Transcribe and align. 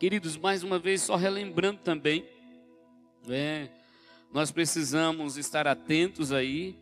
Queridos, 0.00 0.34
mais 0.38 0.62
uma 0.62 0.78
vez, 0.78 1.02
só 1.02 1.14
relembrando 1.14 1.80
também, 1.80 2.24
é, 3.28 3.68
nós 4.32 4.50
precisamos 4.50 5.36
estar 5.36 5.66
atentos 5.66 6.32
aí 6.32 6.78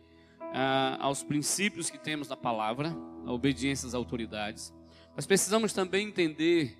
ah, 0.53 0.97
aos 1.01 1.21
princípios 1.21 1.89
que 1.89 1.97
temos 1.97 2.29
na 2.29 2.37
palavra, 2.37 2.95
a 3.25 3.33
obediência 3.33 3.85
às 3.85 3.93
autoridades. 3.93 4.73
Mas 5.17 5.25
precisamos 5.25 5.73
também 5.73 6.07
entender, 6.07 6.77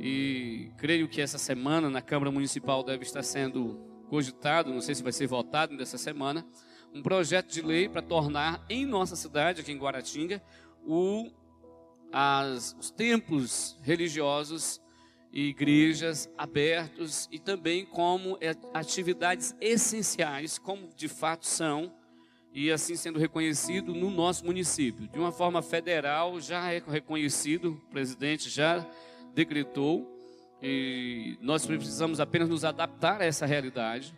e 0.00 0.70
creio 0.78 1.06
que 1.10 1.20
essa 1.20 1.36
semana 1.36 1.90
na 1.90 2.00
Câmara 2.00 2.30
Municipal 2.30 2.82
deve 2.82 3.04
estar 3.04 3.22
sendo 3.22 3.78
cogitado, 4.08 4.72
não 4.72 4.80
sei 4.80 4.94
se 4.94 5.02
vai 5.02 5.12
ser 5.12 5.26
votado 5.26 5.76
nessa 5.76 5.98
semana, 5.98 6.42
um 6.94 7.02
projeto 7.02 7.52
de 7.52 7.60
lei 7.60 7.86
para 7.86 8.00
tornar 8.00 8.64
em 8.70 8.86
nossa 8.86 9.14
cidade, 9.14 9.60
aqui 9.60 9.72
em 9.72 9.78
Guaratinga, 9.78 10.42
o, 10.86 11.30
as, 12.10 12.74
os 12.80 12.90
templos 12.90 13.78
religiosos 13.82 14.81
igrejas 15.32 16.28
abertos 16.36 17.28
e 17.32 17.38
também 17.38 17.86
como 17.86 18.36
é, 18.40 18.54
atividades 18.74 19.56
essenciais, 19.60 20.58
como 20.58 20.88
de 20.94 21.08
fato 21.08 21.46
são, 21.46 21.92
e 22.52 22.70
assim 22.70 22.94
sendo 22.96 23.18
reconhecido 23.18 23.94
no 23.94 24.10
nosso 24.10 24.44
município. 24.44 25.08
De 25.08 25.18
uma 25.18 25.32
forma 25.32 25.62
federal, 25.62 26.38
já 26.38 26.70
é 26.70 26.82
reconhecido, 26.86 27.72
o 27.72 27.90
presidente 27.90 28.50
já 28.50 28.86
decretou, 29.34 30.06
e 30.62 31.38
nós 31.40 31.64
precisamos 31.66 32.20
apenas 32.20 32.48
nos 32.48 32.64
adaptar 32.64 33.22
a 33.22 33.24
essa 33.24 33.46
realidade, 33.46 34.14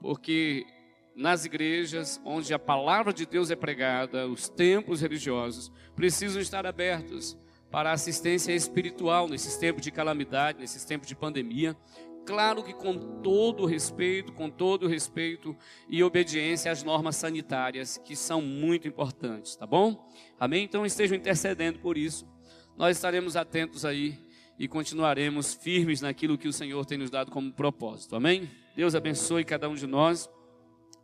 porque 0.00 0.66
nas 1.14 1.44
igrejas 1.44 2.20
onde 2.24 2.52
a 2.54 2.58
palavra 2.58 3.12
de 3.12 3.26
Deus 3.26 3.50
é 3.50 3.54
pregada, 3.54 4.26
os 4.26 4.48
templos 4.48 5.02
religiosos 5.02 5.70
precisam 5.94 6.40
estar 6.40 6.66
abertos 6.66 7.36
para 7.74 7.90
assistência 7.90 8.52
espiritual 8.52 9.26
nesses 9.26 9.56
tempos 9.56 9.82
de 9.82 9.90
calamidade, 9.90 10.60
nesses 10.60 10.84
tempos 10.84 11.08
de 11.08 11.16
pandemia. 11.16 11.76
Claro 12.24 12.62
que 12.62 12.72
com 12.72 13.20
todo 13.20 13.66
respeito, 13.66 14.32
com 14.32 14.48
todo 14.48 14.86
respeito 14.86 15.56
e 15.88 16.00
obediência 16.00 16.70
às 16.70 16.84
normas 16.84 17.16
sanitárias 17.16 17.98
que 17.98 18.14
são 18.14 18.40
muito 18.40 18.86
importantes, 18.86 19.56
tá 19.56 19.66
bom? 19.66 20.08
Amém? 20.38 20.62
Então 20.62 20.86
estejam 20.86 21.16
intercedendo 21.16 21.80
por 21.80 21.98
isso. 21.98 22.28
Nós 22.76 22.96
estaremos 22.96 23.34
atentos 23.34 23.84
aí 23.84 24.24
e 24.56 24.68
continuaremos 24.68 25.54
firmes 25.54 26.00
naquilo 26.00 26.38
que 26.38 26.46
o 26.46 26.52
Senhor 26.52 26.86
tem 26.86 26.96
nos 26.96 27.10
dado 27.10 27.32
como 27.32 27.52
propósito. 27.52 28.14
Amém? 28.14 28.48
Deus 28.76 28.94
abençoe 28.94 29.42
cada 29.42 29.68
um 29.68 29.74
de 29.74 29.88
nós. 29.88 30.30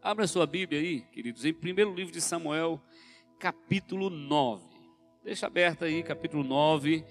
Abra 0.00 0.25
sua 0.25 0.47
Bíblia 0.47 0.80
aí, 0.80 1.00
queridos, 1.00 1.45
em 1.45 1.52
primeiro 1.52 1.92
livro 1.92 2.12
de 2.12 2.20
Samuel, 2.20 2.80
capítulo 3.41 4.08
9. 4.08 4.70
Deixa 5.23 5.47
aberto 5.47 5.85
aí, 5.85 6.03
capítulo 6.03 6.43
9. 6.43 7.05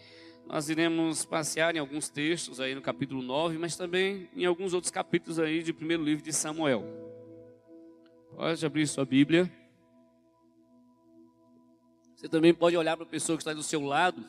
Nós 0.47 0.67
iremos 0.67 1.25
passear 1.25 1.75
em 1.75 1.79
alguns 1.79 2.09
textos 2.09 2.59
aí 2.59 2.73
no 2.73 2.81
capítulo 2.81 3.21
9, 3.21 3.59
mas 3.59 3.75
também 3.75 4.27
em 4.35 4.45
alguns 4.45 4.73
outros 4.73 4.89
capítulos 4.89 5.37
aí 5.37 5.61
de 5.61 5.71
primeiro 5.71 6.03
livro 6.03 6.23
de 6.23 6.33
Samuel. 6.33 6.83
Pode 8.35 8.65
abrir 8.65 8.87
sua 8.87 9.05
Bíblia. 9.05 9.49
Você 12.15 12.27
também 12.27 12.51
pode 12.51 12.75
olhar 12.75 12.97
para 12.97 13.05
a 13.05 13.09
pessoa 13.09 13.37
que 13.37 13.43
está 13.43 13.53
do 13.53 13.61
seu 13.61 13.81
lado 13.81 14.25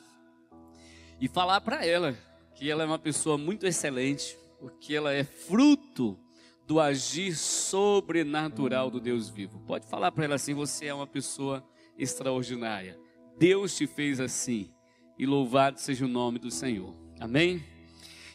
e 1.19 1.27
falar 1.27 1.63
para 1.63 1.85
ela 1.85 2.15
que 2.55 2.71
ela 2.71 2.83
é 2.83 2.87
uma 2.87 2.99
pessoa 2.99 3.39
muito 3.39 3.67
excelente, 3.67 4.37
porque 4.59 4.95
ela 4.95 5.11
é 5.11 5.25
fruto 5.25 6.19
do 6.67 6.79
agir 6.79 7.35
sobrenatural 7.35 8.91
do 8.91 9.01
Deus 9.01 9.31
vivo. 9.31 9.59
Pode 9.61 9.87
falar 9.87 10.13
para 10.13 10.27
ela 10.27 10.35
assim: 10.35 10.53
você 10.53 10.87
é 10.87 10.95
uma 10.95 11.07
pessoa 11.07 11.67
extraordinária. 11.97 12.99
Deus 13.41 13.75
te 13.75 13.87
fez 13.87 14.21
assim 14.21 14.71
e 15.19 15.25
louvado 15.25 15.81
seja 15.81 16.05
o 16.05 16.09
nome 16.09 16.39
do 16.39 16.51
Senhor. 16.51 16.95
Amém? 17.19 17.65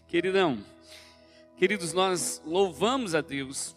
Queridão, 0.08 0.58
queridos, 1.58 1.94
nós 1.94 2.42
louvamos 2.44 3.14
a 3.14 3.22
Deus. 3.22 3.76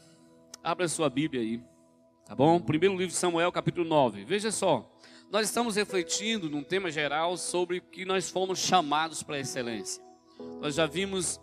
Abra 0.64 0.88
sua 0.88 1.10
Bíblia 1.10 1.42
aí, 1.42 1.60
tá 2.24 2.34
bom? 2.34 2.58
Primeiro 2.58 2.96
livro 2.96 3.12
de 3.12 3.18
Samuel, 3.18 3.52
capítulo 3.52 3.86
9. 3.86 4.24
Veja 4.24 4.50
só, 4.50 4.90
nós 5.30 5.46
estamos 5.46 5.76
refletindo 5.76 6.48
num 6.48 6.62
tema 6.62 6.90
geral 6.90 7.36
sobre 7.36 7.82
que 7.82 8.06
nós 8.06 8.30
fomos 8.30 8.58
chamados 8.58 9.22
para 9.22 9.36
a 9.36 9.40
excelência. 9.40 10.02
Nós 10.62 10.76
já 10.76 10.86
vimos 10.86 11.38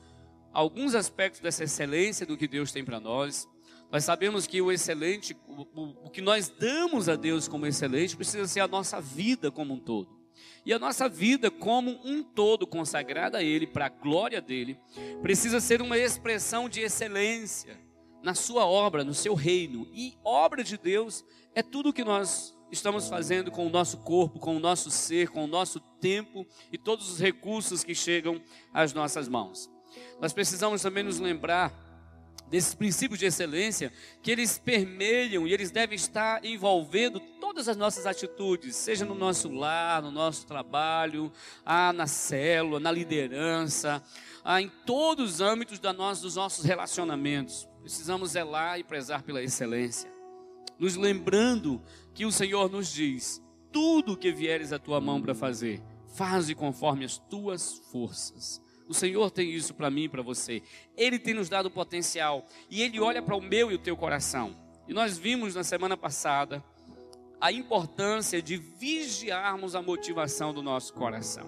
alguns 0.51 0.95
aspectos 0.95 1.41
dessa 1.41 1.63
excelência 1.63 2.25
do 2.25 2.35
que 2.35 2.47
Deus 2.47 2.71
tem 2.71 2.83
para 2.83 2.99
nós. 2.99 3.47
Nós 3.91 4.03
sabemos 4.03 4.47
que 4.47 4.61
o 4.61 4.71
excelente, 4.71 5.35
o, 5.47 6.05
o, 6.05 6.09
que 6.09 6.21
nós 6.21 6.49
damos 6.49 7.07
a 7.07 7.15
Deus 7.15 7.47
como 7.47 7.65
excelente, 7.65 8.15
precisa 8.15 8.47
ser 8.47 8.59
a 8.59 8.67
nossa 8.67 8.99
vida 8.99 9.51
como 9.51 9.73
um 9.73 9.79
todo. 9.79 10.15
E 10.65 10.73
a 10.73 10.79
nossa 10.79 11.07
vida, 11.07 11.51
como 11.51 11.91
um 12.03 12.23
todo 12.23 12.65
consagrada 12.65 13.37
a 13.37 13.43
Ele, 13.43 13.67
para 13.67 13.85
a 13.85 13.89
glória 13.89 14.41
dele, 14.41 14.77
precisa 15.21 15.59
ser 15.59 15.81
uma 15.81 15.97
expressão 15.97 16.67
de 16.67 16.81
excelência 16.81 17.79
na 18.23 18.33
Sua 18.33 18.65
obra, 18.65 19.03
no 19.03 19.13
Seu 19.13 19.35
reino. 19.35 19.87
E 19.93 20.17
obra 20.23 20.63
de 20.63 20.77
Deus 20.77 21.23
é 21.53 21.61
tudo 21.61 21.89
o 21.89 21.93
que 21.93 22.03
nós 22.03 22.55
estamos 22.71 23.07
fazendo 23.07 23.51
com 23.51 23.65
o 23.67 23.69
nosso 23.69 23.99
corpo, 23.99 24.39
com 24.39 24.55
o 24.55 24.59
nosso 24.59 24.89
ser, 24.89 25.29
com 25.29 25.43
o 25.43 25.47
nosso 25.47 25.79
tempo 26.01 26.45
e 26.71 26.77
todos 26.77 27.11
os 27.11 27.19
recursos 27.19 27.83
que 27.83 27.93
chegam 27.93 28.41
às 28.73 28.93
nossas 28.93 29.27
mãos. 29.27 29.69
Nós 30.19 30.33
precisamos 30.33 30.81
também 30.81 31.03
nos 31.03 31.19
lembrar 31.19 31.71
desses 32.55 32.73
princípios 32.73 33.19
de 33.19 33.25
excelência, 33.25 33.91
que 34.23 34.31
eles 34.31 34.57
permeiam 34.57 35.45
e 35.45 35.51
eles 35.51 35.71
devem 35.71 35.97
estar 35.97 36.43
envolvendo 36.45 37.19
todas 37.19 37.67
as 37.67 37.75
nossas 37.75 38.05
atitudes, 38.05 38.77
seja 38.77 39.03
no 39.03 39.13
nosso 39.13 39.51
lar, 39.51 40.01
no 40.01 40.09
nosso 40.09 40.47
trabalho, 40.47 41.29
ah, 41.65 41.91
na 41.91 42.07
célula, 42.07 42.79
na 42.79 42.93
liderança, 42.93 44.01
ah, 44.41 44.61
em 44.61 44.71
todos 44.85 45.33
os 45.33 45.41
âmbitos 45.41 45.79
da 45.79 45.91
nossa, 45.91 46.21
dos 46.21 46.37
nossos 46.37 46.63
relacionamentos. 46.63 47.67
Precisamos 47.81 48.31
zelar 48.31 48.79
e 48.79 48.85
prezar 48.85 49.21
pela 49.21 49.43
excelência, 49.43 50.09
nos 50.79 50.95
lembrando 50.95 51.83
que 52.13 52.25
o 52.25 52.31
Senhor 52.31 52.71
nos 52.71 52.87
diz: 52.87 53.43
tudo 53.69 54.15
que 54.15 54.31
vieres 54.31 54.71
à 54.71 54.79
tua 54.79 55.01
mão 55.01 55.21
para 55.21 55.35
fazer, 55.35 55.83
faze 56.15 56.55
conforme 56.55 57.03
as 57.03 57.17
tuas 57.17 57.81
forças. 57.91 58.61
O 58.87 58.93
Senhor 58.93 59.31
tem 59.31 59.49
isso 59.49 59.73
para 59.73 59.89
mim 59.89 60.03
e 60.03 60.09
para 60.09 60.21
você. 60.21 60.61
Ele 60.95 61.17
tem 61.17 61.33
nos 61.33 61.49
dado 61.49 61.71
potencial 61.71 62.45
e 62.69 62.81
ele 62.81 62.99
olha 62.99 63.21
para 63.21 63.35
o 63.35 63.41
meu 63.41 63.71
e 63.71 63.75
o 63.75 63.79
teu 63.79 63.97
coração. 63.97 64.55
E 64.87 64.93
nós 64.93 65.17
vimos 65.17 65.55
na 65.55 65.63
semana 65.63 65.97
passada 65.97 66.63
a 67.41 67.51
importância 67.51 68.41
de 68.41 68.57
vigiarmos 68.57 69.75
a 69.75 69.81
motivação 69.81 70.53
do 70.53 70.61
nosso 70.61 70.93
coração. 70.93 71.47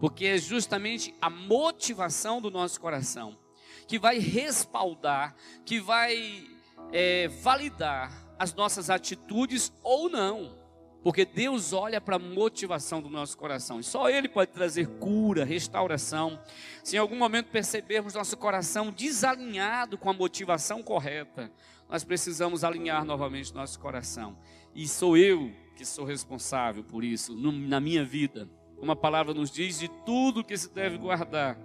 Porque 0.00 0.26
é 0.26 0.38
justamente 0.38 1.14
a 1.20 1.30
motivação 1.30 2.40
do 2.40 2.50
nosso 2.50 2.80
coração 2.80 3.38
que 3.86 3.98
vai 3.98 4.18
respaldar, 4.18 5.34
que 5.64 5.80
vai 5.80 6.44
é, 6.92 7.28
validar 7.28 8.12
as 8.38 8.52
nossas 8.52 8.90
atitudes 8.90 9.72
ou 9.82 10.08
não. 10.08 10.65
Porque 11.06 11.24
Deus 11.24 11.72
olha 11.72 12.00
para 12.00 12.16
a 12.16 12.18
motivação 12.18 13.00
do 13.00 13.08
nosso 13.08 13.38
coração. 13.38 13.78
E 13.78 13.84
só 13.84 14.10
Ele 14.10 14.28
pode 14.28 14.50
trazer 14.50 14.88
cura, 14.98 15.44
restauração. 15.44 16.36
Se 16.82 16.96
em 16.96 16.98
algum 16.98 17.16
momento 17.16 17.46
percebermos 17.46 18.14
nosso 18.14 18.36
coração 18.36 18.90
desalinhado 18.90 19.96
com 19.96 20.10
a 20.10 20.12
motivação 20.12 20.82
correta, 20.82 21.48
nós 21.88 22.02
precisamos 22.02 22.64
alinhar 22.64 23.04
novamente 23.04 23.54
nosso 23.54 23.78
coração. 23.78 24.36
E 24.74 24.88
sou 24.88 25.16
eu 25.16 25.52
que 25.76 25.84
sou 25.84 26.04
responsável 26.04 26.82
por 26.82 27.04
isso 27.04 27.36
na 27.36 27.78
minha 27.78 28.04
vida. 28.04 28.50
Como 28.76 28.90
a 28.90 28.96
palavra 28.96 29.32
nos 29.32 29.52
diz, 29.52 29.78
de 29.78 29.88
tudo 30.04 30.42
que 30.42 30.58
se 30.58 30.74
deve 30.74 30.98
guardar, 30.98 31.56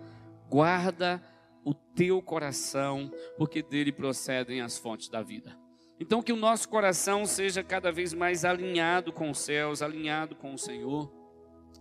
guarda 0.51 1.19
o 1.65 1.73
teu 1.73 2.21
coração, 2.21 3.11
porque 3.39 3.63
dele 3.63 3.91
procedem 3.91 4.61
as 4.61 4.77
fontes 4.77 5.09
da 5.09 5.23
vida. 5.23 5.57
Então, 6.01 6.19
que 6.19 6.33
o 6.33 6.35
nosso 6.35 6.67
coração 6.67 7.27
seja 7.27 7.63
cada 7.63 7.91
vez 7.91 8.11
mais 8.11 8.43
alinhado 8.43 9.13
com 9.13 9.29
os 9.29 9.37
céus, 9.37 9.83
alinhado 9.83 10.35
com 10.35 10.51
o 10.51 10.57
Senhor, 10.57 11.13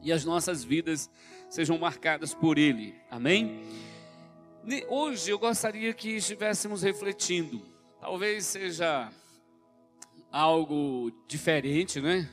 e 0.03 0.13
as 0.13 0.27
nossas 0.27 0.63
vidas 0.63 1.11
sejam 1.49 1.79
marcadas 1.79 2.35
por 2.35 2.59
Ele. 2.59 2.95
Amém? 3.11 3.63
Hoje 4.91 5.31
eu 5.31 5.39
gostaria 5.39 5.95
que 5.95 6.17
estivéssemos 6.17 6.83
refletindo, 6.83 7.63
talvez 7.99 8.45
seja 8.45 9.11
algo 10.31 11.11
diferente, 11.27 11.99
né? 11.99 12.29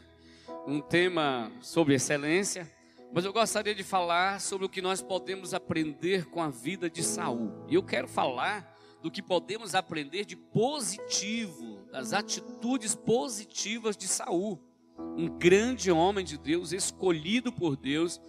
Um 0.67 0.81
tema 0.81 1.49
sobre 1.61 1.95
excelência, 1.95 2.69
mas 3.13 3.23
eu 3.23 3.31
gostaria 3.31 3.73
de 3.73 3.85
falar 3.85 4.41
sobre 4.41 4.65
o 4.65 4.69
que 4.69 4.81
nós 4.81 5.01
podemos 5.01 5.53
aprender 5.53 6.25
com 6.25 6.43
a 6.43 6.49
vida 6.49 6.89
de 6.89 7.01
Saul. 7.01 7.65
E 7.69 7.75
eu 7.75 7.81
quero 7.81 8.09
falar 8.09 8.75
do 9.01 9.11
que 9.11 9.21
podemos 9.21 9.75
aprender 9.75 10.25
de 10.25 10.35
positivo, 10.35 11.76
das 11.91 12.13
atitudes 12.13 12.95
positivas 12.95 13.95
de 13.95 14.07
Saul. 14.07 14.59
Um 14.97 15.27
grande 15.27 15.91
homem 15.91 16.25
de 16.25 16.37
Deus, 16.37 16.71
escolhido 16.71 17.51
por 17.51 17.75
Deus, 17.75 18.19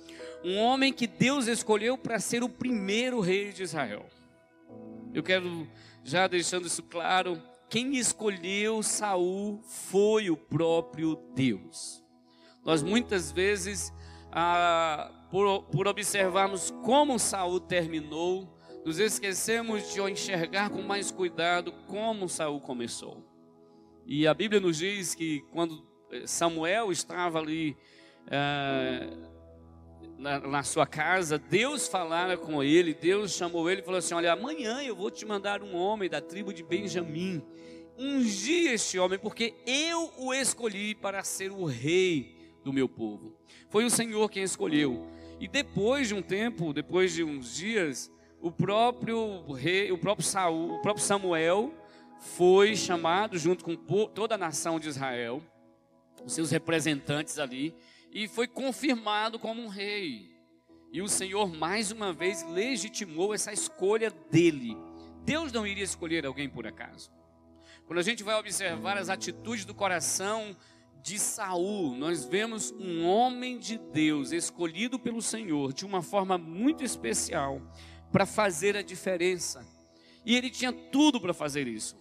um 0.44 0.56
homem 0.58 0.92
que 0.92 1.06
Deus 1.06 1.46
escolheu 1.46 1.96
para 1.96 2.20
ser 2.20 2.42
o 2.42 2.48
primeiro 2.48 3.20
rei 3.20 3.52
de 3.52 3.62
Israel. 3.62 4.06
Eu 5.12 5.22
quero 5.22 5.66
já 6.04 6.26
deixando 6.26 6.66
isso 6.66 6.82
claro, 6.82 7.42
quem 7.68 7.96
escolheu 7.96 8.82
Saul 8.82 9.60
foi 9.62 10.30
o 10.30 10.36
próprio 10.36 11.16
Deus. 11.34 12.02
Nós 12.64 12.82
muitas 12.82 13.30
vezes, 13.30 13.92
ah, 14.32 15.10
por, 15.30 15.64
por 15.64 15.86
observarmos 15.86 16.70
como 16.82 17.18
Saul 17.18 17.60
terminou, 17.60 18.56
nos 18.84 18.98
esquecemos 18.98 19.92
de 19.92 20.00
enxergar 20.00 20.70
com 20.70 20.80
mais 20.80 21.10
cuidado 21.10 21.72
como 21.86 22.28
Saul 22.28 22.60
começou. 22.60 23.27
E 24.10 24.26
a 24.26 24.32
Bíblia 24.32 24.58
nos 24.58 24.78
diz 24.78 25.14
que 25.14 25.44
quando 25.52 25.86
eh, 26.10 26.26
Samuel 26.26 26.90
estava 26.90 27.38
ali 27.38 27.76
é, 28.30 29.06
na, 30.16 30.40
na, 30.40 30.62
sua 30.62 30.86
casa, 30.86 31.38
Deus 31.38 31.86
falara 31.86 32.34
com 32.38 32.62
ele, 32.62 32.94
Deus 32.94 33.32
chamou 33.32 33.68
ele 33.68 33.82
e 33.82 33.84
falou 33.84 33.98
assim: 33.98 34.14
Olha, 34.14 34.32
amanhã 34.32 34.82
eu 34.82 34.96
vou 34.96 35.10
te 35.10 35.26
mandar 35.26 35.62
um 35.62 35.76
homem 35.76 36.08
da 36.08 36.22
tribo 36.22 36.54
de 36.54 36.62
Benjamim. 36.62 37.42
Ungi 37.98 38.68
este 38.68 38.98
homem, 38.98 39.18
porque 39.18 39.52
eu 39.66 40.10
o 40.16 40.32
escolhi 40.32 40.94
para 40.94 41.22
ser 41.22 41.50
o 41.50 41.66
rei 41.66 42.34
do 42.64 42.72
meu 42.72 42.88
povo. 42.88 43.36
Foi 43.68 43.84
o 43.84 43.90
Senhor 43.90 44.30
quem 44.30 44.42
escolheu. 44.42 45.06
E 45.38 45.46
depois 45.46 46.08
de 46.08 46.14
um 46.14 46.22
tempo, 46.22 46.72
depois 46.72 47.12
de 47.12 47.22
uns 47.22 47.54
dias, 47.54 48.10
o 48.40 48.50
próprio 48.50 49.52
rei, 49.52 49.92
o 49.92 49.98
próprio 49.98 50.26
Saul, 50.26 50.76
o 50.76 50.80
próprio 50.80 51.04
Samuel 51.04 51.74
foi 52.18 52.76
chamado 52.76 53.38
junto 53.38 53.64
com 53.64 53.76
toda 54.06 54.34
a 54.34 54.38
nação 54.38 54.78
de 54.78 54.88
Israel, 54.88 55.42
os 56.24 56.32
seus 56.32 56.50
representantes 56.50 57.38
ali, 57.38 57.74
e 58.12 58.26
foi 58.26 58.46
confirmado 58.46 59.38
como 59.38 59.62
um 59.62 59.68
rei. 59.68 60.36
E 60.92 61.02
o 61.02 61.08
Senhor 61.08 61.54
mais 61.54 61.90
uma 61.90 62.12
vez 62.12 62.42
legitimou 62.42 63.34
essa 63.34 63.52
escolha 63.52 64.10
dele. 64.30 64.76
Deus 65.24 65.52
não 65.52 65.66
iria 65.66 65.84
escolher 65.84 66.24
alguém 66.24 66.48
por 66.48 66.66
acaso. 66.66 67.10
Quando 67.86 67.98
a 67.98 68.02
gente 68.02 68.22
vai 68.22 68.34
observar 68.34 68.96
as 68.96 69.08
atitudes 69.08 69.64
do 69.64 69.74
coração 69.74 70.56
de 71.02 71.18
Saul, 71.18 71.94
nós 71.94 72.24
vemos 72.24 72.72
um 72.72 73.06
homem 73.06 73.58
de 73.58 73.78
Deus 73.78 74.32
escolhido 74.32 74.98
pelo 74.98 75.22
Senhor 75.22 75.72
de 75.72 75.86
uma 75.86 76.02
forma 76.02 76.36
muito 76.36 76.82
especial 76.82 77.62
para 78.10 78.26
fazer 78.26 78.76
a 78.76 78.82
diferença. 78.82 79.66
E 80.24 80.34
ele 80.34 80.50
tinha 80.50 80.72
tudo 80.72 81.20
para 81.20 81.32
fazer 81.32 81.66
isso. 81.66 81.96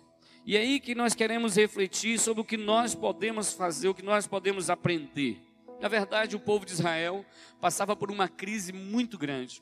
E 0.48 0.56
é 0.56 0.62
aí 0.62 0.80
que 0.80 0.96
nós 0.96 1.14
queremos 1.14 1.58
refletir 1.58 2.18
sobre 2.18 2.40
o 2.40 2.46
que 2.46 2.56
nós 2.56 2.96
podemos 2.96 3.52
fazer, 3.52 3.90
o 3.90 3.94
que 3.94 4.02
nós 4.02 4.26
podemos 4.26 4.70
aprender. 4.70 5.42
Na 5.82 5.90
verdade, 5.90 6.38
o 6.38 6.40
povo 6.40 6.66
de 6.66 6.72
Israel 6.72 7.26
passava 7.60 7.98
por 7.98 8.10
uma 8.10 8.30
crise 8.30 8.72
muito 8.72 9.18
grande. 9.18 9.62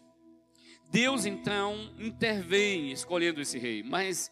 Deus 0.92 1.26
então 1.26 1.92
intervém 1.98 2.92
escolhendo 2.92 3.42
esse 3.42 3.58
rei, 3.58 3.82
mas 3.82 4.32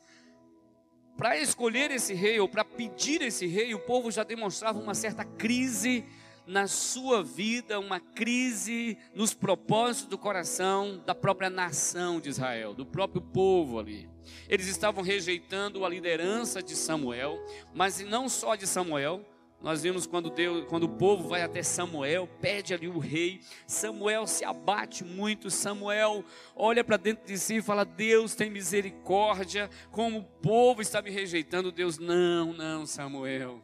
para 1.17 1.35
escolher 1.39 1.89
esse 1.89 2.13
rei 2.13 2.39
ou 2.39 2.47
para 2.47 2.63
pedir 2.63 3.23
esse 3.23 3.47
rei, 3.47 3.73
o 3.73 3.79
povo 3.79 4.11
já 4.11 4.23
demonstrava 4.23 4.79
uma 4.79 4.93
certa 4.93 5.25
crise 5.25 6.05
na 6.45 6.67
sua 6.67 7.23
vida, 7.23 7.79
uma 7.79 7.99
crise 7.99 8.95
nos 9.15 9.33
propósitos 9.33 10.07
do 10.07 10.19
coração 10.19 11.01
da 11.03 11.15
própria 11.15 11.49
nação 11.49 12.19
de 12.19 12.29
Israel, 12.29 12.75
do 12.75 12.85
próprio 12.85 13.23
povo 13.23 13.79
ali. 13.79 14.12
Eles 14.47 14.67
estavam 14.67 15.03
rejeitando 15.03 15.85
a 15.85 15.89
liderança 15.89 16.61
de 16.61 16.75
Samuel, 16.75 17.43
mas 17.73 17.99
não 17.99 18.27
só 18.29 18.55
de 18.55 18.67
Samuel, 18.67 19.25
nós 19.63 19.81
vimos 19.81 20.05
quando, 20.05 20.29
Deus, 20.29 20.65
quando 20.67 20.83
o 20.83 20.89
povo 20.89 21.29
vai 21.29 21.41
até 21.41 21.63
Samuel, 21.63 22.27
pede 22.41 22.73
ali 22.73 22.89
o 22.89 22.99
rei. 22.99 23.39
Samuel 23.65 24.27
se 24.27 24.43
abate 24.43 25.05
muito. 25.05 25.49
Samuel 25.49 26.25
olha 26.53 26.83
para 26.83 26.97
dentro 26.97 27.25
de 27.25 27.37
si 27.37 27.55
e 27.55 27.61
fala: 27.61 27.85
Deus 27.85 28.35
tem 28.35 28.51
misericórdia. 28.51 29.69
Como 29.89 30.19
o 30.19 30.23
povo 30.23 30.81
está 30.81 31.01
me 31.01 31.09
rejeitando, 31.09 31.71
Deus, 31.71 31.97
não, 31.97 32.51
não, 32.51 32.85
Samuel. 32.85 33.63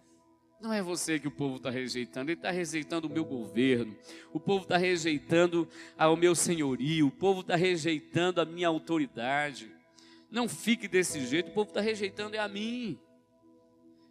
Não 0.62 0.72
é 0.72 0.82
você 0.82 1.20
que 1.20 1.28
o 1.28 1.32
povo 1.32 1.58
está 1.58 1.70
rejeitando, 1.70 2.30
ele 2.30 2.40
está 2.40 2.52
rejeitando 2.52 3.08
o 3.08 3.10
meu 3.10 3.24
governo, 3.24 3.96
o 4.34 4.42
povo 4.42 4.64
está 4.64 4.76
rejeitando 4.76 5.68
o 5.98 6.16
meu 6.18 6.36
senhorio, 6.36 7.08
o 7.08 7.12
povo 7.12 7.42
está 7.42 7.56
rejeitando 7.56 8.42
a 8.42 8.46
minha 8.46 8.68
autoridade. 8.68 9.79
Não 10.32 10.48
fique 10.48 10.88
desse 10.88 11.26
jeito, 11.26 11.50
o 11.50 11.54
povo 11.54 11.70
está 11.70 11.82
rejeitando 11.82 12.36
é 12.36 12.40
a 12.40 12.48
mim. 12.48 13.00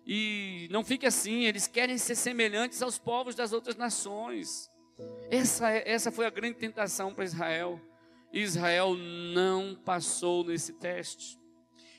E 0.05 0.69
não 0.71 0.83
fique 0.83 1.07
assim, 1.07 1.45
eles 1.45 1.67
querem 1.67 1.99
ser 1.99 2.15
semelhantes 2.15 2.83
aos 2.83 2.99
povos 2.99 3.35
das 3.35 3.53
outras 3.53 3.77
nações. 3.77 4.71
Essa, 5.31 5.71
é, 5.71 5.89
essa 5.89 6.11
foi 6.11 6.27
a 6.27 6.31
grande 6.31 6.57
tentação 6.57 7.15
para 7.15 7.25
Israel. 7.25 7.81
Israel 8.33 8.95
não 8.97 9.77
passou 9.85 10.43
nesse 10.43 10.73
teste. 10.73 11.39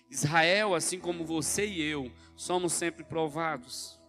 Israel, 0.10 0.74
assim 0.74 1.00
como 1.00 1.24
você 1.24 1.66
e 1.66 1.82
eu, 1.82 2.12
somos 2.36 2.74
sempre 2.74 3.04
provados. 3.04 4.00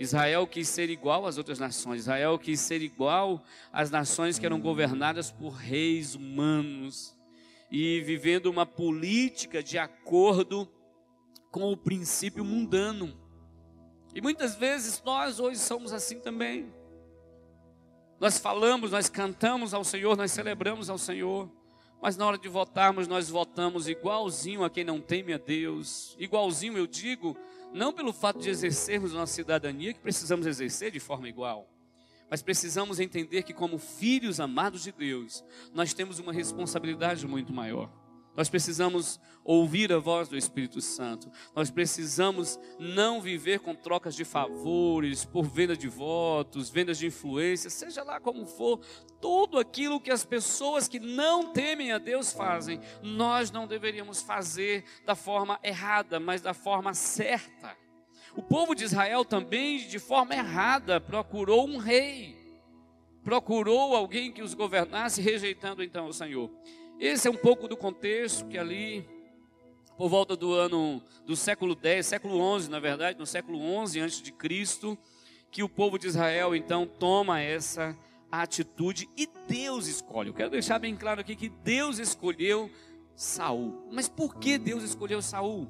Israel 0.00 0.46
quis 0.46 0.68
ser 0.68 0.90
igual 0.90 1.26
às 1.26 1.38
outras 1.38 1.58
nações. 1.58 2.00
Israel 2.00 2.38
quis 2.38 2.58
ser 2.60 2.82
igual 2.82 3.44
às 3.72 3.90
nações 3.90 4.38
que 4.38 4.46
eram 4.46 4.60
governadas 4.60 5.30
por 5.30 5.50
reis 5.50 6.14
humanos 6.14 7.14
e 7.70 8.00
vivendo 8.00 8.46
uma 8.46 8.66
política 8.66 9.62
de 9.62 9.78
acordo 9.78 10.68
com 11.50 11.72
o 11.72 11.76
princípio 11.76 12.44
mundano. 12.44 13.18
E 14.14 14.20
muitas 14.20 14.54
vezes 14.54 15.02
nós 15.04 15.40
hoje 15.40 15.58
somos 15.58 15.92
assim 15.92 16.20
também. 16.20 16.72
Nós 18.20 18.38
falamos, 18.38 18.92
nós 18.92 19.08
cantamos 19.08 19.74
ao 19.74 19.84
Senhor, 19.84 20.16
nós 20.16 20.30
celebramos 20.30 20.88
ao 20.88 20.98
Senhor, 20.98 21.50
mas 22.00 22.16
na 22.16 22.26
hora 22.26 22.38
de 22.38 22.48
votarmos, 22.48 23.08
nós 23.08 23.28
votamos 23.28 23.88
igualzinho 23.88 24.62
a 24.62 24.70
quem 24.70 24.84
não 24.84 25.00
teme 25.00 25.32
a 25.32 25.38
Deus. 25.38 26.14
Igualzinho, 26.18 26.76
eu 26.76 26.86
digo, 26.86 27.36
não 27.72 27.92
pelo 27.92 28.12
fato 28.12 28.40
de 28.40 28.50
exercermos 28.50 29.12
nossa 29.12 29.32
cidadania, 29.32 29.94
que 29.94 30.00
precisamos 30.00 30.46
exercer 30.46 30.90
de 30.90 31.00
forma 31.00 31.28
igual, 31.28 31.68
mas 32.34 32.42
precisamos 32.42 32.98
entender 32.98 33.44
que, 33.44 33.54
como 33.54 33.78
filhos 33.78 34.40
amados 34.40 34.82
de 34.82 34.90
Deus, 34.90 35.44
nós 35.72 35.94
temos 35.94 36.18
uma 36.18 36.32
responsabilidade 36.32 37.24
muito 37.28 37.52
maior. 37.52 37.88
Nós 38.36 38.48
precisamos 38.48 39.20
ouvir 39.44 39.92
a 39.92 40.00
voz 40.00 40.26
do 40.26 40.36
Espírito 40.36 40.80
Santo. 40.80 41.30
Nós 41.54 41.70
precisamos 41.70 42.58
não 42.76 43.20
viver 43.20 43.60
com 43.60 43.72
trocas 43.72 44.16
de 44.16 44.24
favores, 44.24 45.24
por 45.24 45.46
venda 45.46 45.76
de 45.76 45.86
votos, 45.86 46.68
vendas 46.70 46.98
de 46.98 47.06
influência, 47.06 47.70
seja 47.70 48.02
lá 48.02 48.18
como 48.18 48.44
for, 48.46 48.80
tudo 49.20 49.56
aquilo 49.56 50.00
que 50.00 50.10
as 50.10 50.24
pessoas 50.24 50.88
que 50.88 50.98
não 50.98 51.52
temem 51.52 51.92
a 51.92 51.98
Deus 51.98 52.32
fazem, 52.32 52.80
nós 53.00 53.52
não 53.52 53.64
deveríamos 53.64 54.22
fazer 54.22 54.84
da 55.06 55.14
forma 55.14 55.60
errada, 55.62 56.18
mas 56.18 56.42
da 56.42 56.52
forma 56.52 56.94
certa. 56.94 57.83
O 58.36 58.42
povo 58.42 58.74
de 58.74 58.84
Israel 58.84 59.24
também, 59.24 59.78
de 59.78 59.98
forma 59.98 60.34
errada, 60.34 61.00
procurou 61.00 61.68
um 61.68 61.76
rei, 61.76 62.36
procurou 63.22 63.94
alguém 63.94 64.32
que 64.32 64.42
os 64.42 64.54
governasse, 64.54 65.22
rejeitando 65.22 65.82
então 65.84 66.08
o 66.08 66.12
Senhor. 66.12 66.50
Esse 66.98 67.28
é 67.28 67.30
um 67.30 67.36
pouco 67.36 67.68
do 67.68 67.76
contexto 67.76 68.46
que 68.46 68.58
ali, 68.58 69.08
por 69.96 70.08
volta 70.08 70.36
do 70.36 70.52
ano 70.52 71.00
do 71.24 71.36
século 71.36 71.76
10, 71.76 72.04
século 72.04 72.40
11, 72.40 72.68
na 72.68 72.80
verdade, 72.80 73.18
no 73.18 73.26
século 73.26 73.60
11 73.60 74.00
antes 74.00 74.20
de 74.20 74.32
Cristo, 74.32 74.98
que 75.50 75.62
o 75.62 75.68
povo 75.68 75.96
de 75.96 76.08
Israel 76.08 76.56
então 76.56 76.86
toma 76.86 77.40
essa 77.40 77.96
atitude 78.32 79.08
e 79.16 79.28
Deus 79.46 79.86
escolhe. 79.86 80.30
Eu 80.30 80.34
quero 80.34 80.50
deixar 80.50 80.80
bem 80.80 80.96
claro 80.96 81.20
aqui 81.20 81.36
que 81.36 81.48
Deus 81.48 81.98
escolheu 82.00 82.68
Saul. 83.14 83.88
Mas 83.92 84.08
por 84.08 84.36
que 84.36 84.58
Deus 84.58 84.82
escolheu 84.82 85.22
Saul? 85.22 85.68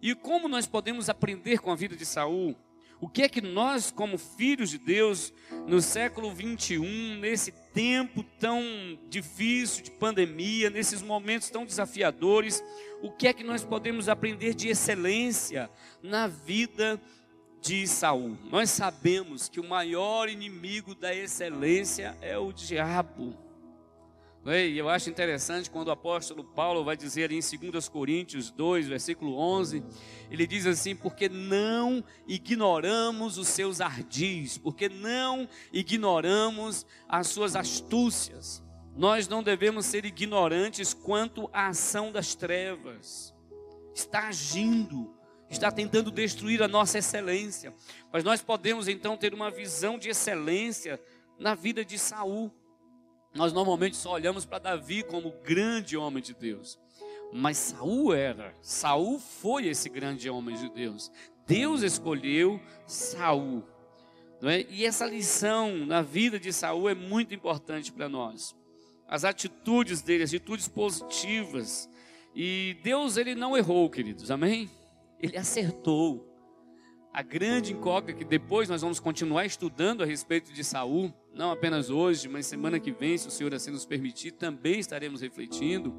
E 0.00 0.14
como 0.14 0.48
nós 0.48 0.66
podemos 0.66 1.08
aprender 1.08 1.58
com 1.58 1.70
a 1.70 1.76
vida 1.76 1.96
de 1.96 2.06
Saul? 2.06 2.56
O 3.00 3.08
que 3.08 3.22
é 3.22 3.28
que 3.28 3.40
nós, 3.40 3.90
como 3.90 4.18
filhos 4.18 4.68
de 4.70 4.78
Deus, 4.78 5.32
no 5.66 5.80
século 5.80 6.34
21, 6.34 7.16
nesse 7.18 7.50
tempo 7.72 8.22
tão 8.38 8.62
difícil 9.08 9.82
de 9.82 9.90
pandemia, 9.90 10.68
nesses 10.68 11.00
momentos 11.00 11.48
tão 11.48 11.64
desafiadores, 11.64 12.62
o 13.02 13.10
que 13.10 13.26
é 13.26 13.32
que 13.32 13.42
nós 13.42 13.64
podemos 13.64 14.08
aprender 14.08 14.54
de 14.54 14.68
excelência 14.68 15.70
na 16.02 16.26
vida 16.26 17.00
de 17.62 17.86
Saul? 17.86 18.36
Nós 18.50 18.68
sabemos 18.68 19.48
que 19.48 19.60
o 19.60 19.68
maior 19.68 20.28
inimigo 20.28 20.94
da 20.94 21.14
excelência 21.14 22.14
é 22.20 22.36
o 22.36 22.52
diabo. 22.52 23.49
E 24.46 24.78
eu 24.78 24.88
acho 24.88 25.10
interessante 25.10 25.70
quando 25.70 25.88
o 25.88 25.92
apóstolo 25.92 26.42
Paulo 26.42 26.82
vai 26.82 26.96
dizer 26.96 27.30
em 27.30 27.40
2 27.40 27.88
Coríntios 27.90 28.50
2, 28.50 28.88
versículo 28.88 29.36
11, 29.36 29.84
ele 30.30 30.46
diz 30.46 30.66
assim: 30.66 30.96
Porque 30.96 31.28
não 31.28 32.02
ignoramos 32.26 33.36
os 33.36 33.48
seus 33.48 33.82
ardis, 33.82 34.56
porque 34.56 34.88
não 34.88 35.46
ignoramos 35.70 36.86
as 37.06 37.26
suas 37.26 37.54
astúcias. 37.54 38.62
Nós 38.96 39.28
não 39.28 39.42
devemos 39.42 39.84
ser 39.84 40.06
ignorantes 40.06 40.94
quanto 40.94 41.48
à 41.52 41.68
ação 41.68 42.10
das 42.10 42.34
trevas. 42.34 43.34
Está 43.94 44.28
agindo, 44.28 45.14
está 45.50 45.70
tentando 45.70 46.10
destruir 46.10 46.62
a 46.62 46.68
nossa 46.68 46.98
excelência. 46.98 47.74
Mas 48.10 48.24
nós 48.24 48.40
podemos 48.40 48.88
então 48.88 49.18
ter 49.18 49.34
uma 49.34 49.50
visão 49.50 49.98
de 49.98 50.08
excelência 50.08 50.98
na 51.38 51.54
vida 51.54 51.84
de 51.84 51.98
Saul. 51.98 52.50
Nós 53.34 53.52
normalmente 53.52 53.96
só 53.96 54.12
olhamos 54.12 54.44
para 54.44 54.58
Davi 54.58 55.02
como 55.02 55.34
grande 55.44 55.96
homem 55.96 56.22
de 56.22 56.34
Deus. 56.34 56.78
Mas 57.32 57.56
Saul 57.58 58.12
era, 58.12 58.54
Saul 58.60 59.20
foi 59.20 59.66
esse 59.68 59.88
grande 59.88 60.28
homem 60.28 60.56
de 60.56 60.68
Deus. 60.68 61.12
Deus 61.46 61.82
escolheu 61.82 62.60
Saul. 62.86 63.64
É? 64.42 64.66
E 64.70 64.86
essa 64.86 65.04
lição 65.06 65.84
na 65.86 66.02
vida 66.02 66.40
de 66.40 66.52
Saul 66.52 66.88
é 66.88 66.94
muito 66.94 67.34
importante 67.34 67.92
para 67.92 68.08
nós. 68.08 68.56
as 69.06 69.24
atitudes 69.24 70.02
dele, 70.02 70.22
as 70.22 70.30
atitudes 70.30 70.68
positivas. 70.68 71.90
E 72.34 72.76
Deus, 72.82 73.16
ele 73.16 73.34
não 73.34 73.56
errou, 73.56 73.90
queridos, 73.90 74.30
amém? 74.30 74.70
Ele 75.20 75.36
acertou. 75.36 76.29
A 77.12 77.22
grande 77.22 77.72
incógnita 77.72 78.16
que 78.16 78.24
depois 78.24 78.68
nós 78.68 78.82
vamos 78.82 79.00
continuar 79.00 79.44
estudando 79.44 80.02
a 80.02 80.06
respeito 80.06 80.52
de 80.52 80.62
Saul, 80.62 81.12
não 81.34 81.50
apenas 81.50 81.90
hoje, 81.90 82.28
mas 82.28 82.46
semana 82.46 82.78
que 82.78 82.92
vem, 82.92 83.18
se 83.18 83.26
o 83.26 83.30
Senhor 83.32 83.52
assim 83.52 83.72
nos 83.72 83.84
permitir, 83.84 84.30
também 84.30 84.78
estaremos 84.78 85.20
refletindo. 85.20 85.92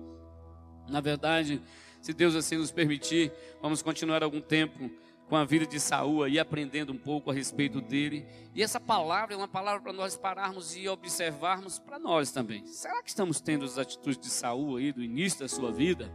Na 0.89 1.01
verdade, 1.01 1.62
se 2.01 2.13
Deus 2.13 2.34
assim 2.34 2.56
nos 2.56 2.72
permitir, 2.72 3.32
vamos 3.62 3.82
continuar 3.82 4.24
algum 4.24 4.39
tempo 4.39 4.89
com 5.27 5.36
a 5.36 5.44
vida 5.44 5.65
de 5.65 5.80
Saul 5.80 6.27
e 6.30 6.39
aprendendo 6.39 6.94
um 6.94 6.98
pouco 6.98 7.30
a 7.30 7.34
respeito 7.34 7.82
dele. 7.82 8.25
E 8.56 8.63
essa 8.63 8.80
palavra 8.80 9.34
é 9.34 9.38
uma 9.38 9.48
palavra 9.48 9.82
para 9.82 9.94
nós 9.94 10.18
pararmos 10.18 10.75
e 10.75 10.88
observarmos 10.88 11.77
para 11.77 12.00
nós 12.00 12.32
também. 12.32 12.65
Será 12.68 13.03
que 13.03 13.10
estamos 13.10 13.41
tendo 13.41 13.65
as 13.65 13.77
atitudes 13.77 14.18
de 14.18 14.30
Saul 14.30 14.77
aí 14.77 14.91
do 14.91 15.03
início 15.03 15.41
da 15.41 15.48
sua 15.50 15.72
vida? 15.72 16.10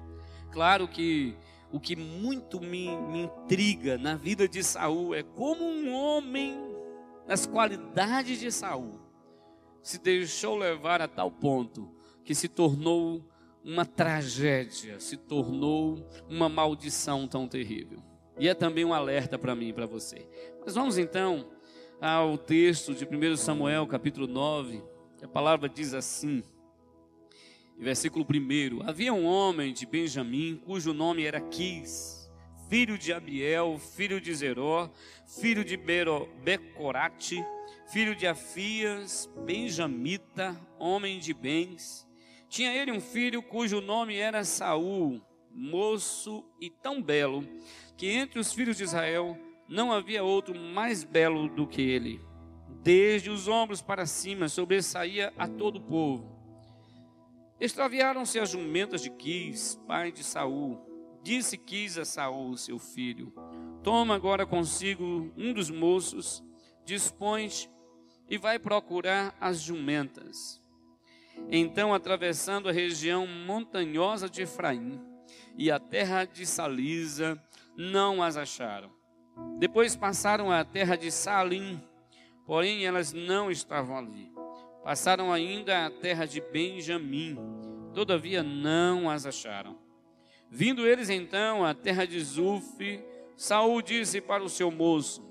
Claro 0.52 0.88
que 0.88 1.34
o 1.76 1.80
que 1.80 1.94
muito 1.94 2.58
me, 2.58 2.96
me 2.96 3.24
intriga 3.24 3.98
na 3.98 4.16
vida 4.16 4.48
de 4.48 4.64
Saul 4.64 5.14
é 5.14 5.22
como 5.22 5.62
um 5.62 5.92
homem, 5.92 6.56
nas 7.26 7.44
qualidades 7.44 8.40
de 8.40 8.50
Saul, 8.50 8.98
se 9.82 10.00
deixou 10.00 10.56
levar 10.56 11.02
a 11.02 11.06
tal 11.06 11.30
ponto 11.30 11.94
que 12.24 12.34
se 12.34 12.48
tornou 12.48 13.22
uma 13.62 13.84
tragédia, 13.84 14.98
se 14.98 15.18
tornou 15.18 16.08
uma 16.30 16.48
maldição 16.48 17.28
tão 17.28 17.46
terrível. 17.46 18.02
E 18.38 18.48
é 18.48 18.54
também 18.54 18.84
um 18.84 18.94
alerta 18.94 19.38
para 19.38 19.54
mim 19.54 19.68
e 19.68 19.72
para 19.72 19.86
você. 19.86 20.26
Mas 20.64 20.74
vamos 20.74 20.96
então 20.96 21.46
ao 22.00 22.38
texto 22.38 22.94
de 22.94 23.04
1 23.04 23.36
Samuel, 23.36 23.86
capítulo 23.86 24.26
9. 24.26 24.82
A 25.22 25.28
palavra 25.28 25.68
diz 25.68 25.92
assim, 25.92 26.42
versículo 27.78 28.24
1: 28.24 28.88
Havia 28.88 29.12
um 29.12 29.26
homem 29.26 29.72
de 29.72 29.86
Benjamim, 29.86 30.60
cujo 30.64 30.92
nome 30.92 31.24
era 31.24 31.40
Quis, 31.40 32.30
filho 32.68 32.98
de 32.98 33.12
Abiel, 33.12 33.78
filho 33.78 34.20
de 34.20 34.34
Zeró, 34.34 34.90
filho 35.40 35.64
de 35.64 35.76
Becorate, 35.76 37.44
filho 37.88 38.14
de 38.14 38.26
Afias, 38.26 39.30
benjamita, 39.44 40.60
homem 40.78 41.18
de 41.18 41.32
bens. 41.32 42.06
Tinha 42.48 42.72
ele 42.72 42.92
um 42.92 43.00
filho 43.00 43.42
cujo 43.42 43.80
nome 43.80 44.16
era 44.16 44.44
Saul, 44.44 45.20
moço 45.50 46.44
e 46.60 46.70
tão 46.70 47.02
belo 47.02 47.46
que 47.96 48.08
entre 48.08 48.38
os 48.38 48.52
filhos 48.52 48.76
de 48.76 48.84
Israel 48.84 49.36
não 49.68 49.92
havia 49.92 50.22
outro 50.22 50.54
mais 50.54 51.02
belo 51.02 51.48
do 51.48 51.66
que 51.66 51.82
ele. 51.82 52.20
Desde 52.82 53.30
os 53.30 53.48
ombros 53.48 53.82
para 53.82 54.06
cima 54.06 54.48
sobressaía 54.48 55.32
a 55.36 55.48
todo 55.48 55.76
o 55.76 55.80
povo. 55.80 56.35
Extraviaram-se 57.58 58.38
as 58.38 58.50
jumentas 58.50 59.00
de 59.00 59.10
Quis, 59.10 59.80
pai 59.86 60.12
de 60.12 60.22
Saul. 60.22 60.78
Disse 61.22 61.56
Quis 61.56 61.96
a 61.96 62.04
Saul, 62.04 62.56
seu 62.56 62.78
filho: 62.78 63.32
Toma 63.82 64.14
agora 64.14 64.44
consigo 64.44 65.32
um 65.36 65.52
dos 65.52 65.70
moços, 65.70 66.44
dispõe 66.84 67.48
e 68.28 68.36
vai 68.36 68.58
procurar 68.58 69.34
as 69.40 69.60
jumentas. 69.60 70.62
Então, 71.50 71.94
atravessando 71.94 72.68
a 72.68 72.72
região 72.72 73.26
montanhosa 73.26 74.28
de 74.28 74.42
Efraim 74.42 75.00
e 75.56 75.70
a 75.70 75.78
terra 75.78 76.24
de 76.24 76.44
Salisa, 76.44 77.42
não 77.76 78.22
as 78.22 78.36
acharam. 78.36 78.90
Depois 79.58 79.96
passaram 79.96 80.50
à 80.50 80.64
terra 80.64 80.96
de 80.96 81.10
Salim, 81.10 81.82
porém 82.44 82.84
elas 82.84 83.12
não 83.12 83.50
estavam 83.50 83.96
ali. 83.96 84.35
Passaram 84.86 85.32
ainda 85.32 85.84
à 85.84 85.90
terra 85.90 86.26
de 86.26 86.40
Benjamim, 86.40 87.36
todavia 87.92 88.40
não 88.40 89.10
as 89.10 89.26
acharam. 89.26 89.76
Vindo 90.48 90.86
eles 90.86 91.10
então 91.10 91.64
à 91.64 91.74
terra 91.74 92.06
de 92.06 92.20
Zuf, 92.20 93.02
Saul 93.36 93.82
disse 93.82 94.20
para 94.20 94.44
o 94.44 94.48
seu 94.48 94.70
moço, 94.70 95.28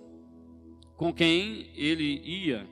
com 0.98 1.14
quem 1.14 1.72
ele 1.74 2.22
ia: 2.26 2.68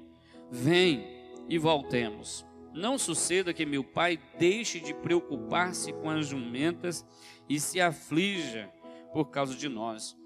Vem 0.51 1.07
e 1.47 1.57
voltemos. 1.57 2.45
Não 2.73 2.97
suceda 2.97 3.53
que 3.53 3.65
meu 3.65 3.85
pai 3.85 4.19
deixe 4.37 4.81
de 4.81 4.93
preocupar-se 4.93 5.93
com 5.93 6.09
as 6.09 6.27
jumentas 6.27 7.05
e 7.47 7.61
se 7.61 7.79
aflija 7.79 8.69
por 9.13 9.29
causa 9.29 9.55
de 9.55 9.69
nós. 9.69 10.17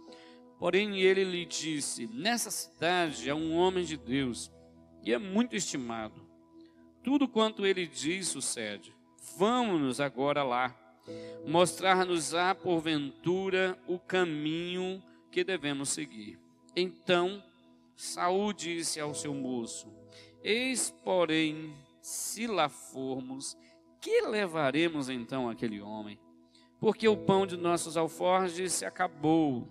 Porém, 0.57 1.01
ele 1.01 1.23
lhe 1.23 1.45
disse: 1.45 2.07
Nessa 2.07 2.49
cidade 2.49 3.29
há 3.29 3.35
um 3.35 3.55
homem 3.55 3.85
de 3.85 3.95
Deus 3.95 4.51
e 5.03 5.13
é 5.13 5.19
muito 5.19 5.55
estimado. 5.55 6.26
Tudo 7.03 7.27
quanto 7.27 7.65
ele 7.65 7.87
diz 7.87 8.27
sucede. 8.27 8.95
Vamos-nos 9.37 9.99
agora 9.99 10.43
lá, 10.43 10.75
mostrar-nos-á 11.45 12.55
porventura 12.55 13.77
o 13.87 13.99
caminho 13.99 15.01
que 15.31 15.43
devemos 15.43 15.89
seguir. 15.89 16.39
Então 16.75 17.43
Saul 17.95 18.53
disse 18.53 18.99
ao 18.99 19.13
seu 19.13 19.33
moço: 19.33 19.87
Eis, 20.43 20.91
porém, 21.03 21.73
se 22.01 22.47
lá 22.47 22.69
formos, 22.69 23.57
que 24.01 24.21
levaremos 24.21 25.09
então 25.09 25.49
aquele 25.49 25.81
homem? 25.81 26.19
porque 26.79 27.07
o 27.07 27.17
pão 27.17 27.45
de 27.45 27.57
nossos 27.57 27.97
alforjes 27.97 28.73
se 28.73 28.85
acabou. 28.85 29.67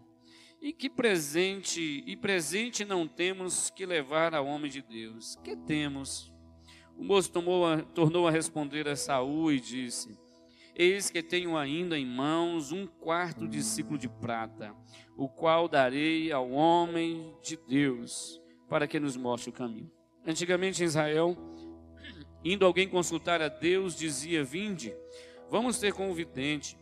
E 0.60 0.72
que 0.72 0.88
presente, 0.88 2.02
e 2.06 2.16
presente 2.16 2.84
não 2.84 3.06
temos 3.06 3.70
que 3.70 3.86
levar 3.86 4.34
ao 4.34 4.46
homem 4.46 4.70
de 4.70 4.82
Deus. 4.82 5.36
Que 5.44 5.54
temos? 5.54 6.32
O 6.96 7.04
moço 7.04 7.30
tomou 7.30 7.82
tornou 7.94 8.26
a 8.26 8.30
responder 8.30 8.88
a 8.88 8.96
Saul 8.96 9.52
e 9.52 9.60
disse: 9.60 10.18
Eis 10.74 11.10
que 11.10 11.22
tenho 11.22 11.56
ainda 11.56 11.98
em 11.98 12.06
mãos 12.06 12.72
um 12.72 12.86
quarto 12.86 13.46
de 13.46 13.62
ciclo 13.62 13.98
de 13.98 14.08
prata, 14.08 14.74
o 15.16 15.28
qual 15.28 15.68
darei 15.68 16.32
ao 16.32 16.50
homem 16.50 17.34
de 17.42 17.56
Deus, 17.56 18.40
para 18.68 18.86
que 18.86 18.98
nos 18.98 19.16
mostre 19.16 19.50
o 19.50 19.52
caminho. 19.52 19.90
Antigamente 20.26 20.82
em 20.82 20.86
Israel, 20.86 21.36
indo 22.44 22.64
alguém 22.64 22.88
consultar 22.88 23.40
a 23.42 23.48
Deus, 23.48 23.96
dizia: 23.96 24.42
Vinde, 24.42 24.94
vamos 25.50 25.78
ter 25.78 25.92
com 25.92 26.10
o 26.10 26.14
vidente 26.14 26.76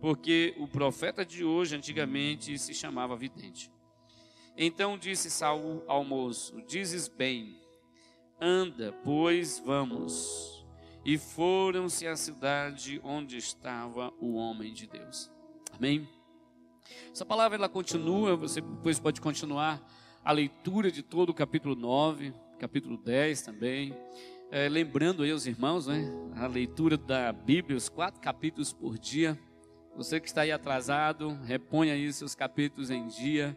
porque 0.00 0.54
o 0.56 0.66
profeta 0.66 1.24
de 1.24 1.44
hoje 1.44 1.76
antigamente 1.76 2.58
se 2.58 2.72
chamava 2.72 3.16
vidente. 3.16 3.70
Então 4.56 4.98
disse 4.98 5.30
Saul 5.30 5.84
ao 5.86 6.02
moço: 6.02 6.60
Dizes 6.62 7.06
bem, 7.06 7.59
anda, 8.40 8.92
pois 9.04 9.58
vamos. 9.64 10.66
E 11.04 11.16
foram-se 11.18 12.06
à 12.06 12.16
cidade 12.16 13.00
onde 13.02 13.36
estava 13.36 14.12
o 14.20 14.34
homem 14.34 14.72
de 14.72 14.86
Deus. 14.86 15.30
Amém? 15.72 16.08
Essa 17.12 17.24
palavra 17.24 17.56
ela 17.56 17.68
continua, 17.68 18.36
você 18.36 18.60
depois 18.60 18.98
pode 18.98 19.20
continuar 19.20 19.80
a 20.24 20.32
leitura 20.32 20.90
de 20.90 21.02
todo 21.02 21.30
o 21.30 21.34
capítulo 21.34 21.74
9, 21.74 22.34
capítulo 22.58 22.96
10 22.96 23.42
também. 23.42 23.96
É, 24.50 24.68
lembrando 24.68 25.22
aí 25.22 25.32
os 25.32 25.46
irmãos, 25.46 25.86
né? 25.86 26.10
A 26.36 26.46
leitura 26.46 26.96
da 26.96 27.32
Bíblia, 27.32 27.76
os 27.76 27.88
quatro 27.88 28.20
capítulos 28.20 28.72
por 28.72 28.98
dia 28.98 29.38
você 29.96 30.20
que 30.20 30.28
está 30.28 30.42
aí 30.42 30.52
atrasado, 30.52 31.38
reponha 31.44 31.94
aí 31.94 32.12
seus 32.12 32.34
capítulos 32.34 32.90
em 32.90 33.06
dia. 33.08 33.56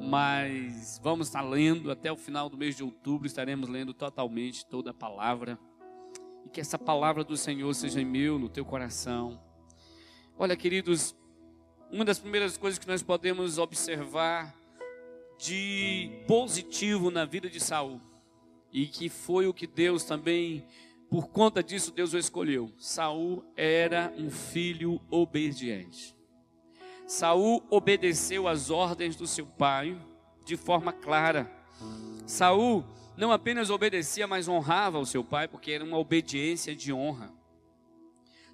Mas 0.00 1.00
vamos 1.02 1.28
estar 1.28 1.42
lendo 1.42 1.90
até 1.90 2.10
o 2.10 2.16
final 2.16 2.48
do 2.48 2.56
mês 2.56 2.76
de 2.76 2.82
outubro, 2.82 3.26
estaremos 3.26 3.68
lendo 3.68 3.94
totalmente 3.94 4.64
toda 4.66 4.90
a 4.90 4.94
palavra. 4.94 5.58
E 6.44 6.48
que 6.48 6.60
essa 6.60 6.78
palavra 6.78 7.22
do 7.24 7.36
Senhor 7.36 7.72
seja 7.74 8.00
em 8.00 8.04
meu, 8.04 8.38
no 8.38 8.48
teu 8.48 8.64
coração. 8.64 9.40
Olha, 10.38 10.56
queridos, 10.56 11.14
uma 11.90 12.04
das 12.04 12.18
primeiras 12.18 12.56
coisas 12.56 12.78
que 12.78 12.86
nós 12.86 13.02
podemos 13.02 13.58
observar 13.58 14.54
de 15.38 16.10
positivo 16.26 17.10
na 17.10 17.24
vida 17.24 17.48
de 17.48 17.60
Saul, 17.60 18.00
e 18.72 18.86
que 18.86 19.08
foi 19.08 19.46
o 19.46 19.54
que 19.54 19.66
Deus 19.66 20.04
também 20.04 20.66
por 21.10 21.26
conta 21.28 21.60
disso, 21.60 21.90
Deus 21.90 22.12
o 22.12 22.18
escolheu. 22.18 22.72
Saul 22.78 23.44
era 23.56 24.14
um 24.16 24.30
filho 24.30 25.00
obediente. 25.10 26.14
Saul 27.10 27.60
obedeceu 27.68 28.46
às 28.46 28.70
ordens 28.70 29.16
do 29.16 29.26
seu 29.26 29.44
pai 29.44 30.00
de 30.44 30.56
forma 30.56 30.92
clara. 30.92 31.50
Saul 32.24 32.84
não 33.16 33.32
apenas 33.32 33.68
obedecia, 33.68 34.28
mas 34.28 34.46
honrava 34.46 35.00
o 35.00 35.04
seu 35.04 35.24
pai, 35.24 35.48
porque 35.48 35.72
era 35.72 35.82
uma 35.82 35.98
obediência 35.98 36.72
de 36.72 36.92
honra. 36.92 37.34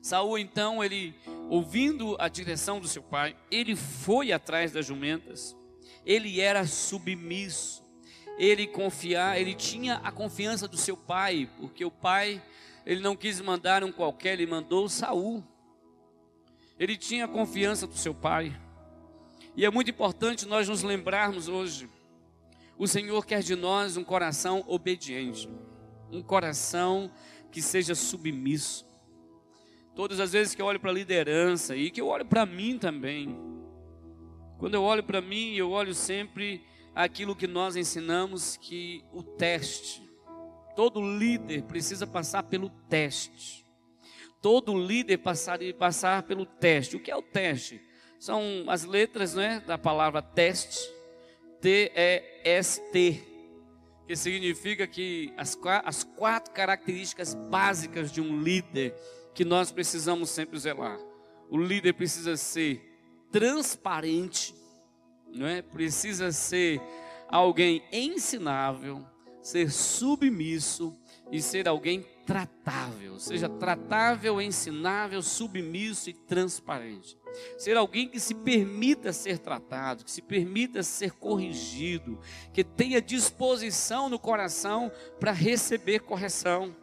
Saul 0.01 0.39
então, 0.39 0.83
ele 0.83 1.15
ouvindo 1.51 2.17
a 2.19 2.29
direção 2.29 2.81
do 2.81 2.89
seu 2.89 3.03
pai, 3.03 3.37
ele 3.51 3.77
foi 3.77 4.33
atrás 4.33 4.73
das 4.73 4.87
jumentas. 4.87 5.55
Ele 6.07 6.41
era 6.41 6.67
submisso 6.67 7.85
ele 8.39 8.67
confiar, 8.67 9.39
ele 9.39 9.55
tinha 9.55 9.97
a 10.05 10.11
confiança 10.11 10.67
do 10.67 10.77
seu 10.77 10.97
pai, 10.97 11.49
porque 11.59 11.85
o 11.85 11.91
pai, 11.91 12.43
ele 12.85 13.01
não 13.01 13.17
quis 13.17 13.39
mandar 13.41 13.83
um 13.83 13.93
qualquer, 13.93 14.35
ele 14.35 14.47
mandou 14.47 14.89
Saul. 14.89 15.43
Ele 16.79 16.97
tinha 16.97 17.25
a 17.25 17.29
confiança 17.29 17.87
do 17.87 17.97
seu 17.97 18.15
pai. 18.15 18.59
E 19.57 19.65
é 19.65 19.71
muito 19.71 19.91
importante 19.91 20.47
nós 20.47 20.69
nos 20.69 20.83
lembrarmos 20.83 21.49
hoje. 21.49 21.89
O 22.79 22.87
Senhor 22.87 23.25
quer 23.25 23.43
de 23.43 23.57
nós 23.57 23.97
um 23.97 24.05
coração 24.05 24.63
obediente, 24.67 25.49
um 26.13 26.23
coração 26.23 27.11
que 27.51 27.63
seja 27.63 27.95
submisso. 27.95 28.87
Todas 29.95 30.21
as 30.21 30.33
vezes 30.33 30.55
que 30.55 30.61
eu 30.61 30.67
olho 30.67 30.79
para 30.79 30.91
a 30.91 30.95
liderança 30.95 31.75
e 31.75 31.91
que 31.91 32.01
eu 32.01 32.09
olho 32.09 32.27
para 32.27 32.45
mim 32.45 32.79
também, 32.79 33.35
quando 34.59 34.75
eu 34.75 34.83
olho 34.83 35.03
para 35.03 35.21
mim, 35.21 35.55
eu 35.55 35.71
olho 35.71 35.95
sempre 35.95 36.63
aquilo 36.95 37.37
que 37.37 37.47
nós 37.47 37.77
ensinamos 37.77 38.57
que 38.57 39.05
o 39.13 39.23
teste. 39.23 40.03
Todo 40.75 41.01
líder 41.01 41.63
precisa 41.65 42.07
passar 42.07 42.43
pelo 42.43 42.71
teste. 42.89 43.66
Todo 44.41 44.79
líder 44.79 45.19
passar 45.19 45.59
passar 45.79 46.23
pelo 46.23 46.47
teste. 46.47 46.97
O 46.97 47.01
que 47.01 47.11
é 47.11 47.17
o 47.17 47.23
teste? 47.23 47.81
São 48.19 48.65
as 48.69 48.85
letras, 48.85 49.35
né, 49.35 49.63
da 49.67 49.77
palavra 49.77 50.23
teste. 50.23 50.95
T 51.61 51.91
E 51.95 52.23
S 52.45 52.81
T, 52.93 53.23
que 54.07 54.15
significa 54.15 54.87
que 54.87 55.33
as, 55.37 55.59
as 55.85 56.05
quatro 56.05 56.53
características 56.53 57.35
básicas 57.35 58.13
de 58.13 58.21
um 58.21 58.41
líder 58.41 58.95
que 59.35 59.45
nós 59.45 59.73
precisamos 59.73 60.31
sempre 60.31 60.59
zelar. 60.59 60.99
O 61.51 61.57
líder 61.57 61.95
precisa 61.95 62.37
ser 62.37 62.83
transparente, 63.33 64.55
não 65.33 65.47
é? 65.47 65.63
Precisa 65.63 66.31
ser 66.31 66.81
alguém 67.29 67.83
ensinável, 67.91 69.05
ser 69.43 69.71
submisso 69.71 70.97
e 71.33 71.41
ser 71.41 71.67
alguém 71.67 72.07
tratável, 72.27 73.19
seja 73.21 73.49
tratável, 73.49 74.43
ensinável, 74.43 75.23
submisso 75.23 76.11
e 76.11 76.13
transparente. 76.13 77.17
Ser 77.57 77.77
alguém 77.77 78.09
que 78.09 78.19
se 78.19 78.35
permita 78.35 79.13
ser 79.13 79.39
tratado, 79.39 80.05
que 80.05 80.11
se 80.11 80.21
permita 80.21 80.83
ser 80.83 81.13
corrigido, 81.13 82.19
que 82.53 82.65
tenha 82.65 83.01
disposição 83.01 84.09
no 84.09 84.19
coração 84.19 84.91
para 85.21 85.31
receber 85.31 86.01
correção, 86.01 86.75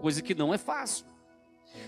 coisa 0.00 0.20
que 0.20 0.34
não 0.34 0.52
é 0.52 0.58
fácil. 0.58 1.06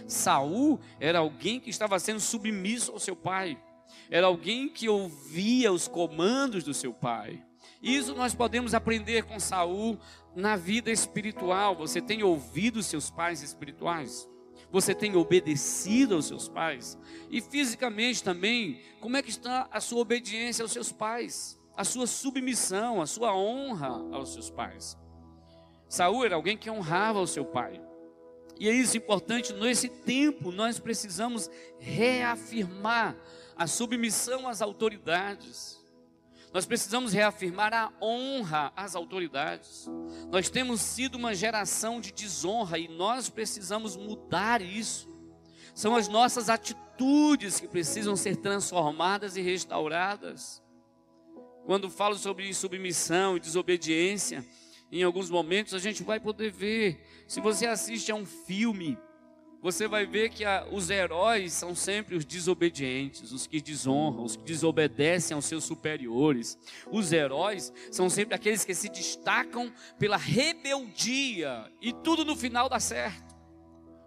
Saul 0.07 0.79
era 1.01 1.19
alguém 1.19 1.59
que 1.59 1.71
estava 1.71 1.99
sendo 1.99 2.21
submisso 2.21 2.93
ao 2.93 3.01
seu 3.01 3.17
pai, 3.17 3.61
era 4.09 4.29
alguém 4.29 4.69
que 4.69 4.89
ouvia 4.89 5.73
os 5.73 5.89
comandos 5.89 6.63
do 6.63 6.73
seu 6.73 6.93
pai. 6.93 7.43
Isso 7.83 8.15
nós 8.15 8.35
podemos 8.35 8.75
aprender 8.75 9.25
com 9.25 9.39
Saul 9.39 9.99
na 10.37 10.55
vida 10.55 10.91
espiritual. 10.93 11.75
Você 11.77 12.01
tem 12.01 12.23
ouvido 12.23 12.83
seus 12.83 13.11
pais 13.11 13.43
espirituais? 13.43 14.29
Você 14.71 14.95
tem 14.95 15.17
obedecido 15.17 16.15
aos 16.15 16.27
seus 16.27 16.49
pais? 16.49 16.99
E 17.31 17.41
fisicamente 17.41 18.23
também, 18.23 18.81
como 19.01 19.17
é 19.17 19.23
que 19.23 19.31
está 19.31 19.69
a 19.73 19.81
sua 19.81 20.01
obediência 20.01 20.63
aos 20.63 20.73
seus 20.73 20.93
pais? 20.93 21.59
A 21.75 21.85
sua 21.85 22.07
submissão, 22.07 23.01
a 23.01 23.07
sua 23.07 23.35
honra 23.35 23.89
aos 24.13 24.35
seus 24.35 24.51
pais? 24.51 24.97
Saul 25.89 26.25
era 26.25 26.35
alguém 26.35 26.57
que 26.57 26.71
honrava 26.71 27.21
o 27.21 27.27
seu 27.27 27.45
pai. 27.45 27.81
E 28.59 28.69
é 28.69 28.73
isso 28.73 28.97
importante, 28.97 29.53
nesse 29.53 29.89
tempo 29.89 30.51
nós 30.51 30.79
precisamos 30.79 31.51
reafirmar 31.79 33.17
a 33.57 33.67
submissão 33.67 34.49
às 34.49 34.61
autoridades. 34.61 35.76
Nós 36.57 36.65
precisamos 36.65 37.13
reafirmar 37.13 37.75
a 37.75 37.93
honra 38.01 38.73
às 38.75 38.97
autoridades. 38.97 39.87
Nós 40.31 40.49
temos 40.49 40.81
sido 40.81 41.17
uma 41.17 41.35
geração 41.35 42.01
de 42.01 42.11
desonra 42.11 42.79
e 42.79 42.89
nós 42.89 43.29
precisamos 43.29 43.95
mudar 43.95 44.63
isso. 44.63 45.07
São 45.75 45.95
as 45.95 46.09
nossas 46.09 46.49
atitudes 46.49 47.61
que 47.61 47.69
precisam 47.69 48.17
ser 48.17 48.37
transformadas 48.37 49.37
e 49.37 49.43
restauradas. 49.43 50.63
Quando 51.67 51.91
falo 51.91 52.15
sobre 52.15 52.55
submissão 52.55 53.37
e 53.37 53.41
desobediência, 53.41 54.43
em 54.91 55.03
alguns 55.03 55.29
momentos 55.29 55.75
a 55.75 55.79
gente 55.79 56.03
vai 56.03 56.19
poder 56.19 56.51
ver. 56.51 57.07
Se 57.29 57.39
você 57.39 57.67
assiste 57.67 58.11
a 58.11 58.15
um 58.15 58.25
filme, 58.25 58.97
você 59.67 59.89
vai 59.89 60.07
ver 60.07 60.29
que 60.29 60.45
a, 60.45 60.65
os 60.71 60.91
heróis 60.91 61.53
são 61.53 61.75
sempre 61.75 62.15
os 62.15 62.25
desobedientes, 62.25 63.33
os 63.33 63.49
que 63.49 63.61
desonram, 63.61 64.23
os 64.23 64.37
que 64.37 64.45
desobedecem 64.45 65.35
aos 65.35 65.45
seus 65.45 65.65
superiores. 65.65 66.57
Os 66.89 67.13
heróis 67.13 67.73
são 67.91 68.09
sempre 68.09 68.37
aqueles 68.37 68.65
que 68.65 68.73
se 68.77 68.89
destacam 68.89 69.73
pela 69.99 70.17
rebeldia 70.17 71.69
e 71.83 71.93
tudo 71.93 72.25
no 72.25 72.37
final 72.37 72.69
dá 72.69 72.79
certo. 72.79 73.35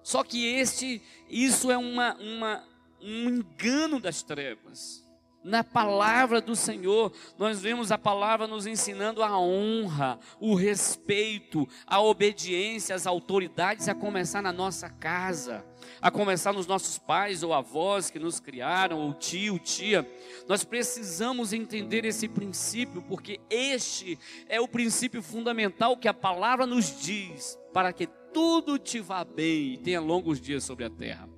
Só 0.02 0.24
que 0.24 0.46
este, 0.46 1.02
isso 1.30 1.70
é 1.70 1.78
uma, 1.78 2.16
uma, 2.16 2.64
um 3.02 3.28
engano 3.28 4.00
das 4.00 4.24
trevas. 4.24 5.06
Na 5.42 5.64
palavra 5.64 6.42
do 6.42 6.54
Senhor, 6.54 7.14
nós 7.38 7.62
vemos 7.62 7.94
a 7.94 7.98
palavra 7.98 8.46
nos 8.46 8.68
ensinando 8.68 9.24
a 9.24 9.40
honra, 9.40 10.20
o 10.38 10.54
respeito, 10.54 11.66
a 11.88 12.02
obediência 12.02 12.94
às 12.94 13.08
autoridades, 13.08 13.88
a 13.88 13.96
começar 13.96 14.42
na 14.42 14.52
nossa 14.52 14.90
casa, 14.90 15.66
a 16.02 16.12
começar 16.12 16.52
nos 16.52 16.68
nossos 16.68 16.98
pais 16.98 17.42
ou 17.42 17.54
avós 17.54 18.10
que 18.10 18.20
nos 18.20 18.42
criaram, 18.42 19.00
ou 19.00 19.14
tio, 19.14 19.58
tia. 19.58 20.06
Nós 20.46 20.66
precisamos 20.66 21.54
entender 21.54 22.04
esse 22.04 22.28
princípio, 22.28 23.02
porque 23.02 23.40
este 23.50 24.20
é 24.50 24.60
o 24.60 24.68
princípio 24.68 25.22
fundamental 25.24 25.96
que 25.96 26.10
a 26.10 26.14
palavra 26.14 26.66
nos 26.66 27.02
diz, 27.02 27.58
para 27.74 27.94
que 27.94 28.08
tudo 28.34 28.78
te 28.78 29.00
vá 29.00 29.24
bem 29.24 29.74
e 29.74 29.78
tenha 29.78 30.02
longos 30.02 30.42
dias 30.42 30.66
sobre 30.66 30.84
a 30.84 30.90
terra. 30.90 31.30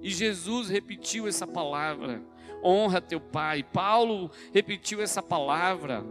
E 0.00 0.10
Jesus 0.10 0.68
repetiu 0.68 1.26
essa 1.26 1.44
palavra 1.44 2.22
honra 2.62 3.00
teu 3.00 3.20
pai. 3.20 3.62
Paulo 3.62 4.30
repetiu 4.52 5.00
essa 5.00 5.22
palavra. 5.22 6.04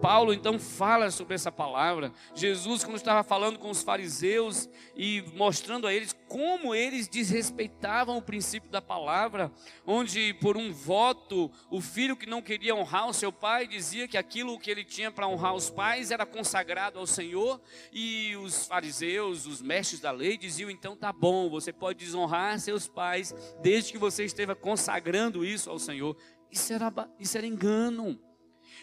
Paulo 0.00 0.32
então 0.32 0.58
fala 0.58 1.10
sobre 1.10 1.34
essa 1.34 1.52
palavra. 1.52 2.12
Jesus, 2.34 2.82
quando 2.82 2.96
estava 2.96 3.22
falando 3.22 3.58
com 3.58 3.70
os 3.70 3.82
fariseus 3.82 4.68
e 4.96 5.22
mostrando 5.34 5.86
a 5.86 5.92
eles 5.92 6.16
como 6.26 6.74
eles 6.74 7.06
desrespeitavam 7.06 8.16
o 8.16 8.22
princípio 8.22 8.70
da 8.70 8.80
palavra, 8.80 9.52
onde 9.86 10.32
por 10.34 10.56
um 10.56 10.72
voto 10.72 11.50
o 11.70 11.80
filho 11.80 12.16
que 12.16 12.26
não 12.26 12.40
queria 12.40 12.74
honrar 12.74 13.08
o 13.08 13.12
seu 13.12 13.30
pai 13.32 13.66
dizia 13.66 14.08
que 14.08 14.16
aquilo 14.16 14.58
que 14.58 14.70
ele 14.70 14.84
tinha 14.84 15.10
para 15.10 15.28
honrar 15.28 15.54
os 15.54 15.68
pais 15.68 16.10
era 16.10 16.24
consagrado 16.24 16.98
ao 16.98 17.06
Senhor, 17.06 17.60
e 17.92 18.34
os 18.36 18.66
fariseus, 18.66 19.46
os 19.46 19.60
mestres 19.60 20.00
da 20.00 20.10
lei, 20.10 20.38
diziam: 20.38 20.70
então 20.70 20.96
tá 20.96 21.12
bom, 21.12 21.50
você 21.50 21.72
pode 21.72 21.98
desonrar 21.98 22.58
seus 22.58 22.88
pais 22.88 23.34
desde 23.60 23.92
que 23.92 23.98
você 23.98 24.24
esteja 24.24 24.54
consagrando 24.54 25.44
isso 25.44 25.68
ao 25.68 25.78
Senhor. 25.78 26.16
Isso 26.50 26.72
era, 26.72 26.92
isso 27.18 27.36
era 27.36 27.46
engano. 27.46 28.29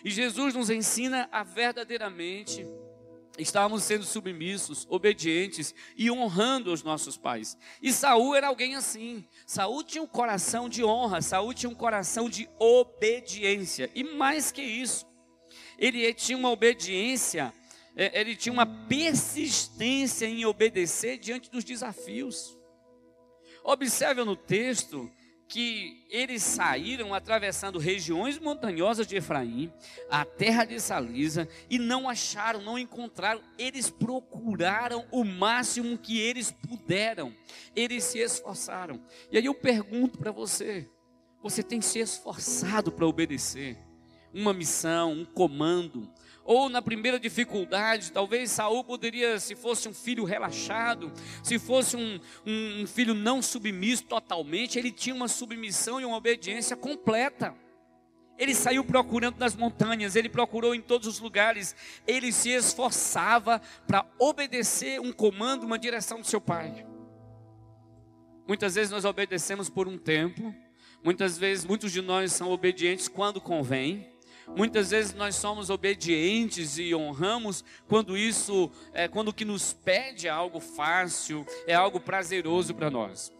E 0.03 0.09
Jesus 0.09 0.53
nos 0.53 0.69
ensina 0.69 1.27
a 1.31 1.43
verdadeiramente 1.43 2.65
estarmos 3.37 3.83
sendo 3.83 4.03
submissos, 4.03 4.85
obedientes 4.89 5.73
e 5.95 6.09
honrando 6.09 6.73
os 6.73 6.83
nossos 6.83 7.17
pais. 7.17 7.57
E 7.81 7.93
Saul 7.93 8.35
era 8.35 8.47
alguém 8.47 8.75
assim. 8.75 9.25
Saul 9.45 9.83
tinha 9.83 10.01
um 10.01 10.07
coração 10.07 10.67
de 10.67 10.83
honra, 10.83 11.21
Saul 11.21 11.53
tinha 11.53 11.69
um 11.69 11.75
coração 11.75 12.29
de 12.29 12.49
obediência. 12.59 13.89
E 13.93 14.03
mais 14.03 14.51
que 14.51 14.61
isso, 14.61 15.05
ele 15.77 16.13
tinha 16.13 16.37
uma 16.37 16.49
obediência, 16.49 17.53
é, 17.95 18.19
ele 18.19 18.35
tinha 18.35 18.53
uma 18.53 18.65
persistência 18.65 20.25
em 20.25 20.45
obedecer 20.45 21.17
diante 21.17 21.49
dos 21.49 21.63
desafios. 21.63 22.57
Observe 23.63 24.23
no 24.23 24.35
texto 24.35 25.11
que 25.47 26.05
eles 26.09 26.43
saíram 26.43 27.13
atravessando 27.13 27.79
regiões 27.79 28.37
montanhosas 28.37 29.07
de 29.07 29.15
Efraim, 29.15 29.71
a 30.09 30.25
terra 30.25 30.65
de 30.65 30.79
Salisa, 30.79 31.47
e 31.69 31.79
não 31.79 32.09
acharam, 32.09 32.61
não 32.61 32.77
encontraram. 32.77 33.41
Eles 33.57 33.89
procuraram 33.89 35.05
o 35.11 35.23
máximo 35.23 35.97
que 35.97 36.19
eles 36.19 36.51
puderam. 36.51 37.33
Eles 37.75 38.03
se 38.03 38.19
esforçaram. 38.19 39.01
E 39.31 39.37
aí 39.37 39.45
eu 39.45 39.53
pergunto 39.53 40.17
para 40.17 40.31
você: 40.31 40.89
você 41.41 41.63
tem 41.63 41.81
se 41.81 41.99
esforçado 41.99 42.91
para 42.91 43.07
obedecer? 43.07 43.77
Uma 44.33 44.53
missão, 44.53 45.13
um 45.13 45.25
comando, 45.25 46.11
ou 46.47 46.69
na 46.69 46.81
primeira 46.81 47.19
dificuldade, 47.19 48.09
talvez 48.09 48.51
Saul 48.51 48.81
poderia, 48.81 49.37
se 49.37 49.53
fosse 49.53 49.89
um 49.89 49.93
filho 49.93 50.23
relaxado, 50.23 51.11
se 51.43 51.59
fosse 51.59 51.97
um, 51.97 52.21
um, 52.45 52.83
um 52.83 52.87
filho 52.87 53.13
não 53.13 53.41
submisso 53.41 54.05
totalmente, 54.05 54.79
ele 54.79 54.89
tinha 54.89 55.13
uma 55.13 55.27
submissão 55.27 55.99
e 55.99 56.05
uma 56.05 56.15
obediência 56.15 56.77
completa. 56.77 57.53
Ele 58.39 58.55
saiu 58.55 58.85
procurando 58.85 59.37
nas 59.37 59.57
montanhas, 59.57 60.15
ele 60.15 60.29
procurou 60.29 60.73
em 60.73 60.79
todos 60.79 61.05
os 61.05 61.19
lugares, 61.19 61.75
ele 62.07 62.31
se 62.31 62.49
esforçava 62.49 63.61
para 63.85 64.05
obedecer 64.17 65.01
um 65.01 65.11
comando, 65.11 65.65
uma 65.65 65.77
direção 65.77 66.21
do 66.21 66.27
seu 66.27 66.39
pai. 66.39 66.87
Muitas 68.47 68.75
vezes 68.75 68.89
nós 68.89 69.03
obedecemos 69.03 69.69
por 69.69 69.85
um 69.85 69.97
tempo, 69.97 70.55
muitas 71.03 71.37
vezes 71.37 71.65
muitos 71.65 71.91
de 71.91 72.01
nós 72.01 72.31
são 72.31 72.49
obedientes 72.49 73.09
quando 73.09 73.41
convém, 73.41 74.16
Muitas 74.55 74.91
vezes 74.91 75.13
nós 75.13 75.35
somos 75.35 75.69
obedientes 75.69 76.77
e 76.77 76.95
honramos 76.95 77.63
quando 77.87 78.17
isso, 78.17 78.71
é, 78.93 79.07
quando 79.07 79.29
o 79.29 79.33
que 79.33 79.45
nos 79.45 79.73
pede 79.73 80.27
é 80.27 80.29
algo 80.29 80.59
fácil, 80.59 81.45
é 81.65 81.73
algo 81.73 81.99
prazeroso 81.99 82.73
para 82.73 82.89
nós. 82.89 83.31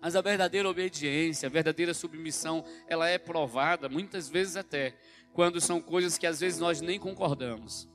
Mas 0.00 0.16
a 0.16 0.20
verdadeira 0.20 0.68
obediência, 0.68 1.46
a 1.46 1.50
verdadeira 1.50 1.94
submissão, 1.94 2.64
ela 2.88 3.08
é 3.08 3.18
provada, 3.18 3.88
muitas 3.88 4.28
vezes 4.28 4.56
até, 4.56 4.96
quando 5.32 5.60
são 5.60 5.80
coisas 5.80 6.18
que 6.18 6.26
às 6.26 6.40
vezes 6.40 6.58
nós 6.58 6.80
nem 6.80 6.98
concordamos. 6.98 7.88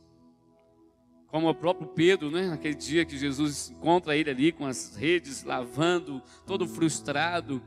Como 1.27 1.49
o 1.49 1.53
próprio 1.53 1.87
Pedro, 1.89 2.31
né? 2.31 2.47
Naquele 2.47 2.73
dia 2.73 3.05
que 3.05 3.17
Jesus 3.17 3.69
encontra 3.69 4.15
ele 4.15 4.29
ali 4.29 4.51
com 4.53 4.65
as 4.65 4.95
redes, 4.95 5.43
lavando, 5.43 6.23
todo 6.45 6.65
frustrado. 6.65 7.61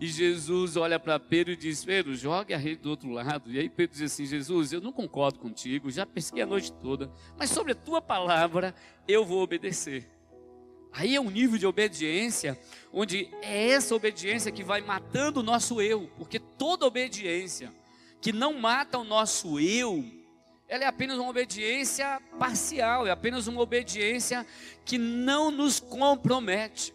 E 0.00 0.06
Jesus 0.06 0.76
olha 0.76 0.98
para 0.98 1.18
Pedro 1.18 1.52
e 1.52 1.56
diz: 1.56 1.84
Pedro, 1.84 2.14
jogue 2.14 2.52
a 2.54 2.58
rede 2.58 2.82
do 2.82 2.90
outro 2.90 3.10
lado. 3.10 3.50
E 3.52 3.58
aí 3.58 3.68
Pedro 3.68 3.94
diz 3.94 4.12
assim: 4.12 4.26
Jesus, 4.26 4.72
eu 4.72 4.80
não 4.80 4.92
concordo 4.92 5.38
contigo, 5.38 5.90
já 5.90 6.04
pesquei 6.04 6.42
a 6.42 6.46
noite 6.46 6.72
toda, 6.72 7.10
mas 7.38 7.50
sobre 7.50 7.72
a 7.72 7.76
tua 7.76 8.02
palavra 8.02 8.74
eu 9.06 9.24
vou 9.24 9.42
obedecer. 9.42 10.08
Aí 10.92 11.16
é 11.16 11.20
um 11.20 11.30
nível 11.30 11.58
de 11.58 11.66
obediência, 11.66 12.58
onde 12.92 13.30
é 13.40 13.70
essa 13.70 13.94
obediência 13.94 14.52
que 14.52 14.62
vai 14.62 14.82
matando 14.82 15.40
o 15.40 15.42
nosso 15.42 15.80
eu, 15.80 16.10
porque 16.18 16.38
toda 16.38 16.86
obediência 16.86 17.72
que 18.20 18.32
não 18.32 18.58
mata 18.58 18.98
o 18.98 19.04
nosso 19.04 19.58
eu, 19.58 20.04
ela 20.68 20.84
é 20.84 20.86
apenas 20.86 21.18
uma 21.18 21.30
obediência 21.30 22.20
parcial, 22.38 23.06
é 23.06 23.10
apenas 23.10 23.46
uma 23.46 23.60
obediência 23.60 24.46
que 24.84 24.96
não 24.96 25.50
nos 25.50 25.80
compromete. 25.80 26.94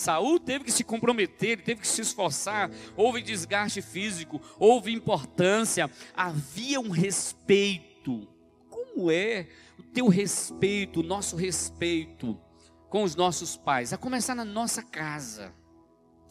Saul 0.00 0.40
teve 0.40 0.64
que 0.64 0.72
se 0.72 0.82
comprometer, 0.82 1.62
teve 1.62 1.82
que 1.82 1.86
se 1.86 2.00
esforçar, 2.00 2.70
houve 2.96 3.20
desgaste 3.20 3.82
físico, 3.82 4.40
houve 4.58 4.94
importância, 4.94 5.90
havia 6.16 6.80
um 6.80 6.88
respeito. 6.88 8.26
Como 8.70 9.10
é 9.10 9.46
o 9.78 9.82
teu 9.82 10.08
respeito, 10.08 11.00
o 11.00 11.02
nosso 11.02 11.36
respeito 11.36 12.40
com 12.88 13.02
os 13.02 13.14
nossos 13.14 13.58
pais? 13.58 13.92
A 13.92 13.98
começar 13.98 14.34
na 14.34 14.44
nossa 14.44 14.82
casa. 14.82 15.54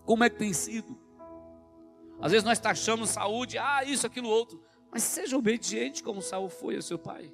Como 0.04 0.24
é 0.24 0.32
que 0.32 0.40
tem 0.40 0.52
sido? 0.52 1.00
Às 2.20 2.32
vezes 2.32 2.44
nós 2.44 2.58
taxamos 2.58 3.12
saúde, 3.12 3.60
ah, 3.60 3.84
isso, 3.84 4.08
aquilo, 4.08 4.30
outro. 4.30 4.64
Mas 4.92 5.04
seja 5.04 5.38
obediente 5.38 6.02
como 6.02 6.24
Saul 6.24 6.50
foi 6.50 6.76
ao 6.76 6.82
seu 6.82 6.98
pai. 6.98 7.32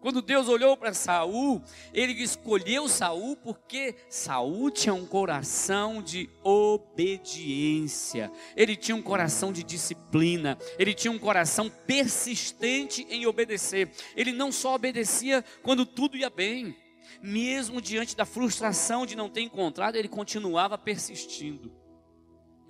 Quando 0.00 0.22
Deus 0.22 0.48
olhou 0.48 0.76
para 0.78 0.94
Saul, 0.94 1.62
ele 1.92 2.12
escolheu 2.22 2.88
Saul 2.88 3.36
porque 3.36 3.94
Saul 4.08 4.70
tinha 4.70 4.94
um 4.94 5.04
coração 5.04 6.02
de 6.02 6.30
obediência. 6.42 8.32
Ele 8.56 8.74
tinha 8.76 8.96
um 8.96 9.02
coração 9.02 9.52
de 9.52 9.62
disciplina, 9.62 10.56
ele 10.78 10.94
tinha 10.94 11.12
um 11.12 11.18
coração 11.18 11.70
persistente 11.86 13.06
em 13.10 13.26
obedecer. 13.26 13.90
Ele 14.16 14.32
não 14.32 14.50
só 14.50 14.74
obedecia 14.74 15.44
quando 15.62 15.84
tudo 15.84 16.16
ia 16.16 16.30
bem, 16.30 16.74
mesmo 17.22 17.80
diante 17.80 18.16
da 18.16 18.24
frustração 18.24 19.04
de 19.04 19.14
não 19.14 19.28
ter 19.28 19.42
encontrado, 19.42 19.96
ele 19.96 20.08
continuava 20.08 20.78
persistindo. 20.78 21.79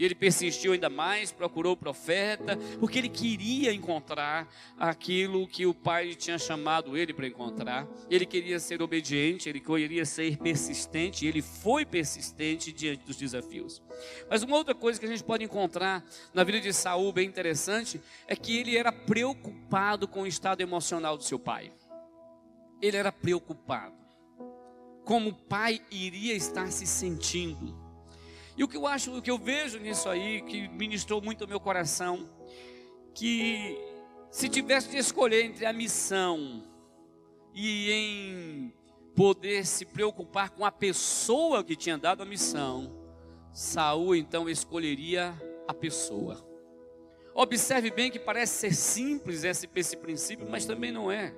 E 0.00 0.04
ele 0.06 0.14
persistiu 0.14 0.72
ainda 0.72 0.88
mais, 0.88 1.30
procurou 1.30 1.74
o 1.74 1.76
profeta, 1.76 2.56
porque 2.78 2.98
ele 2.98 3.10
queria 3.10 3.70
encontrar 3.70 4.50
aquilo 4.78 5.46
que 5.46 5.66
o 5.66 5.74
pai 5.74 6.14
tinha 6.14 6.38
chamado 6.38 6.96
ele 6.96 7.12
para 7.12 7.26
encontrar. 7.26 7.86
Ele 8.08 8.24
queria 8.24 8.58
ser 8.58 8.80
obediente, 8.80 9.46
ele 9.46 9.60
queria 9.60 10.06
ser 10.06 10.38
persistente, 10.38 11.26
e 11.26 11.28
ele 11.28 11.42
foi 11.42 11.84
persistente 11.84 12.72
diante 12.72 13.04
dos 13.04 13.14
desafios. 13.14 13.82
Mas 14.30 14.42
uma 14.42 14.56
outra 14.56 14.74
coisa 14.74 14.98
que 14.98 15.04
a 15.04 15.08
gente 15.10 15.22
pode 15.22 15.44
encontrar 15.44 16.02
na 16.32 16.44
vida 16.44 16.62
de 16.62 16.72
Saul, 16.72 17.12
bem 17.12 17.28
interessante, 17.28 18.00
é 18.26 18.34
que 18.34 18.56
ele 18.56 18.78
era 18.78 18.90
preocupado 18.90 20.08
com 20.08 20.22
o 20.22 20.26
estado 20.26 20.62
emocional 20.62 21.18
do 21.18 21.24
seu 21.24 21.38
pai. 21.38 21.70
Ele 22.80 22.96
era 22.96 23.12
preocupado. 23.12 23.96
Como 25.04 25.28
o 25.28 25.34
pai 25.34 25.82
iria 25.90 26.34
estar 26.34 26.72
se 26.72 26.86
sentindo 26.86 27.79
e 28.60 28.62
o 28.62 28.68
que 28.68 28.76
eu 28.76 28.86
acho, 28.86 29.16
o 29.16 29.22
que 29.22 29.30
eu 29.30 29.38
vejo 29.38 29.78
nisso 29.78 30.06
aí, 30.06 30.42
que 30.42 30.68
ministrou 30.68 31.22
muito 31.22 31.44
ao 31.44 31.48
meu 31.48 31.58
coração, 31.58 32.28
que 33.14 33.74
se 34.30 34.50
tivesse 34.50 34.90
de 34.90 34.98
escolher 34.98 35.46
entre 35.46 35.64
a 35.64 35.72
missão 35.72 36.62
e 37.54 37.90
em 37.90 38.74
poder 39.16 39.64
se 39.64 39.86
preocupar 39.86 40.50
com 40.50 40.62
a 40.62 40.70
pessoa 40.70 41.64
que 41.64 41.74
tinha 41.74 41.96
dado 41.96 42.22
a 42.22 42.26
missão, 42.26 42.94
Saul 43.50 44.14
então 44.14 44.46
escolheria 44.46 45.34
a 45.66 45.72
pessoa. 45.72 46.46
Observe 47.34 47.90
bem 47.90 48.10
que 48.10 48.18
parece 48.18 48.58
ser 48.58 48.74
simples 48.74 49.42
esse, 49.42 49.70
esse 49.74 49.96
princípio, 49.96 50.46
mas 50.50 50.66
também 50.66 50.92
não 50.92 51.10
é. 51.10 51.34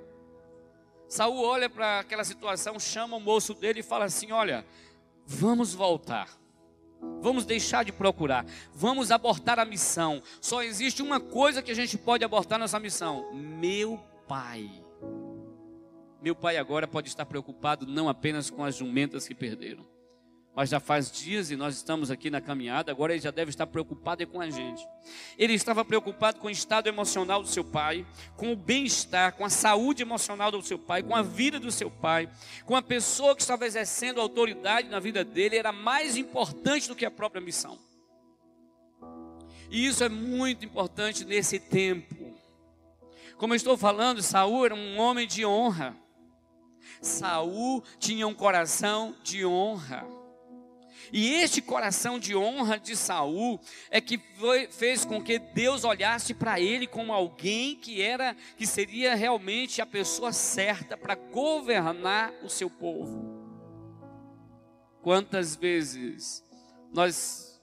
Saul 1.08 1.40
olha 1.44 1.70
para 1.70 2.00
aquela 2.00 2.24
situação, 2.24 2.80
chama 2.80 3.16
o 3.16 3.20
moço 3.20 3.54
dele 3.54 3.78
e 3.78 3.84
fala 3.84 4.06
assim: 4.06 4.32
Olha, 4.32 4.66
vamos 5.24 5.72
voltar. 5.72 6.41
Vamos 7.20 7.44
deixar 7.44 7.84
de 7.84 7.92
procurar. 7.92 8.44
Vamos 8.74 9.10
abortar 9.10 9.58
a 9.58 9.64
missão. 9.64 10.22
Só 10.40 10.62
existe 10.62 11.02
uma 11.02 11.20
coisa 11.20 11.62
que 11.62 11.70
a 11.70 11.74
gente 11.74 11.96
pode 11.98 12.24
abortar 12.24 12.58
nessa 12.58 12.78
missão: 12.78 13.32
meu 13.32 14.00
pai. 14.26 14.70
Meu 16.22 16.36
pai 16.36 16.56
agora 16.56 16.86
pode 16.86 17.08
estar 17.08 17.26
preocupado 17.26 17.86
não 17.86 18.08
apenas 18.08 18.48
com 18.48 18.64
as 18.64 18.76
jumentas 18.76 19.26
que 19.26 19.34
perderam, 19.34 19.84
mas 20.54 20.68
já 20.68 20.78
faz 20.78 21.10
dias 21.10 21.50
e 21.50 21.56
nós 21.56 21.76
estamos 21.76 22.10
aqui 22.10 22.28
na 22.28 22.40
caminhada, 22.40 22.92
agora 22.92 23.14
ele 23.14 23.22
já 23.22 23.30
deve 23.30 23.50
estar 23.50 23.66
preocupado 23.66 24.26
com 24.26 24.40
a 24.40 24.50
gente. 24.50 24.86
Ele 25.38 25.54
estava 25.54 25.84
preocupado 25.84 26.38
com 26.38 26.46
o 26.46 26.50
estado 26.50 26.88
emocional 26.88 27.42
do 27.42 27.48
seu 27.48 27.64
pai, 27.64 28.06
com 28.36 28.52
o 28.52 28.56
bem-estar, 28.56 29.32
com 29.32 29.46
a 29.46 29.50
saúde 29.50 30.02
emocional 30.02 30.50
do 30.50 30.62
seu 30.62 30.78
pai, 30.78 31.02
com 31.02 31.16
a 31.16 31.22
vida 31.22 31.58
do 31.58 31.72
seu 31.72 31.90
pai, 31.90 32.28
com 32.66 32.76
a 32.76 32.82
pessoa 32.82 33.34
que 33.34 33.40
estava 33.40 33.66
exercendo 33.66 34.20
autoridade 34.20 34.88
na 34.88 35.00
vida 35.00 35.24
dele, 35.24 35.56
era 35.56 35.72
mais 35.72 36.16
importante 36.18 36.86
do 36.86 36.94
que 36.94 37.06
a 37.06 37.10
própria 37.10 37.40
missão. 37.40 37.78
E 39.70 39.86
isso 39.86 40.04
é 40.04 40.08
muito 40.10 40.66
importante 40.66 41.24
nesse 41.24 41.58
tempo. 41.58 42.14
Como 43.38 43.54
eu 43.54 43.56
estou 43.56 43.76
falando, 43.78 44.22
Saul 44.22 44.66
era 44.66 44.74
um 44.74 45.00
homem 45.00 45.26
de 45.26 45.46
honra. 45.46 45.96
Saul 47.00 47.82
tinha 47.98 48.28
um 48.28 48.34
coração 48.34 49.16
de 49.24 49.46
honra. 49.46 50.21
E 51.12 51.34
este 51.34 51.60
coração 51.60 52.18
de 52.18 52.34
honra 52.34 52.78
de 52.78 52.96
Saul 52.96 53.60
é 53.90 54.00
que 54.00 54.16
foi, 54.38 54.66
fez 54.68 55.04
com 55.04 55.22
que 55.22 55.38
Deus 55.38 55.84
olhasse 55.84 56.32
para 56.32 56.58
ele 56.58 56.86
como 56.86 57.12
alguém 57.12 57.76
que 57.76 58.00
era 58.00 58.34
que 58.56 58.66
seria 58.66 59.14
realmente 59.14 59.82
a 59.82 59.86
pessoa 59.86 60.32
certa 60.32 60.96
para 60.96 61.14
governar 61.14 62.32
o 62.42 62.48
seu 62.48 62.70
povo. 62.70 63.42
Quantas 65.02 65.54
vezes 65.54 66.42
nós 66.90 67.60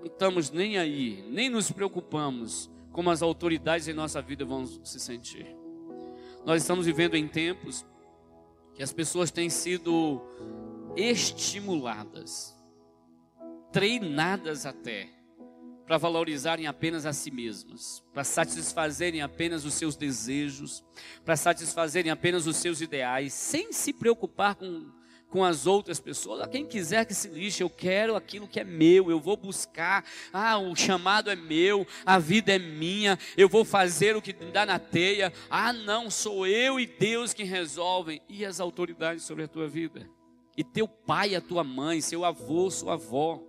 não 0.00 0.06
estamos 0.06 0.50
nem 0.50 0.76
aí, 0.76 1.24
nem 1.30 1.48
nos 1.48 1.70
preocupamos 1.70 2.68
como 2.90 3.10
as 3.10 3.22
autoridades 3.22 3.86
em 3.86 3.92
nossa 3.92 4.20
vida 4.20 4.44
vão 4.44 4.66
se 4.66 4.98
sentir. 4.98 5.46
Nós 6.44 6.62
estamos 6.62 6.86
vivendo 6.86 7.14
em 7.14 7.28
tempos 7.28 7.86
que 8.74 8.82
as 8.82 8.92
pessoas 8.92 9.30
têm 9.30 9.50
sido 9.50 10.20
estimuladas, 10.96 12.56
treinadas 13.72 14.66
até, 14.66 15.08
para 15.90 15.98
valorizarem 15.98 16.68
apenas 16.68 17.04
a 17.04 17.12
si 17.12 17.32
mesmas, 17.32 18.00
para 18.12 18.22
satisfazerem 18.22 19.22
apenas 19.22 19.64
os 19.64 19.74
seus 19.74 19.96
desejos, 19.96 20.84
para 21.24 21.36
satisfazerem 21.36 22.12
apenas 22.12 22.46
os 22.46 22.56
seus 22.58 22.80
ideais, 22.80 23.32
sem 23.32 23.72
se 23.72 23.92
preocupar 23.92 24.54
com, 24.54 24.88
com 25.28 25.44
as 25.44 25.66
outras 25.66 25.98
pessoas. 25.98 26.42
A 26.42 26.46
quem 26.46 26.64
quiser 26.64 27.04
que 27.04 27.12
se 27.12 27.26
lixe, 27.26 27.64
eu 27.64 27.68
quero 27.68 28.14
aquilo 28.14 28.46
que 28.46 28.60
é 28.60 28.64
meu, 28.64 29.10
eu 29.10 29.18
vou 29.18 29.36
buscar. 29.36 30.04
Ah, 30.32 30.58
o 30.58 30.76
chamado 30.76 31.28
é 31.28 31.34
meu, 31.34 31.84
a 32.06 32.20
vida 32.20 32.54
é 32.54 32.58
minha, 32.60 33.18
eu 33.36 33.48
vou 33.48 33.64
fazer 33.64 34.14
o 34.14 34.22
que 34.22 34.32
dá 34.32 34.64
na 34.64 34.78
teia. 34.78 35.32
Ah, 35.50 35.72
não, 35.72 36.08
sou 36.08 36.46
eu 36.46 36.78
e 36.78 36.86
Deus 36.86 37.34
que 37.34 37.42
resolvem. 37.42 38.22
E 38.28 38.44
as 38.44 38.60
autoridades 38.60 39.24
sobre 39.24 39.42
a 39.42 39.48
tua 39.48 39.66
vida? 39.66 40.08
E 40.60 40.64
teu 40.64 40.86
pai, 40.86 41.34
a 41.34 41.40
tua 41.40 41.64
mãe, 41.64 42.02
seu 42.02 42.22
avô, 42.22 42.70
sua 42.70 42.92
avó. 42.92 43.42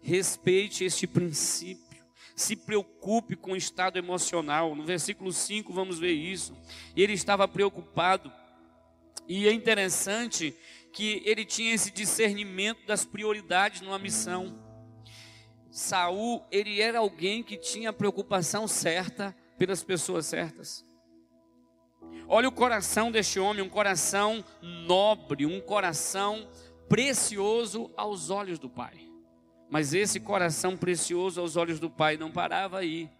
Respeite 0.00 0.84
este 0.84 1.04
princípio. 1.04 2.00
Se 2.36 2.54
preocupe 2.54 3.34
com 3.34 3.52
o 3.52 3.56
estado 3.56 3.98
emocional. 3.98 4.76
No 4.76 4.84
versículo 4.84 5.32
5 5.32 5.72
vamos 5.72 5.98
ver 5.98 6.12
isso. 6.12 6.56
Ele 6.96 7.12
estava 7.12 7.48
preocupado. 7.48 8.32
E 9.26 9.48
é 9.48 9.52
interessante 9.52 10.54
que 10.92 11.20
ele 11.24 11.44
tinha 11.44 11.74
esse 11.74 11.90
discernimento 11.90 12.86
das 12.86 13.04
prioridades 13.04 13.80
numa 13.80 13.98
missão. 13.98 14.56
Saul, 15.72 16.46
ele 16.52 16.80
era 16.80 17.00
alguém 17.00 17.42
que 17.42 17.56
tinha 17.56 17.92
preocupação 17.92 18.68
certa 18.68 19.36
pelas 19.58 19.82
pessoas 19.82 20.26
certas. 20.26 20.84
Olha 22.28 22.48
o 22.48 22.52
coração 22.52 23.10
deste 23.10 23.38
homem, 23.38 23.62
um 23.62 23.68
coração 23.68 24.44
nobre, 24.60 25.46
um 25.46 25.60
coração 25.60 26.48
precioso 26.88 27.90
aos 27.96 28.30
olhos 28.30 28.58
do 28.58 28.68
Pai. 28.68 29.08
Mas 29.70 29.94
esse 29.94 30.20
coração 30.20 30.76
precioso 30.76 31.40
aos 31.40 31.56
olhos 31.56 31.80
do 31.80 31.88
Pai 31.88 32.16
não 32.16 32.30
parava 32.30 32.78
aí. 32.78 33.10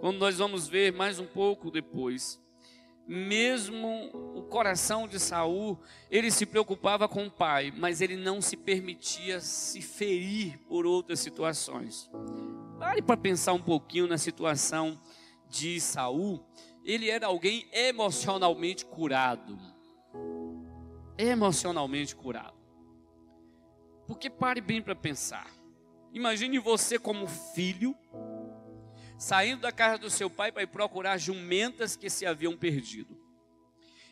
Quando 0.00 0.18
nós 0.18 0.38
vamos 0.38 0.68
ver 0.68 0.92
mais 0.92 1.18
um 1.18 1.26
pouco 1.26 1.70
depois, 1.70 2.40
mesmo 3.06 4.10
o 4.34 4.42
coração 4.42 5.06
de 5.06 5.20
Saul, 5.20 5.78
ele 6.10 6.30
se 6.30 6.46
preocupava 6.46 7.06
com 7.06 7.26
o 7.26 7.30
pai, 7.30 7.72
mas 7.76 8.00
ele 8.00 8.16
não 8.16 8.40
se 8.40 8.56
permitia 8.56 9.40
se 9.40 9.82
ferir 9.82 10.58
por 10.68 10.86
outras 10.86 11.20
situações. 11.20 12.10
Pare 12.78 13.02
para 13.02 13.16
pensar 13.16 13.52
um 13.52 13.60
pouquinho 13.60 14.06
na 14.06 14.18
situação 14.18 14.98
de 15.48 15.80
Saul 15.80 16.42
ele 16.84 17.08
era 17.08 17.26
alguém 17.26 17.66
emocionalmente 17.72 18.84
curado. 18.84 19.58
Emocionalmente 21.16 22.14
curado. 22.14 22.58
Porque 24.06 24.28
pare 24.28 24.60
bem 24.60 24.82
para 24.82 24.94
pensar. 24.94 25.50
Imagine 26.12 26.58
você 26.58 26.98
como 26.98 27.26
filho, 27.26 27.96
saindo 29.18 29.62
da 29.62 29.72
casa 29.72 29.98
do 29.98 30.10
seu 30.10 30.28
pai 30.28 30.52
para 30.52 30.62
ir 30.62 30.66
procurar 30.66 31.18
jumentas 31.18 31.96
que 31.96 32.10
se 32.10 32.26
haviam 32.26 32.56
perdido. 32.56 33.18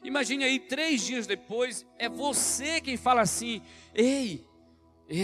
Imagine 0.02 0.44
aí, 0.44 0.58
três 0.58 1.02
dias 1.02 1.26
depois, 1.26 1.86
é 1.98 2.08
você 2.08 2.80
quem 2.80 2.96
fala 2.96 3.20
assim: 3.20 3.62
Ei, 3.94 4.44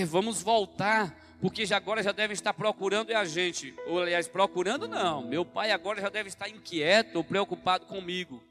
vamos 0.07 0.41
voltar, 0.41 1.17
porque 1.41 1.65
já 1.65 1.77
agora 1.77 2.03
já 2.03 2.11
devem 2.11 2.35
estar 2.35 2.53
procurando 2.53 3.11
a 3.13 3.25
gente. 3.25 3.75
Ou 3.87 4.01
aliás, 4.01 4.27
procurando 4.27 4.89
não. 4.89 5.27
Meu 5.27 5.45
pai 5.45 5.71
agora 5.71 6.01
já 6.01 6.09
deve 6.09 6.29
estar 6.29 6.49
inquieto 6.49 7.17
ou 7.17 7.25
preocupado 7.25 7.87
comigo. 7.87 8.43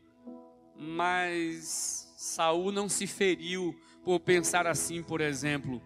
Mas 0.76 2.14
Saul 2.16 2.72
não 2.72 2.88
se 2.88 3.06
feriu 3.06 3.78
por 4.06 4.20
pensar 4.22 4.66
assim, 4.66 5.04
por 5.04 5.20
exemplo. 5.20 5.82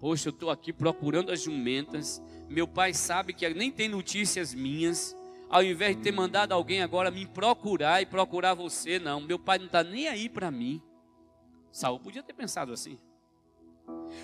Poxa, 0.00 0.28
eu 0.28 0.32
estou 0.32 0.50
aqui 0.50 0.72
procurando 0.72 1.30
as 1.30 1.42
jumentas. 1.42 2.22
Meu 2.48 2.66
pai 2.66 2.94
sabe 2.94 3.34
que 3.34 3.46
nem 3.50 3.70
tem 3.70 3.88
notícias 3.88 4.54
minhas. 4.54 5.14
Ao 5.50 5.62
invés 5.62 5.96
de 5.96 6.02
ter 6.02 6.12
mandado 6.12 6.52
alguém 6.52 6.82
agora 6.82 7.10
me 7.10 7.26
procurar 7.26 8.00
e 8.00 8.06
procurar 8.06 8.54
você, 8.54 8.98
não. 8.98 9.20
Meu 9.20 9.38
pai 9.38 9.58
não 9.58 9.66
está 9.66 9.82
nem 9.84 10.08
aí 10.08 10.30
para 10.30 10.50
mim. 10.50 10.80
Saul 11.70 12.00
podia 12.00 12.22
ter 12.22 12.32
pensado 12.32 12.72
assim. 12.72 12.98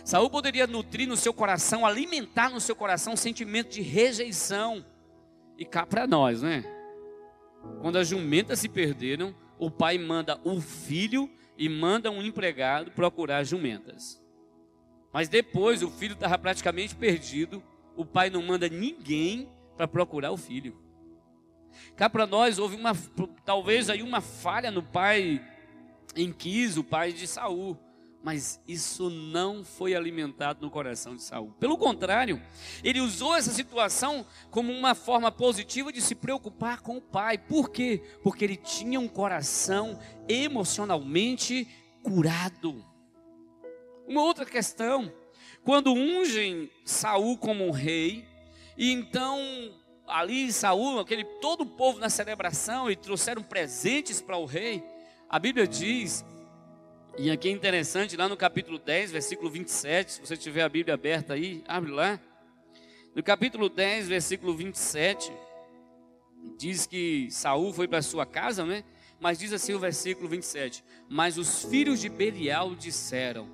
Saul 0.04 0.28
poderia 0.28 0.66
nutrir 0.66 1.08
no 1.08 1.16
seu 1.16 1.32
coração, 1.32 1.86
alimentar 1.86 2.50
no 2.50 2.60
seu 2.60 2.76
coração 2.76 3.14
um 3.14 3.16
sentimento 3.16 3.70
de 3.70 3.80
rejeição. 3.80 4.84
E 5.56 5.64
cá 5.64 5.86
para 5.86 6.06
nós, 6.06 6.42
né? 6.42 6.64
Quando 7.80 7.96
as 7.96 8.08
jumentas 8.08 8.58
se 8.58 8.68
perderam, 8.68 9.34
o 9.58 9.70
pai 9.70 9.98
manda 9.98 10.40
o 10.44 10.60
filho 10.60 11.30
e 11.56 11.68
manda 11.68 12.10
um 12.10 12.22
empregado 12.22 12.90
procurar 12.90 13.38
as 13.38 13.48
jumentas. 13.48 14.22
Mas 15.12 15.28
depois 15.28 15.82
o 15.82 15.90
filho 15.90 16.14
estava 16.14 16.36
praticamente 16.36 16.94
perdido, 16.94 17.62
o 17.96 18.04
pai 18.04 18.28
não 18.28 18.42
manda 18.42 18.68
ninguém 18.68 19.48
para 19.76 19.86
procurar 19.86 20.32
o 20.32 20.36
filho. 20.36 20.76
Cá 21.96 22.10
para 22.10 22.26
nós 22.26 22.58
houve 22.58 22.76
uma, 22.76 22.92
talvez 23.44 23.88
aí 23.88 24.02
uma 24.02 24.20
falha 24.20 24.70
no 24.70 24.82
pai 24.82 25.40
em 26.16 26.32
Quis, 26.32 26.76
o 26.76 26.84
pai 26.84 27.12
de 27.12 27.26
Saul. 27.26 27.78
Mas 28.24 28.58
isso 28.66 29.10
não 29.10 29.62
foi 29.62 29.94
alimentado 29.94 30.64
no 30.64 30.70
coração 30.70 31.14
de 31.14 31.22
Saul. 31.22 31.52
Pelo 31.60 31.76
contrário, 31.76 32.40
ele 32.82 32.98
usou 32.98 33.36
essa 33.36 33.50
situação 33.50 34.24
como 34.50 34.72
uma 34.72 34.94
forma 34.94 35.30
positiva 35.30 35.92
de 35.92 36.00
se 36.00 36.14
preocupar 36.14 36.80
com 36.80 36.96
o 36.96 37.02
pai. 37.02 37.36
Por 37.36 37.68
quê? 37.68 38.02
Porque 38.22 38.42
ele 38.42 38.56
tinha 38.56 38.98
um 38.98 39.06
coração 39.06 39.98
emocionalmente 40.26 41.68
curado. 42.02 42.82
Uma 44.08 44.22
outra 44.22 44.46
questão, 44.46 45.12
quando 45.62 45.92
ungem 45.92 46.70
Saul 46.82 47.36
como 47.36 47.66
um 47.66 47.72
rei, 47.72 48.26
e 48.74 48.90
então 48.90 49.38
ali 50.06 50.50
Saul, 50.50 50.98
aquele 50.98 51.24
todo 51.42 51.60
o 51.60 51.66
povo 51.66 51.98
na 51.98 52.08
celebração 52.08 52.90
e 52.90 52.96
trouxeram 52.96 53.42
presentes 53.42 54.22
para 54.22 54.38
o 54.38 54.46
rei, 54.46 54.82
a 55.28 55.38
Bíblia 55.38 55.68
diz, 55.68 56.24
e 57.16 57.30
aqui 57.30 57.48
é 57.48 57.52
interessante, 57.52 58.16
lá 58.16 58.28
no 58.28 58.36
capítulo 58.36 58.78
10, 58.78 59.12
versículo 59.12 59.50
27, 59.50 60.12
se 60.12 60.20
você 60.20 60.36
tiver 60.36 60.62
a 60.62 60.68
Bíblia 60.68 60.94
aberta 60.94 61.34
aí, 61.34 61.62
abre 61.66 61.90
lá. 61.90 62.20
No 63.14 63.22
capítulo 63.22 63.68
10, 63.68 64.08
versículo 64.08 64.54
27, 64.56 65.32
diz 66.58 66.86
que 66.86 67.28
Saul 67.30 67.72
foi 67.72 67.86
para 67.86 68.02
sua 68.02 68.26
casa, 68.26 68.64
né? 68.64 68.84
Mas 69.20 69.38
diz 69.38 69.52
assim 69.52 69.72
o 69.72 69.78
versículo 69.78 70.28
27: 70.28 70.84
Mas 71.08 71.38
os 71.38 71.64
filhos 71.64 72.00
de 72.00 72.08
Belial 72.08 72.74
disseram: 72.74 73.48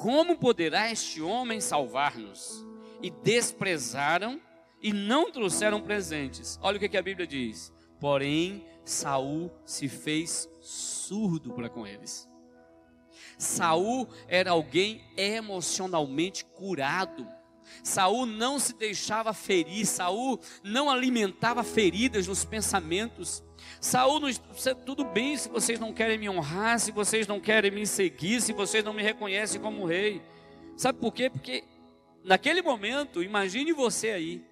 como 0.00 0.38
poderá 0.38 0.90
este 0.90 1.20
homem 1.20 1.60
salvar-nos? 1.60 2.66
E 3.02 3.10
desprezaram 3.10 4.40
e 4.80 4.94
não 4.94 5.30
trouxeram 5.30 5.78
presentes. 5.80 6.58
Olha 6.62 6.78
o 6.78 6.80
que, 6.80 6.96
a 6.96 7.02
Bíblia 7.02 7.26
diz. 7.26 7.70
Porém, 8.00 8.64
Saul 8.82 9.50
se 9.62 9.88
fez 9.88 10.48
surdo 10.58 11.52
para 11.52 11.68
com 11.68 11.86
eles. 11.86 12.29
Saul 13.40 14.06
era 14.28 14.50
alguém 14.50 15.02
emocionalmente 15.16 16.44
curado. 16.44 17.26
Saul 17.82 18.26
não 18.26 18.58
se 18.58 18.74
deixava 18.74 19.32
ferir, 19.32 19.86
Saul 19.86 20.38
não 20.62 20.90
alimentava 20.90 21.64
feridas 21.64 22.26
nos 22.26 22.44
pensamentos. 22.44 23.42
Saul, 23.80 24.20
tudo 24.84 25.04
bem 25.04 25.38
se 25.38 25.48
vocês 25.48 25.80
não 25.80 25.92
querem 25.92 26.18
me 26.18 26.28
honrar, 26.28 26.78
se 26.78 26.92
vocês 26.92 27.26
não 27.26 27.40
querem 27.40 27.70
me 27.70 27.86
seguir, 27.86 28.42
se 28.42 28.52
vocês 28.52 28.84
não 28.84 28.92
me 28.92 29.02
reconhecem 29.02 29.60
como 29.60 29.86
rei. 29.86 30.20
Sabe 30.76 30.98
por 30.98 31.12
quê? 31.12 31.30
Porque 31.30 31.64
naquele 32.22 32.60
momento, 32.60 33.22
imagine 33.22 33.72
você 33.72 34.10
aí, 34.10 34.44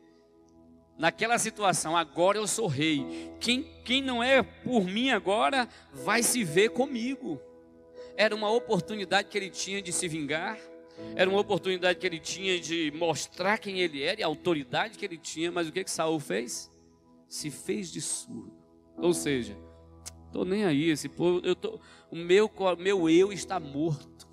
naquela 0.97 1.39
situação, 1.39 1.95
agora 1.95 2.39
eu 2.39 2.47
sou 2.47 2.67
rei. 2.67 3.31
Quem, 3.39 3.65
quem 3.85 4.01
não 4.01 4.23
é 4.23 4.43
por 4.43 4.85
mim 4.85 5.11
agora 5.11 5.69
vai 5.93 6.23
se 6.23 6.43
ver 6.43 6.71
comigo. 6.71 7.39
Era 8.19 8.35
uma 8.35 8.51
oportunidade 8.51 9.29
que 9.29 9.39
ele 9.39 9.49
tinha 9.49 9.81
de 9.81 9.93
se 9.93 10.09
vingar, 10.09 10.59
era 11.15 11.31
uma 11.31 11.39
oportunidade 11.39 12.01
que 12.01 12.05
ele 12.05 12.19
tinha 12.19 12.59
de 12.59 12.93
mostrar 12.97 13.59
quem 13.59 13.79
ele 13.79 14.03
era 14.03 14.21
e 14.21 14.25
a 14.25 14.27
autoridade 14.27 14.99
que 14.99 15.05
ele 15.05 15.17
tinha, 15.17 15.53
mas 15.53 15.69
o 15.69 15.73
que 15.73 15.85
que 15.85 15.91
Saul 15.91 16.19
fez? 16.19 16.69
Se 17.29 17.49
fez 17.49 17.93
de 17.93 18.01
surdo. 18.01 18.53
Ou 18.97 19.15
seja, 19.15 19.57
tô 20.33 20.45
nem 20.45 20.65
aí, 20.65 20.91
esse 20.91 21.09
povo, 21.09 21.41
eu 21.47 21.55
tô, 21.55 21.79
o 22.11 22.17
meu, 22.17 22.51
meu 22.77 23.09
eu 23.09 23.33
está 23.33 23.61
morto. 23.61 24.27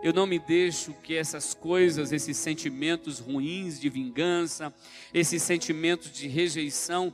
Eu 0.00 0.12
não 0.12 0.24
me 0.24 0.38
deixo 0.38 0.92
que 1.02 1.16
essas 1.16 1.54
coisas, 1.54 2.12
esses 2.12 2.36
sentimentos 2.36 3.18
ruins 3.18 3.80
de 3.80 3.88
vingança, 3.88 4.72
esses 5.12 5.42
sentimentos 5.42 6.12
de 6.12 6.28
rejeição 6.28 7.12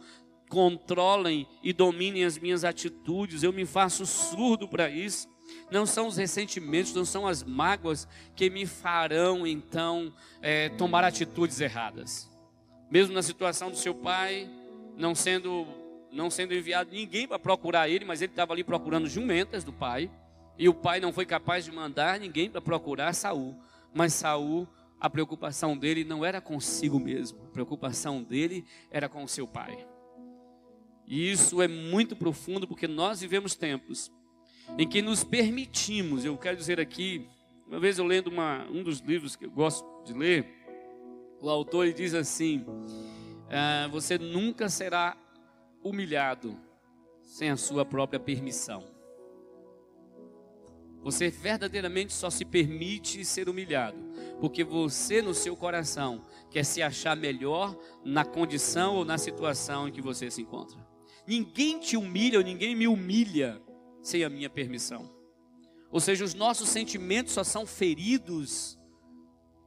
controlem 0.50 1.48
e 1.62 1.72
dominem 1.72 2.26
as 2.26 2.36
minhas 2.36 2.62
atitudes. 2.62 3.42
Eu 3.42 3.54
me 3.54 3.64
faço 3.64 4.04
surdo 4.04 4.68
para 4.68 4.90
isso. 4.90 5.37
Não 5.70 5.84
são 5.84 6.06
os 6.06 6.16
ressentimentos, 6.16 6.94
não 6.94 7.04
são 7.04 7.26
as 7.26 7.42
mágoas 7.42 8.08
que 8.34 8.48
me 8.48 8.66
farão 8.66 9.46
então 9.46 10.12
é, 10.40 10.70
tomar 10.70 11.04
atitudes 11.04 11.60
erradas. 11.60 12.30
Mesmo 12.90 13.12
na 13.12 13.22
situação 13.22 13.70
do 13.70 13.76
seu 13.76 13.94
pai, 13.94 14.48
não 14.96 15.14
sendo 15.14 15.66
não 16.10 16.30
sendo 16.30 16.54
enviado 16.54 16.90
ninguém 16.90 17.28
para 17.28 17.38
procurar 17.38 17.88
ele, 17.88 18.04
mas 18.04 18.22
ele 18.22 18.32
estava 18.32 18.54
ali 18.54 18.64
procurando 18.64 19.06
jumentas 19.06 19.62
do 19.62 19.72
pai, 19.72 20.10
e 20.58 20.68
o 20.68 20.74
pai 20.74 21.00
não 21.00 21.12
foi 21.12 21.26
capaz 21.26 21.64
de 21.64 21.70
mandar 21.70 22.18
ninguém 22.18 22.50
para 22.50 22.60
procurar 22.60 23.12
Saul. 23.14 23.54
Mas 23.94 24.14
Saul, 24.14 24.66
a 24.98 25.08
preocupação 25.08 25.76
dele 25.76 26.04
não 26.04 26.24
era 26.24 26.40
consigo 26.40 26.98
mesmo, 26.98 27.38
a 27.44 27.52
preocupação 27.52 28.22
dele 28.22 28.64
era 28.90 29.08
com 29.08 29.22
o 29.22 29.28
seu 29.28 29.46
pai. 29.46 29.86
E 31.06 31.30
isso 31.30 31.62
é 31.62 31.68
muito 31.68 32.16
profundo 32.16 32.66
porque 32.66 32.88
nós 32.88 33.20
vivemos 33.20 33.54
tempos 33.54 34.10
em 34.76 34.88
que 34.88 35.00
nos 35.00 35.24
permitimos, 35.24 36.24
eu 36.24 36.36
quero 36.36 36.56
dizer 36.56 36.80
aqui, 36.80 37.26
uma 37.66 37.78
vez 37.78 37.98
eu 37.98 38.04
lendo 38.04 38.28
uma, 38.28 38.66
um 38.70 38.82
dos 38.82 39.00
livros 39.00 39.36
que 39.36 39.46
eu 39.46 39.50
gosto 39.50 39.86
de 40.04 40.12
ler, 40.12 40.46
o 41.40 41.48
autor 41.48 41.92
diz 41.92 42.14
assim: 42.14 42.64
ah, 43.50 43.88
Você 43.90 44.18
nunca 44.18 44.68
será 44.68 45.16
humilhado 45.82 46.58
sem 47.22 47.50
a 47.50 47.56
sua 47.56 47.84
própria 47.84 48.18
permissão. 48.18 48.84
Você 51.02 51.30
verdadeiramente 51.30 52.12
só 52.12 52.28
se 52.28 52.44
permite 52.44 53.24
ser 53.24 53.48
humilhado, 53.48 53.98
porque 54.40 54.64
você 54.64 55.22
no 55.22 55.32
seu 55.32 55.56
coração 55.56 56.24
quer 56.50 56.64
se 56.64 56.82
achar 56.82 57.16
melhor 57.16 57.78
na 58.04 58.24
condição 58.24 58.96
ou 58.96 59.04
na 59.04 59.16
situação 59.16 59.88
em 59.88 59.92
que 59.92 60.02
você 60.02 60.30
se 60.30 60.42
encontra. 60.42 60.76
Ninguém 61.26 61.78
te 61.78 61.96
humilha 61.96 62.38
ou 62.38 62.44
ninguém 62.44 62.74
me 62.74 62.88
humilha 62.88 63.62
sem 64.08 64.24
a 64.24 64.30
minha 64.30 64.48
permissão. 64.48 65.10
Ou 65.90 66.00
seja, 66.00 66.24
os 66.24 66.34
nossos 66.34 66.68
sentimentos 66.68 67.32
só 67.32 67.44
são 67.44 67.66
feridos 67.66 68.78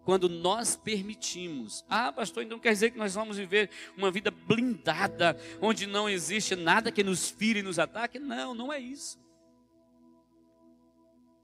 quando 0.04 0.28
nós 0.28 0.76
permitimos. 0.76 1.86
Ah, 1.88 2.12
pastor, 2.12 2.44
então 2.44 2.60
quer 2.60 2.74
dizer 2.74 2.92
que 2.92 2.98
nós 2.98 3.14
vamos 3.14 3.38
viver 3.38 3.70
uma 3.96 4.12
vida 4.12 4.32
blindada, 4.32 5.38
onde 5.62 5.86
não 5.86 6.10
existe 6.10 6.56
nada 6.56 6.92
que 6.92 7.04
nos 7.04 7.30
fire 7.30 7.60
e 7.60 7.64
nos 7.64 7.80
ataque? 7.80 8.20
Não, 8.20 8.54
não 8.54 8.74
é 8.74 8.80
isso. 8.80 9.20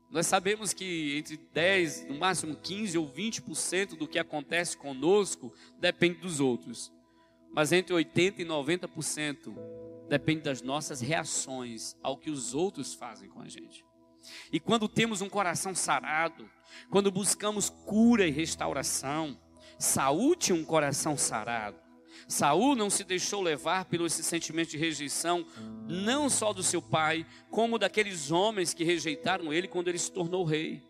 Nós 0.09 0.25
sabemos 0.25 0.73
que 0.73 1.17
entre 1.17 1.37
10, 1.53 2.07
no 2.07 2.17
máximo 2.17 2.55
15 2.55 2.97
ou 2.97 3.07
20% 3.07 3.97
do 3.97 4.07
que 4.07 4.17
acontece 4.17 4.77
conosco 4.77 5.53
depende 5.79 6.19
dos 6.19 6.39
outros. 6.39 6.91
Mas 7.51 7.71
entre 7.71 7.93
80 7.93 8.41
e 8.41 8.45
90% 8.45 9.55
depende 10.07 10.41
das 10.41 10.61
nossas 10.61 11.01
reações 11.01 11.95
ao 12.01 12.17
que 12.17 12.29
os 12.29 12.53
outros 12.53 12.93
fazem 12.93 13.29
com 13.29 13.41
a 13.41 13.47
gente. 13.47 13.85
E 14.51 14.59
quando 14.59 14.87
temos 14.87 15.21
um 15.21 15.29
coração 15.29 15.73
sarado, 15.73 16.49
quando 16.89 17.11
buscamos 17.11 17.69
cura 17.69 18.27
e 18.27 18.31
restauração, 18.31 19.39
Saúl 19.79 20.35
tinha 20.35 20.55
um 20.55 20.65
coração 20.65 21.17
sarado. 21.17 21.77
Saul 22.27 22.75
não 22.75 22.89
se 22.89 23.03
deixou 23.03 23.41
levar 23.41 23.85
pelo 23.85 24.05
esse 24.05 24.23
sentimento 24.23 24.71
de 24.71 24.77
rejeição, 24.77 25.45
não 25.87 26.29
só 26.29 26.51
do 26.51 26.63
seu 26.63 26.81
pai, 26.81 27.25
como 27.49 27.77
daqueles 27.77 28.31
homens 28.31 28.73
que 28.73 28.83
rejeitaram 28.83 29.53
ele 29.53 29.67
quando 29.67 29.87
ele 29.87 29.99
se 29.99 30.11
tornou 30.11 30.43
rei. 30.43 30.81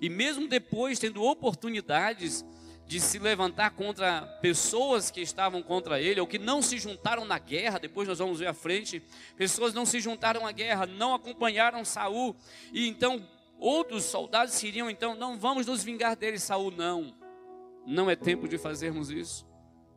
E 0.00 0.08
mesmo 0.08 0.48
depois, 0.48 0.98
tendo 0.98 1.22
oportunidades 1.22 2.44
de 2.92 3.00
se 3.00 3.18
levantar 3.18 3.70
contra 3.70 4.20
pessoas 4.42 5.10
que 5.10 5.22
estavam 5.22 5.62
contra 5.62 5.98
ele, 5.98 6.20
ou 6.20 6.26
que 6.26 6.38
não 6.38 6.60
se 6.60 6.76
juntaram 6.76 7.24
na 7.24 7.38
guerra, 7.38 7.78
depois 7.78 8.06
nós 8.06 8.18
vamos 8.18 8.38
ver 8.38 8.48
à 8.48 8.52
frente, 8.52 9.02
pessoas 9.34 9.72
não 9.72 9.86
se 9.86 9.98
juntaram 9.98 10.46
à 10.46 10.52
guerra, 10.52 10.84
não 10.84 11.14
acompanharam 11.14 11.86
Saul, 11.86 12.36
e 12.70 12.86
então 12.86 13.26
outros 13.58 14.04
soldados 14.04 14.52
siriam, 14.52 14.90
então, 14.90 15.14
não 15.14 15.38
vamos 15.38 15.66
nos 15.66 15.82
vingar 15.82 16.14
dele, 16.14 16.38
Saul, 16.38 16.70
não. 16.70 17.14
Não 17.86 18.10
é 18.10 18.14
tempo 18.14 18.46
de 18.46 18.58
fazermos 18.58 19.08
isso. 19.08 19.46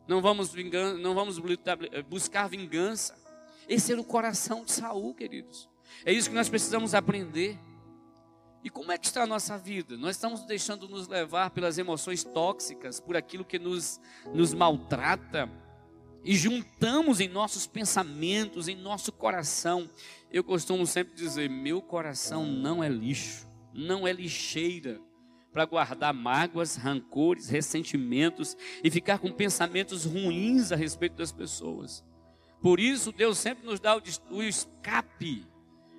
Não 0.08 0.22
vamos, 0.22 0.50
vingar, 0.50 0.94
não 0.94 1.14
vamos 1.14 1.38
buscar 2.08 2.48
vingança. 2.48 3.14
Esse 3.68 3.92
era 3.92 4.00
o 4.00 4.04
coração 4.04 4.64
de 4.64 4.72
Saul, 4.72 5.12
queridos. 5.12 5.68
É 6.02 6.12
isso 6.14 6.30
que 6.30 6.34
nós 6.34 6.48
precisamos 6.48 6.94
aprender. 6.94 7.58
E 8.66 8.68
como 8.68 8.90
é 8.90 8.98
que 8.98 9.06
está 9.06 9.22
a 9.22 9.26
nossa 9.28 9.56
vida? 9.56 9.96
Nós 9.96 10.16
estamos 10.16 10.44
deixando 10.44 10.88
nos 10.88 11.06
levar 11.06 11.50
pelas 11.50 11.78
emoções 11.78 12.24
tóxicas, 12.24 12.98
por 12.98 13.16
aquilo 13.16 13.44
que 13.44 13.60
nos, 13.60 14.00
nos 14.34 14.52
maltrata, 14.52 15.48
e 16.24 16.34
juntamos 16.34 17.20
em 17.20 17.28
nossos 17.28 17.64
pensamentos, 17.64 18.66
em 18.66 18.74
nosso 18.74 19.12
coração. 19.12 19.88
Eu 20.32 20.42
costumo 20.42 20.84
sempre 20.84 21.14
dizer: 21.14 21.48
meu 21.48 21.80
coração 21.80 22.44
não 22.44 22.82
é 22.82 22.88
lixo, 22.88 23.46
não 23.72 24.04
é 24.04 24.12
lixeira 24.12 25.00
para 25.52 25.64
guardar 25.64 26.12
mágoas, 26.12 26.74
rancores, 26.74 27.48
ressentimentos 27.48 28.56
e 28.82 28.90
ficar 28.90 29.20
com 29.20 29.30
pensamentos 29.30 30.04
ruins 30.04 30.72
a 30.72 30.76
respeito 30.76 31.14
das 31.14 31.30
pessoas. 31.30 32.04
Por 32.60 32.80
isso, 32.80 33.12
Deus 33.12 33.38
sempre 33.38 33.64
nos 33.64 33.78
dá 33.78 33.96
o 34.28 34.42
escape 34.42 35.46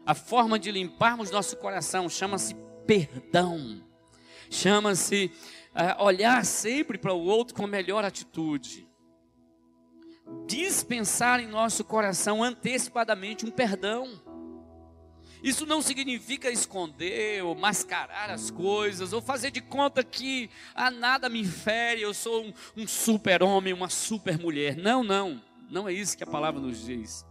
a 0.07 0.15
forma 0.15 0.57
de 0.57 0.71
limparmos 0.71 1.29
nosso 1.29 1.57
coração 1.57 2.07
chama-se 2.07 2.55
perdão. 2.87 3.83
Chama-se 4.49 5.29
uh, 5.75 6.01
olhar 6.01 6.45
sempre 6.45 6.97
para 6.97 7.13
o 7.13 7.25
outro 7.25 7.53
com 7.53 7.67
melhor 7.67 8.05
atitude. 8.05 8.87
Dispensar 10.47 11.41
em 11.41 11.47
nosso 11.47 11.83
coração 11.83 12.41
antecipadamente 12.41 13.45
um 13.45 13.51
perdão. 13.51 14.07
Isso 15.43 15.65
não 15.65 15.81
significa 15.81 16.49
esconder 16.49 17.43
ou 17.43 17.53
mascarar 17.53 18.29
as 18.29 18.49
coisas, 18.49 19.11
ou 19.11 19.21
fazer 19.21 19.51
de 19.51 19.59
conta 19.59 20.05
que 20.05 20.49
ah, 20.73 20.89
nada 20.89 21.27
me 21.27 21.43
fere, 21.43 22.01
eu 22.01 22.13
sou 22.13 22.45
um, 22.45 22.53
um 22.77 22.87
super-homem, 22.87 23.73
uma 23.73 23.89
super-mulher. 23.89 24.77
Não, 24.77 25.03
não, 25.03 25.43
não 25.69 25.85
é 25.85 25.91
isso 25.91 26.17
que 26.17 26.23
a 26.23 26.27
palavra 26.27 26.61
nos 26.61 26.85
diz. 26.85 27.26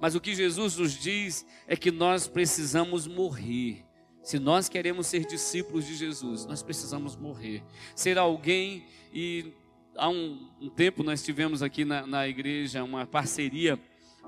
Mas 0.00 0.14
o 0.14 0.20
que 0.20 0.34
Jesus 0.34 0.76
nos 0.76 0.92
diz 0.92 1.46
é 1.66 1.76
que 1.76 1.90
nós 1.90 2.26
precisamos 2.26 3.06
morrer. 3.06 3.84
Se 4.22 4.38
nós 4.38 4.68
queremos 4.68 5.06
ser 5.06 5.26
discípulos 5.26 5.86
de 5.86 5.94
Jesus, 5.94 6.46
nós 6.46 6.62
precisamos 6.62 7.14
morrer. 7.14 7.62
Ser 7.94 8.18
alguém, 8.18 8.86
e 9.12 9.52
há 9.96 10.08
um, 10.08 10.50
um 10.60 10.68
tempo 10.68 11.02
nós 11.02 11.22
tivemos 11.22 11.62
aqui 11.62 11.84
na, 11.84 12.06
na 12.06 12.26
igreja 12.26 12.82
uma 12.82 13.06
parceria 13.06 13.78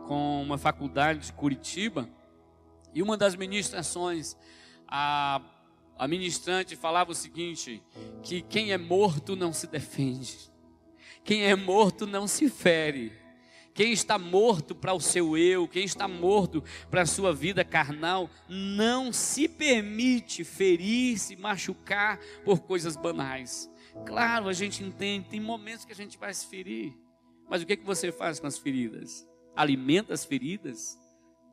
com 0.06 0.42
uma 0.42 0.58
faculdade 0.58 1.26
de 1.26 1.32
Curitiba, 1.32 2.08
e 2.94 3.02
uma 3.02 3.16
das 3.16 3.34
ministrações, 3.34 4.36
a, 4.88 5.40
a 5.98 6.08
ministrante 6.08 6.76
falava 6.76 7.12
o 7.12 7.14
seguinte: 7.14 7.82
que 8.22 8.40
quem 8.42 8.72
é 8.72 8.78
morto 8.78 9.36
não 9.36 9.52
se 9.52 9.66
defende, 9.66 10.50
quem 11.24 11.44
é 11.44 11.54
morto 11.54 12.06
não 12.06 12.26
se 12.26 12.48
fere. 12.48 13.12
Quem 13.76 13.92
está 13.92 14.18
morto 14.18 14.74
para 14.74 14.94
o 14.94 15.00
seu 15.00 15.36
eu, 15.36 15.68
quem 15.68 15.84
está 15.84 16.08
morto 16.08 16.64
para 16.90 17.02
a 17.02 17.06
sua 17.06 17.34
vida 17.34 17.62
carnal, 17.62 18.30
não 18.48 19.12
se 19.12 19.46
permite 19.46 20.44
ferir, 20.44 21.18
se 21.18 21.36
machucar 21.36 22.18
por 22.42 22.60
coisas 22.60 22.96
banais. 22.96 23.70
Claro, 24.06 24.48
a 24.48 24.54
gente 24.54 24.82
entende, 24.82 25.28
tem 25.28 25.40
momentos 25.40 25.84
que 25.84 25.92
a 25.92 25.96
gente 25.96 26.16
vai 26.16 26.32
se 26.32 26.46
ferir, 26.46 26.96
mas 27.50 27.60
o 27.60 27.66
que, 27.66 27.74
é 27.74 27.76
que 27.76 27.84
você 27.84 28.10
faz 28.10 28.40
com 28.40 28.46
as 28.46 28.56
feridas? 28.56 29.28
Alimenta 29.54 30.14
as 30.14 30.24
feridas? 30.24 30.98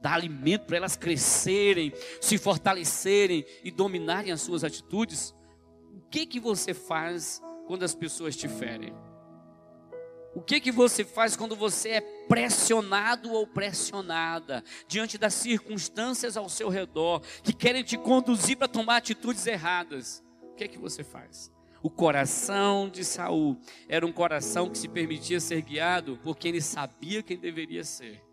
Dá 0.01 0.13
alimento 0.13 0.65
para 0.65 0.77
elas 0.77 0.95
crescerem, 0.95 1.91
se 2.21 2.37
fortalecerem 2.37 3.45
e 3.65 3.69
dominarem 3.69 4.31
as 4.31 4.41
suas 4.41 4.63
atitudes? 4.63 5.35
O 5.93 6.01
que, 6.09 6.25
que 6.25 6.39
você 6.39 6.73
faz 6.73 7.41
quando 7.67 7.83
as 7.83 7.93
pessoas 7.93 8.33
te 8.33 8.47
ferem? 8.47 8.93
O 10.35 10.41
que 10.41 10.59
que 10.59 10.71
você 10.71 11.03
faz 11.03 11.35
quando 11.35 11.55
você 11.55 11.89
é 11.89 12.01
pressionado 12.01 13.31
ou 13.31 13.45
pressionada 13.45 14.63
diante 14.87 15.17
das 15.17 15.33
circunstâncias 15.35 16.35
ao 16.35 16.49
seu 16.49 16.69
redor 16.69 17.21
que 17.43 17.53
querem 17.53 17.83
te 17.83 17.97
conduzir 17.97 18.57
para 18.57 18.67
tomar 18.67 18.97
atitudes 18.97 19.45
erradas? 19.45 20.23
O 20.41 20.55
que 20.55 20.67
que 20.67 20.79
você 20.79 21.03
faz? 21.03 21.51
O 21.83 21.89
coração 21.89 22.89
de 22.89 23.03
Saul 23.03 23.59
era 23.87 24.05
um 24.05 24.11
coração 24.11 24.69
que 24.69 24.77
se 24.77 24.87
permitia 24.87 25.39
ser 25.39 25.61
guiado 25.61 26.19
porque 26.23 26.47
ele 26.47 26.61
sabia 26.61 27.21
quem 27.21 27.37
deveria 27.37 27.83
ser 27.83 28.23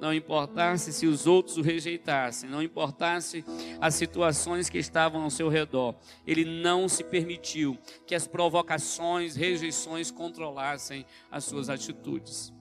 não 0.00 0.12
importasse 0.12 0.92
se 0.92 1.06
os 1.06 1.26
outros 1.26 1.56
o 1.56 1.62
rejeitassem, 1.62 2.48
não 2.48 2.62
importasse 2.62 3.44
as 3.80 3.94
situações 3.94 4.68
que 4.68 4.78
estavam 4.78 5.22
ao 5.22 5.30
seu 5.30 5.48
redor, 5.48 5.94
ele 6.26 6.44
não 6.44 6.88
se 6.88 7.04
permitiu 7.04 7.76
que 8.06 8.14
as 8.14 8.26
provocações, 8.26 9.36
rejeições 9.36 10.10
controlassem 10.10 11.04
as 11.30 11.44
suas 11.44 11.68
atitudes. 11.68 12.52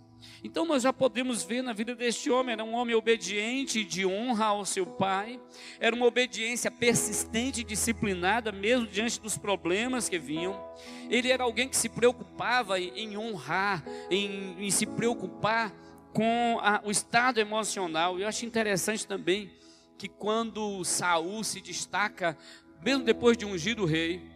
Então 0.44 0.66
nós 0.66 0.84
já 0.84 0.94
podemos 0.94 1.44
ver 1.44 1.62
na 1.62 1.74
vida 1.74 1.96
deste 1.96 2.30
homem, 2.30 2.54
era 2.54 2.64
um 2.64 2.74
homem 2.74 2.96
obediente 2.96 3.84
de 3.84 4.06
honra 4.06 4.46
ao 4.46 4.66
seu 4.66 4.86
pai, 4.86 5.40
era 5.80 5.96
uma 5.96 6.06
obediência 6.06 6.70
persistente 6.70 7.62
e 7.62 7.64
disciplinada, 7.64 8.52
mesmo 8.52 8.86
diante 8.88 9.20
dos 9.20 9.38
problemas 9.38 10.08
que 10.08 10.20
vinham. 10.20 10.60
Ele 11.10 11.32
era 11.32 11.44
alguém 11.44 11.68
que 11.68 11.76
se 11.76 11.90
preocupava 11.90 12.80
em 12.80 13.18
honrar, 13.18 13.84
em, 14.10 14.56
em 14.60 14.72
se 14.72 14.86
preocupar 14.86 15.74
com 16.18 16.58
a, 16.64 16.82
o 16.84 16.90
estado 16.90 17.40
emocional. 17.40 18.20
Eu 18.20 18.28
acho 18.28 18.44
interessante 18.44 19.06
também 19.06 19.52
que 20.00 20.10
quando 20.10 20.84
Saul 20.84 21.44
se 21.44 21.62
destaca, 21.62 22.36
mesmo 22.84 23.04
depois 23.04 23.38
de 23.38 23.46
ungir 23.46 23.80
o 23.80 23.86
rei, 23.86 24.28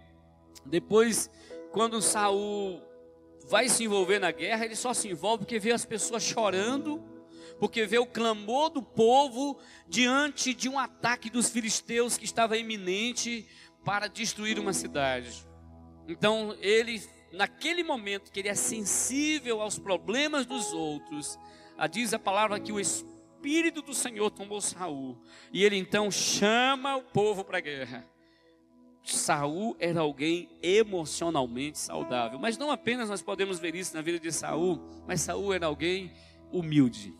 depois 0.63 1.27
quando 1.71 1.99
Saul 1.99 2.79
vai 3.49 3.67
se 3.67 3.83
envolver 3.83 4.19
na 4.19 4.29
guerra, 4.29 4.65
ele 4.65 4.75
só 4.75 4.93
se 4.93 5.07
envolve 5.07 5.39
porque 5.39 5.57
vê 5.57 5.71
as 5.71 5.83
pessoas 5.83 6.21
chorando, 6.21 7.03
porque 7.59 7.83
vê 7.87 7.97
o 7.97 8.05
clamor 8.05 8.69
do 8.69 8.83
povo 8.83 9.57
diante 9.87 10.53
de 10.53 10.69
um 10.69 10.77
ataque 10.77 11.31
dos 11.31 11.49
filisteus 11.49 12.15
que 12.15 12.25
estava 12.25 12.57
iminente 12.57 13.47
para 13.83 14.05
destruir 14.05 14.59
uma 14.59 14.71
cidade. 14.71 15.47
Então 16.07 16.55
ele, 16.61 17.01
naquele 17.33 17.83
momento 17.83 18.31
que 18.31 18.39
ele 18.39 18.49
é 18.49 18.53
sensível 18.53 19.61
aos 19.61 19.79
problemas 19.79 20.45
dos 20.45 20.73
outros, 20.73 21.39
a 21.81 21.87
diz 21.87 22.13
a 22.13 22.19
palavra 22.19 22.59
que 22.59 22.71
o 22.71 22.79
Espírito 22.79 23.81
do 23.81 23.91
Senhor 23.91 24.29
tomou 24.29 24.61
Saul. 24.61 25.17
E 25.51 25.63
ele 25.63 25.75
então 25.75 26.11
chama 26.11 26.95
o 26.95 27.01
povo 27.01 27.43
para 27.43 27.57
a 27.57 27.61
guerra. 27.61 28.07
Saul 29.01 29.75
era 29.79 30.01
alguém 30.01 30.47
emocionalmente 30.61 31.79
saudável. 31.79 32.37
Mas 32.37 32.55
não 32.55 32.69
apenas 32.69 33.09
nós 33.09 33.23
podemos 33.23 33.57
ver 33.57 33.73
isso 33.73 33.95
na 33.95 34.03
vida 34.03 34.19
de 34.19 34.31
Saul, 34.31 34.79
mas 35.07 35.21
Saul 35.21 35.51
era 35.51 35.65
alguém 35.65 36.13
humilde. 36.51 37.15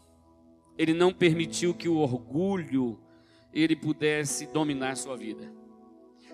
Ele 0.77 0.93
não 0.93 1.11
permitiu 1.11 1.73
que 1.73 1.89
o 1.89 1.97
orgulho 1.97 3.01
ele 3.51 3.75
pudesse 3.75 4.45
dominar 4.45 4.95
sua 4.95 5.17
vida. 5.17 5.51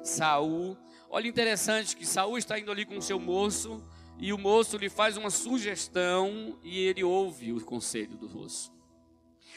Saul, 0.04 0.76
olha 1.10 1.30
interessante 1.30 1.96
que 1.96 2.06
Saul 2.06 2.38
está 2.38 2.60
indo 2.60 2.74
ali 2.74 2.84
com 2.84 2.98
o 2.98 3.02
seu 3.02 3.22
moço, 3.22 3.82
e 4.20 4.34
o 4.34 4.38
moço 4.38 4.78
lhe 4.78 4.90
faz 4.90 5.18
uma 5.18 5.30
sugestão 5.30 6.58
e 6.64 6.80
ele 6.80 7.04
ouve 7.04 7.54
o 7.54 7.64
conselho 7.64 8.18
do 8.18 8.30
moço. 8.30 8.72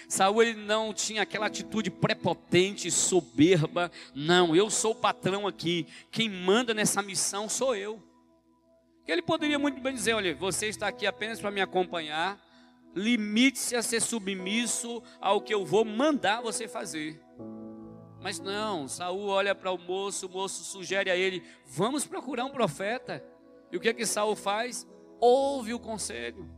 Saul 0.08 0.42
ele 0.42 0.54
não 0.54 0.92
tinha 0.92 1.22
aquela 1.22 1.46
atitude 1.46 1.90
prepotente, 1.90 2.90
soberba. 2.90 3.90
Não, 4.14 4.56
eu 4.56 4.68
sou 4.68 4.92
o 4.92 4.96
patrão 4.96 5.46
aqui. 5.46 5.86
Quem 6.10 6.28
manda 6.28 6.74
nessa 6.74 7.00
missão 7.00 7.48
sou 7.48 7.76
eu. 7.76 8.02
Ele 9.06 9.22
poderia 9.22 9.58
muito 9.58 9.80
bem 9.80 9.94
dizer: 9.94 10.14
olha, 10.14 10.34
você 10.34 10.66
está 10.66 10.88
aqui 10.88 11.06
apenas 11.06 11.40
para 11.40 11.50
me 11.50 11.60
acompanhar. 11.60 12.38
Limite-se 12.94 13.76
a 13.76 13.82
ser 13.82 14.00
submisso 14.00 15.02
ao 15.20 15.40
que 15.40 15.54
eu 15.54 15.64
vou 15.64 15.84
mandar 15.84 16.40
você 16.40 16.66
fazer. 16.66 17.22
Mas 18.20 18.40
não, 18.40 18.88
Saul 18.88 19.28
olha 19.28 19.54
para 19.54 19.70
o 19.70 19.78
moço, 19.78 20.26
o 20.26 20.30
moço 20.30 20.64
sugere 20.64 21.10
a 21.10 21.16
ele: 21.16 21.42
vamos 21.66 22.04
procurar 22.04 22.44
um 22.44 22.50
profeta. 22.50 23.24
E 23.70 23.76
o 23.76 23.80
que 23.80 23.88
é 23.88 23.94
que 23.94 24.06
Saul 24.06 24.36
faz? 24.36 24.86
Ouve 25.20 25.74
o 25.74 25.78
conselho. 25.78 26.48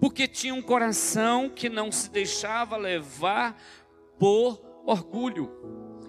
Porque 0.00 0.26
tinha 0.26 0.54
um 0.54 0.62
coração 0.62 1.48
que 1.48 1.68
não 1.68 1.92
se 1.92 2.10
deixava 2.10 2.76
levar 2.76 3.60
por 4.18 4.60
orgulho. 4.84 5.50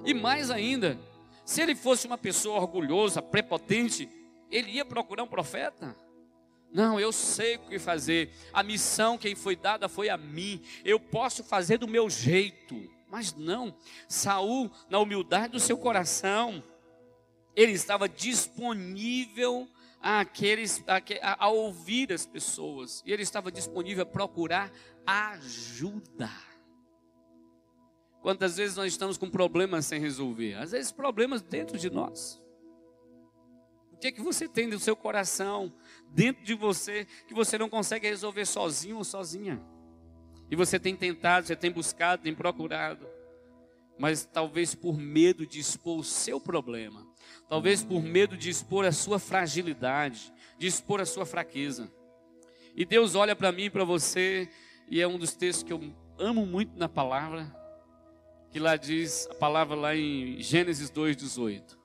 E 0.06 0.14
mais 0.14 0.50
ainda, 0.50 1.00
se 1.46 1.62
ele 1.62 1.76
fosse 1.76 2.08
uma 2.08 2.18
pessoa 2.18 2.60
orgulhosa, 2.60 3.22
prepotente, 3.22 4.10
ele 4.50 4.72
ia 4.72 4.86
procurar 4.86 5.24
um 5.24 5.28
profeta. 5.28 5.96
Não, 6.72 7.00
eu 7.00 7.12
sei 7.12 7.56
o 7.56 7.60
que 7.60 7.80
fazer. 7.80 8.32
A 8.52 8.62
missão 8.62 9.18
quem 9.18 9.36
foi 9.36 9.56
dada 9.56 9.88
foi 9.88 10.10
a 10.10 10.18
mim. 10.18 10.62
Eu 10.84 11.00
posso 11.00 11.44
fazer 11.44 11.78
do 11.78 11.88
meu 11.88 12.10
jeito. 12.10 12.76
Mas 13.10 13.34
não. 13.34 13.74
Saul, 14.10 14.70
na 14.90 15.00
humildade 15.00 15.54
do 15.54 15.60
seu 15.60 15.78
coração, 15.78 16.62
ele 17.56 17.72
estava 17.72 18.10
disponível 18.10 19.68
aqueles, 20.06 20.84
a, 20.88 21.46
a 21.46 21.50
ouvir 21.50 22.14
as 22.14 22.28
pessoas. 22.28 23.02
E 23.06 23.12
ele 23.12 23.24
estava 23.24 23.52
disponível 23.52 24.04
a 24.04 24.06
procurar 24.06 24.72
ajuda. 25.04 26.30
Quantas 28.22 28.58
vezes 28.58 28.76
nós 28.76 28.92
estamos 28.92 29.18
com 29.18 29.30
problemas 29.30 29.88
sem 29.88 30.00
resolver? 30.00 30.54
Às 30.56 30.72
vezes 30.72 30.92
problemas 30.92 31.42
dentro 31.42 31.78
de 31.78 31.90
nós. 31.90 32.40
O 33.92 33.98
que 33.98 34.08
é 34.08 34.12
que 34.12 34.22
você 34.22 34.48
tem 34.48 34.68
no 34.68 34.78
seu 34.78 34.96
coração, 34.96 35.74
dentro 36.12 36.44
de 36.44 36.54
você, 36.54 37.08
que 37.28 37.34
você 37.34 37.58
não 37.58 37.70
consegue 37.70 38.08
resolver 38.08 38.46
sozinho 38.46 38.98
ou 38.98 39.04
sozinha? 39.04 39.60
E 40.52 40.56
você 40.56 40.80
tem 40.80 40.96
tentado, 40.96 41.48
você 41.48 41.56
tem 41.56 41.72
buscado, 41.72 42.22
tem 42.22 42.36
procurado, 42.36 43.08
mas 43.98 44.24
talvez 44.26 44.76
por 44.76 44.98
medo 44.98 45.48
de 45.48 45.60
expor 45.60 46.00
o 46.00 46.04
seu 46.04 46.40
problema, 46.40 47.08
talvez 47.48 47.84
por 47.84 48.02
medo 48.02 48.36
de 48.36 48.50
expor 48.50 48.86
a 48.86 48.92
sua 48.92 49.20
fragilidade, 49.20 50.34
de 50.58 50.68
expor 50.68 51.02
a 51.02 51.06
sua 51.06 51.26
fraqueza. 51.26 51.92
E 52.76 52.86
Deus 52.86 53.16
olha 53.16 53.36
para 53.36 53.52
mim 53.52 53.64
e 53.64 53.70
para 53.70 53.84
você, 53.84 54.50
e 54.90 55.02
é 55.02 55.08
um 55.08 55.18
dos 55.18 55.34
textos 55.34 55.64
que 55.64 55.74
eu 55.74 55.82
amo 56.20 56.46
muito 56.46 56.78
na 56.78 56.90
palavra, 56.90 57.54
que 58.52 58.60
lá 58.60 58.76
diz, 58.76 59.28
a 59.32 59.36
palavra 59.36 59.76
lá 59.76 59.96
em 59.96 60.42
Gênesis 60.42 60.90
2,18. 60.92 61.78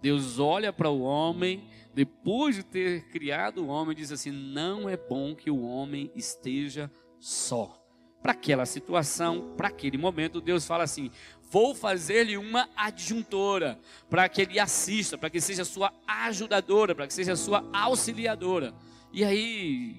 Deus 0.00 0.38
olha 0.38 0.72
para 0.72 0.88
o 0.88 1.00
homem, 1.00 1.68
depois 1.92 2.54
de 2.54 2.62
ter 2.62 3.08
criado 3.08 3.64
o 3.64 3.68
homem, 3.68 3.96
diz 3.96 4.12
assim: 4.12 4.30
não 4.30 4.88
é 4.88 4.96
bom 4.96 5.34
que 5.34 5.50
o 5.50 5.62
homem 5.62 6.12
esteja 6.14 6.90
só. 7.18 7.74
Para 8.22 8.32
aquela 8.32 8.66
situação, 8.66 9.54
para 9.56 9.68
aquele 9.68 9.98
momento, 9.98 10.40
Deus 10.40 10.66
fala 10.66 10.84
assim: 10.84 11.10
vou 11.50 11.74
fazer-lhe 11.74 12.36
uma 12.36 12.68
adjuntora, 12.76 13.78
para 14.08 14.28
que 14.28 14.42
ele 14.42 14.58
assista, 14.58 15.16
para 15.16 15.30
que 15.30 15.40
seja 15.40 15.64
sua 15.64 15.92
ajudadora, 16.06 16.94
para 16.94 17.06
que 17.06 17.14
seja 17.14 17.36
sua 17.36 17.64
auxiliadora. 17.72 18.74
E 19.12 19.24
aí, 19.24 19.96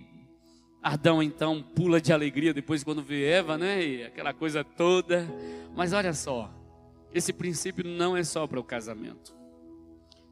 Adão 0.81 1.21
então 1.21 1.61
pula 1.61 1.99
de 1.99 2.13
alegria 2.13 2.53
depois 2.53 2.83
quando 2.83 3.01
vê 3.01 3.25
Eva, 3.25 3.57
né? 3.57 3.83
E 3.83 4.03
aquela 4.03 4.33
coisa 4.33 4.63
toda. 4.63 5.27
Mas 5.75 5.93
olha 5.93 6.13
só, 6.13 6.53
esse 7.13 7.33
princípio 7.33 7.85
não 7.85 8.15
é 8.15 8.23
só 8.23 8.45
para 8.45 8.59
o 8.59 8.63
casamento. 8.63 9.38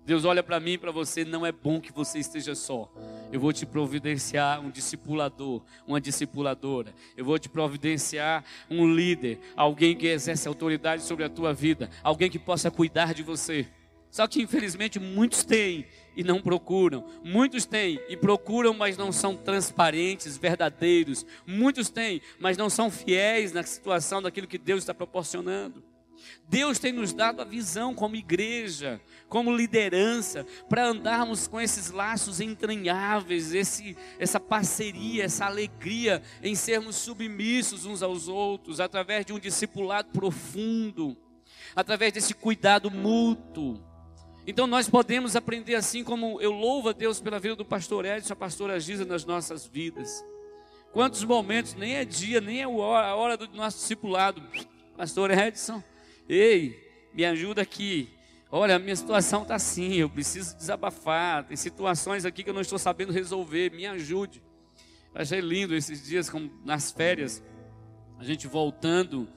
Deus 0.08 0.24
olha 0.24 0.42
para 0.42 0.58
mim 0.58 0.72
e 0.72 0.78
para 0.78 0.90
você, 0.90 1.26
não 1.26 1.46
é 1.46 1.52
bom 1.52 1.82
que 1.82 1.92
você 1.92 2.18
esteja 2.18 2.56
só. 2.56 2.90
Eu 3.30 3.42
vou 3.42 3.52
te 3.52 3.66
providenciar 3.66 4.62
um 4.62 4.70
discipulador, 4.70 5.62
uma 5.86 6.00
discipuladora. 6.00 6.94
Eu 7.18 7.26
vou 7.26 7.38
te 7.38 7.50
providenciar 7.50 8.42
um 8.70 8.90
líder, 8.90 9.38
alguém 9.54 9.98
que 9.98 10.08
exerce 10.08 10.48
autoridade 10.48 11.04
sobre 11.04 11.26
a 11.26 11.30
tua 11.30 11.54
vida, 11.54 11.90
alguém 12.02 12.30
que 12.30 12.40
possa 12.40 12.72
cuidar 12.72 13.14
de 13.14 13.22
você. 13.22 13.68
Só 14.10 14.26
que 14.28 14.42
infelizmente 14.42 14.98
muitos 14.98 15.44
têm 15.44 15.86
e 16.16 16.24
não 16.24 16.40
procuram. 16.40 17.04
Muitos 17.22 17.66
têm 17.66 18.00
e 18.08 18.16
procuram, 18.16 18.74
mas 18.74 18.96
não 18.96 19.12
são 19.12 19.36
transparentes, 19.36 20.38
verdadeiros. 20.38 21.26
Muitos 21.46 21.90
têm, 21.90 22.22
mas 22.40 22.56
não 22.56 22.70
são 22.70 22.90
fiéis 22.90 23.52
na 23.52 23.62
situação 23.62 24.22
daquilo 24.22 24.48
que 24.48 24.58
Deus 24.58 24.84
está 24.84 24.94
proporcionando. 24.94 25.84
Deus 26.48 26.80
tem 26.80 26.92
nos 26.92 27.14
dado 27.14 27.42
a 27.42 27.46
visão 27.46 27.94
como 27.94 28.16
igreja, 28.16 29.02
como 29.28 29.56
liderança, 29.56 30.46
para 30.70 30.88
andarmos 30.88 31.48
com 31.48 31.60
esses 31.60 31.92
laços 31.92 32.40
entranháveis, 32.40 33.54
esse, 33.54 33.98
essa 34.18 34.40
parceria, 34.40 35.26
essa 35.26 35.46
alegria 35.46 36.22
em 36.42 36.56
sermos 36.56 36.96
submissos 36.96 37.86
uns 37.86 38.02
aos 38.02 38.28
outros, 38.28 38.80
através 38.80 39.26
de 39.26 39.34
um 39.34 39.40
discipulado 39.40 40.10
profundo, 40.12 41.18
através 41.76 42.14
desse 42.14 42.34
cuidado 42.34 42.90
mútuo. 42.90 43.84
Então 44.46 44.66
nós 44.66 44.90
podemos 44.90 45.36
aprender 45.36 45.76
assim 45.76 46.06
como 46.06 46.40
eu 46.40 46.54
louvo 46.54 46.90
a 46.90 46.94
Deus 46.94 47.20
pela 47.20 47.38
vida 47.38 47.58
do 47.58 47.66
pastor 47.66 48.06
Edson, 48.06 48.32
a 48.32 48.36
pastora 48.36 48.80
Giza 48.80 49.04
nas 49.04 49.26
nossas 49.26 49.66
vidas. 49.66 50.24
Quantos 50.94 51.24
momentos, 51.26 51.76
nem 51.76 51.96
é 51.96 52.06
dia, 52.06 52.40
nem 52.40 52.62
é 52.62 52.64
a 52.64 52.70
hora 52.70 53.36
do 53.36 53.48
nosso 53.50 53.78
discipulado. 53.78 54.42
Pastor 54.96 55.32
Edson, 55.32 55.84
Ei, 56.30 57.10
me 57.14 57.24
ajuda 57.24 57.62
aqui. 57.62 58.10
Olha, 58.52 58.78
minha 58.78 58.96
situação 58.96 59.44
está 59.44 59.56
assim, 59.56 59.96
eu 59.96 60.10
preciso 60.10 60.56
desabafar. 60.58 61.46
Tem 61.46 61.56
situações 61.56 62.26
aqui 62.26 62.44
que 62.44 62.50
eu 62.50 62.54
não 62.54 62.62
estou 62.62 62.78
sabendo 62.78 63.14
resolver, 63.14 63.72
me 63.72 63.86
ajude. 63.86 64.42
Achei 65.16 65.40
lindo 65.40 65.74
esses 65.74 66.06
dias, 66.06 66.30
como 66.30 66.52
nas 66.64 66.92
férias, 66.92 67.44
a 68.20 68.24
gente 68.24 68.46
voltando 68.46 69.28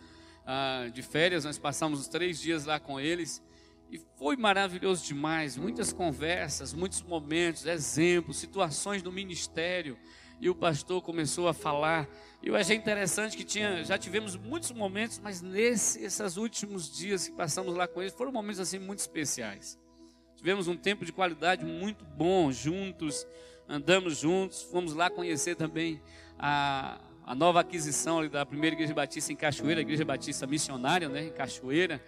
ah, 0.44 0.88
de 0.92 1.00
férias, 1.00 1.44
nós 1.44 1.58
passamos 1.58 2.00
os 2.00 2.08
três 2.08 2.40
dias 2.40 2.66
lá 2.66 2.78
com 2.78 3.00
eles. 3.00 3.42
E 3.90 3.98
foi 4.16 4.36
maravilhoso 4.36 5.04
demais, 5.06 5.56
muitas 5.56 5.92
conversas, 5.92 6.72
muitos 6.72 7.02
momentos, 7.02 7.66
exemplos, 7.66 8.36
situações 8.36 9.02
do 9.02 9.10
ministério. 9.10 9.96
E 10.40 10.48
o 10.48 10.54
pastor 10.54 11.02
começou 11.02 11.48
a 11.48 11.54
falar 11.54 12.08
eu 12.42 12.56
achei 12.56 12.74
interessante 12.74 13.36
que 13.36 13.44
tinha, 13.44 13.84
já 13.84 13.98
tivemos 13.98 14.34
muitos 14.34 14.72
momentos, 14.72 15.18
mas 15.22 15.42
nesses 15.42 16.38
últimos 16.38 16.90
dias 16.90 17.28
que 17.28 17.34
passamos 17.34 17.74
lá 17.74 17.86
com 17.86 18.00
eles, 18.00 18.14
foram 18.14 18.32
momentos 18.32 18.58
assim 18.58 18.78
muito 18.78 19.00
especiais. 19.00 19.78
Tivemos 20.36 20.66
um 20.66 20.74
tempo 20.74 21.04
de 21.04 21.12
qualidade 21.12 21.66
muito 21.66 22.02
bom 22.02 22.50
juntos, 22.50 23.26
andamos 23.68 24.16
juntos, 24.16 24.62
fomos 24.62 24.94
lá 24.94 25.10
conhecer 25.10 25.54
também 25.54 26.00
a, 26.38 26.98
a 27.26 27.34
nova 27.34 27.60
aquisição 27.60 28.26
da 28.26 28.46
primeira 28.46 28.74
igreja 28.74 28.94
batista 28.94 29.30
em 29.30 29.36
Cachoeira, 29.36 29.80
a 29.80 29.82
igreja 29.82 30.02
batista 30.02 30.46
missionária, 30.46 31.10
né, 31.10 31.26
em 31.26 31.32
Cachoeira, 31.32 32.02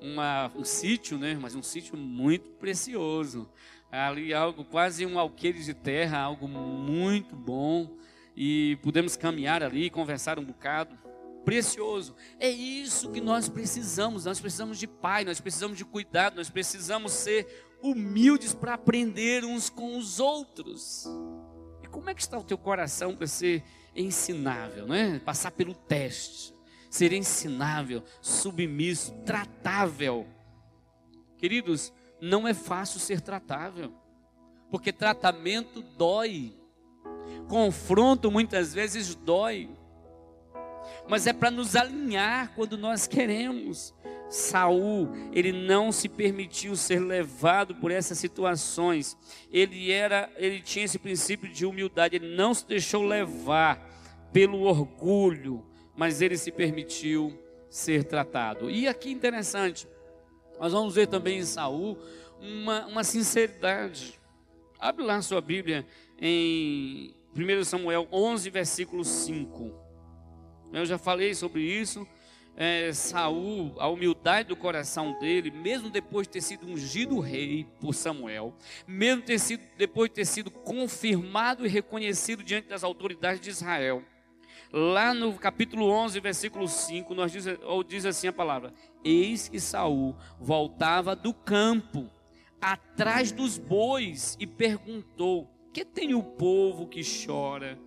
uma, 0.00 0.50
um 0.56 0.64
sítio, 0.64 1.16
né, 1.16 1.38
mas 1.40 1.54
um 1.54 1.62
sítio 1.62 1.96
muito 1.96 2.50
precioso. 2.54 3.48
Ali 3.96 4.34
algo 4.34 4.64
quase 4.64 5.06
um 5.06 5.18
alqueire 5.18 5.62
de 5.62 5.72
terra, 5.72 6.18
algo 6.18 6.46
muito 6.46 7.34
bom 7.34 7.96
e 8.36 8.76
pudemos 8.82 9.16
caminhar 9.16 9.62
ali, 9.62 9.88
conversar 9.88 10.38
um 10.38 10.44
bocado. 10.44 10.96
Precioso. 11.44 12.14
É 12.40 12.50
isso 12.50 13.10
que 13.12 13.20
nós 13.20 13.48
precisamos. 13.48 14.24
Nós 14.24 14.40
precisamos 14.40 14.78
de 14.78 14.86
pai, 14.86 15.24
nós 15.24 15.40
precisamos 15.40 15.78
de 15.78 15.84
cuidado, 15.84 16.36
nós 16.36 16.50
precisamos 16.50 17.12
ser 17.12 17.46
humildes 17.80 18.52
para 18.52 18.74
aprender 18.74 19.44
uns 19.44 19.70
com 19.70 19.96
os 19.96 20.18
outros. 20.18 21.06
E 21.82 21.86
como 21.86 22.10
é 22.10 22.14
que 22.14 22.20
está 22.20 22.36
o 22.36 22.44
teu 22.44 22.58
coração 22.58 23.14
para 23.16 23.28
ser 23.28 23.62
ensinável, 23.94 24.86
né? 24.86 25.20
Passar 25.24 25.52
pelo 25.52 25.74
teste, 25.74 26.52
ser 26.90 27.12
ensinável, 27.12 28.02
submisso, 28.20 29.12
tratável. 29.24 30.26
Queridos, 31.38 31.92
não 32.20 32.46
é 32.46 32.54
fácil 32.54 33.00
ser 33.00 33.20
tratável, 33.20 33.92
porque 34.70 34.92
tratamento 34.92 35.82
dói. 35.82 36.54
Confronto 37.48 38.30
muitas 38.30 38.74
vezes 38.74 39.14
dói, 39.14 39.68
mas 41.08 41.26
é 41.26 41.32
para 41.32 41.50
nos 41.50 41.76
alinhar 41.76 42.52
quando 42.54 42.76
nós 42.76 43.06
queremos. 43.06 43.94
Saul, 44.28 45.08
ele 45.32 45.52
não 45.52 45.92
se 45.92 46.08
permitiu 46.08 46.74
ser 46.74 46.98
levado 46.98 47.76
por 47.76 47.92
essas 47.92 48.18
situações. 48.18 49.16
Ele 49.52 49.92
era, 49.92 50.30
ele 50.36 50.60
tinha 50.60 50.84
esse 50.84 50.98
princípio 50.98 51.48
de 51.48 51.64
humildade, 51.64 52.16
ele 52.16 52.34
não 52.34 52.52
se 52.52 52.66
deixou 52.66 53.04
levar 53.04 53.80
pelo 54.32 54.62
orgulho, 54.62 55.64
mas 55.94 56.20
ele 56.20 56.36
se 56.36 56.50
permitiu 56.50 57.38
ser 57.70 58.04
tratado. 58.04 58.70
E 58.70 58.88
aqui 58.88 59.10
interessante, 59.10 59.86
nós 60.58 60.72
vamos 60.72 60.94
ver 60.94 61.06
também 61.06 61.38
em 61.38 61.44
Saul 61.44 61.98
uma, 62.40 62.86
uma 62.86 63.04
sinceridade. 63.04 64.18
Abre 64.78 65.04
lá 65.04 65.20
sua 65.22 65.40
Bíblia 65.40 65.86
em 66.20 67.14
1 67.34 67.64
Samuel 67.64 68.08
11, 68.10 68.50
versículo 68.50 69.04
5. 69.04 69.72
Eu 70.72 70.84
já 70.84 70.98
falei 70.98 71.34
sobre 71.34 71.62
isso. 71.62 72.06
É, 72.58 72.90
Saul, 72.90 73.74
a 73.78 73.86
humildade 73.86 74.48
do 74.48 74.56
coração 74.56 75.18
dele, 75.18 75.50
mesmo 75.50 75.90
depois 75.90 76.26
de 76.26 76.32
ter 76.32 76.40
sido 76.40 76.66
ungido 76.66 77.20
rei 77.20 77.66
por 77.78 77.94
Samuel, 77.94 78.54
mesmo 78.86 79.22
ter 79.22 79.38
sido, 79.38 79.62
depois 79.76 80.08
de 80.08 80.14
ter 80.14 80.24
sido 80.24 80.50
confirmado 80.50 81.66
e 81.66 81.68
reconhecido 81.68 82.42
diante 82.42 82.68
das 82.68 82.82
autoridades 82.82 83.42
de 83.42 83.50
Israel, 83.50 84.02
lá 84.72 85.14
no 85.14 85.34
capítulo 85.34 85.88
11, 85.88 86.20
versículo 86.20 86.68
5, 86.68 87.14
nós 87.14 87.32
diz, 87.32 87.46
ou 87.64 87.82
diz 87.82 88.04
assim 88.04 88.28
a 88.28 88.32
palavra: 88.32 88.72
Eis 89.04 89.48
que 89.48 89.60
Saul 89.60 90.16
voltava 90.38 91.14
do 91.16 91.32
campo, 91.32 92.10
atrás 92.60 93.32
dos 93.32 93.58
bois, 93.58 94.36
e 94.40 94.46
perguntou: 94.46 95.56
que 95.76 95.84
tem 95.84 96.14
o 96.14 96.22
povo 96.22 96.86
que 96.86 97.02
chora? 97.26 97.78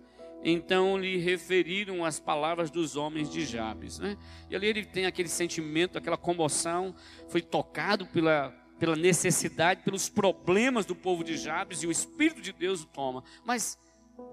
Então 0.44 0.96
lhe 0.96 1.16
referiram 1.16 2.04
as 2.04 2.20
palavras 2.20 2.70
dos 2.70 2.94
homens 2.94 3.28
de 3.28 3.44
Jabes. 3.44 3.98
Né? 3.98 4.16
E 4.48 4.54
ali 4.54 4.68
ele 4.68 4.84
tem 4.84 5.06
aquele 5.06 5.28
sentimento, 5.28 5.98
aquela 5.98 6.16
comoção, 6.16 6.94
foi 7.28 7.42
tocado 7.42 8.06
pela, 8.06 8.50
pela 8.78 8.94
necessidade, 8.94 9.82
pelos 9.82 10.08
problemas 10.08 10.86
do 10.86 10.94
povo 10.94 11.24
de 11.24 11.36
Jabes, 11.36 11.82
e 11.82 11.88
o 11.88 11.90
Espírito 11.90 12.40
de 12.40 12.52
Deus 12.52 12.84
o 12.84 12.86
toma. 12.86 13.24
Mas 13.44 13.76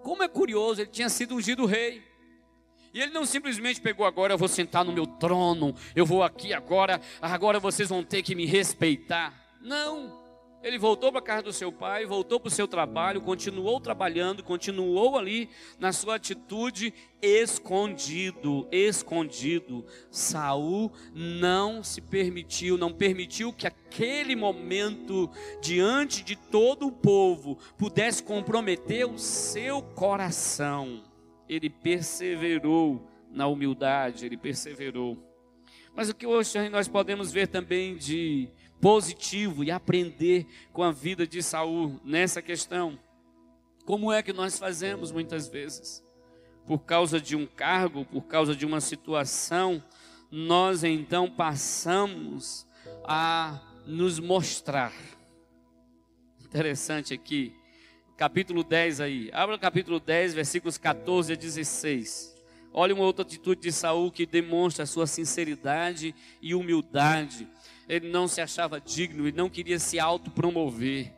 Como 0.03 0.21
é 0.21 0.27
curioso, 0.27 0.81
ele 0.81 0.91
tinha 0.91 1.09
sido 1.09 1.35
ungido 1.35 1.65
rei. 1.65 2.03
E 2.97 3.01
ele 3.03 3.11
não 3.11 3.27
simplesmente 3.27 3.79
pegou 3.79 4.07
agora, 4.07 4.33
eu 4.33 4.39
vou 4.39 4.47
sentar 4.47 4.83
no 4.83 4.91
meu 4.91 5.05
trono, 5.05 5.75
eu 5.95 6.03
vou 6.03 6.23
aqui 6.23 6.51
agora, 6.51 6.99
agora 7.21 7.59
vocês 7.59 7.89
vão 7.89 8.03
ter 8.03 8.23
que 8.23 8.33
me 8.33 8.47
respeitar. 8.47 9.31
Não. 9.61 10.19
Ele 10.63 10.79
voltou 10.79 11.11
para 11.11 11.19
a 11.19 11.23
casa 11.23 11.43
do 11.43 11.53
seu 11.53 11.71
pai, 11.71 12.07
voltou 12.07 12.39
para 12.39 12.47
o 12.47 12.51
seu 12.51 12.67
trabalho, 12.67 13.21
continuou 13.21 13.79
trabalhando, 13.79 14.41
continuou 14.41 15.15
ali 15.15 15.47
na 15.77 15.93
sua 15.93 16.15
atitude 16.15 16.91
escondido, 17.21 18.67
escondido. 18.71 19.85
Saul 20.09 20.91
não 21.13 21.83
se 21.83 22.01
permitiu, 22.01 22.79
não 22.79 22.91
permitiu 22.91 23.53
que 23.53 23.67
aquele 23.67 24.35
momento 24.35 25.29
diante 25.61 26.23
de 26.23 26.35
todo 26.35 26.87
o 26.87 26.91
povo 26.91 27.59
pudesse 27.77 28.23
comprometer 28.23 29.07
o 29.07 29.19
seu 29.19 29.83
coração. 29.83 31.06
Ele 31.47 31.69
perseverou 31.69 33.07
na 33.31 33.47
humildade, 33.47 34.25
ele 34.25 34.37
perseverou. 34.37 35.17
Mas 35.95 36.09
o 36.09 36.13
que 36.13 36.27
hoje 36.27 36.69
nós 36.69 36.87
podemos 36.87 37.31
ver 37.31 37.47
também 37.47 37.95
de 37.95 38.49
positivo 38.79 39.63
e 39.63 39.71
aprender 39.71 40.45
com 40.71 40.83
a 40.83 40.91
vida 40.91 41.25
de 41.25 41.41
Saul 41.41 41.99
nessa 42.03 42.41
questão. 42.41 42.99
Como 43.85 44.11
é 44.11 44.21
que 44.21 44.33
nós 44.33 44.59
fazemos 44.59 45.11
muitas 45.11 45.47
vezes? 45.47 46.03
Por 46.65 46.79
causa 46.79 47.19
de 47.19 47.35
um 47.35 47.45
cargo, 47.45 48.05
por 48.05 48.23
causa 48.23 48.55
de 48.55 48.65
uma 48.65 48.81
situação, 48.81 49.83
nós 50.29 50.83
então 50.83 51.29
passamos 51.31 52.67
a 53.05 53.59
nos 53.85 54.19
mostrar. 54.19 54.93
Interessante 56.45 57.13
aqui, 57.13 57.55
capítulo 58.17 58.63
10 58.63 58.99
aí. 58.99 59.29
Abra 59.31 59.55
o 59.55 59.59
capítulo 59.59 59.99
10, 59.99 60.33
versículos 60.33 60.77
14 60.77 61.33
a 61.33 61.35
16. 61.35 62.35
Olha 62.73 62.93
uma 62.93 63.05
outra 63.05 63.23
atitude 63.23 63.61
de 63.61 63.71
Saul 63.71 64.11
que 64.11 64.25
demonstra 64.25 64.83
a 64.83 64.87
sua 64.87 65.07
sinceridade 65.07 66.13
e 66.41 66.53
humildade 66.53 67.47
ele 67.87 68.09
não 68.09 68.27
se 68.27 68.41
achava 68.41 68.81
digno 68.81 69.27
e 69.27 69.31
não 69.31 69.49
queria 69.49 69.79
se 69.79 69.99
autopromover. 69.99 71.13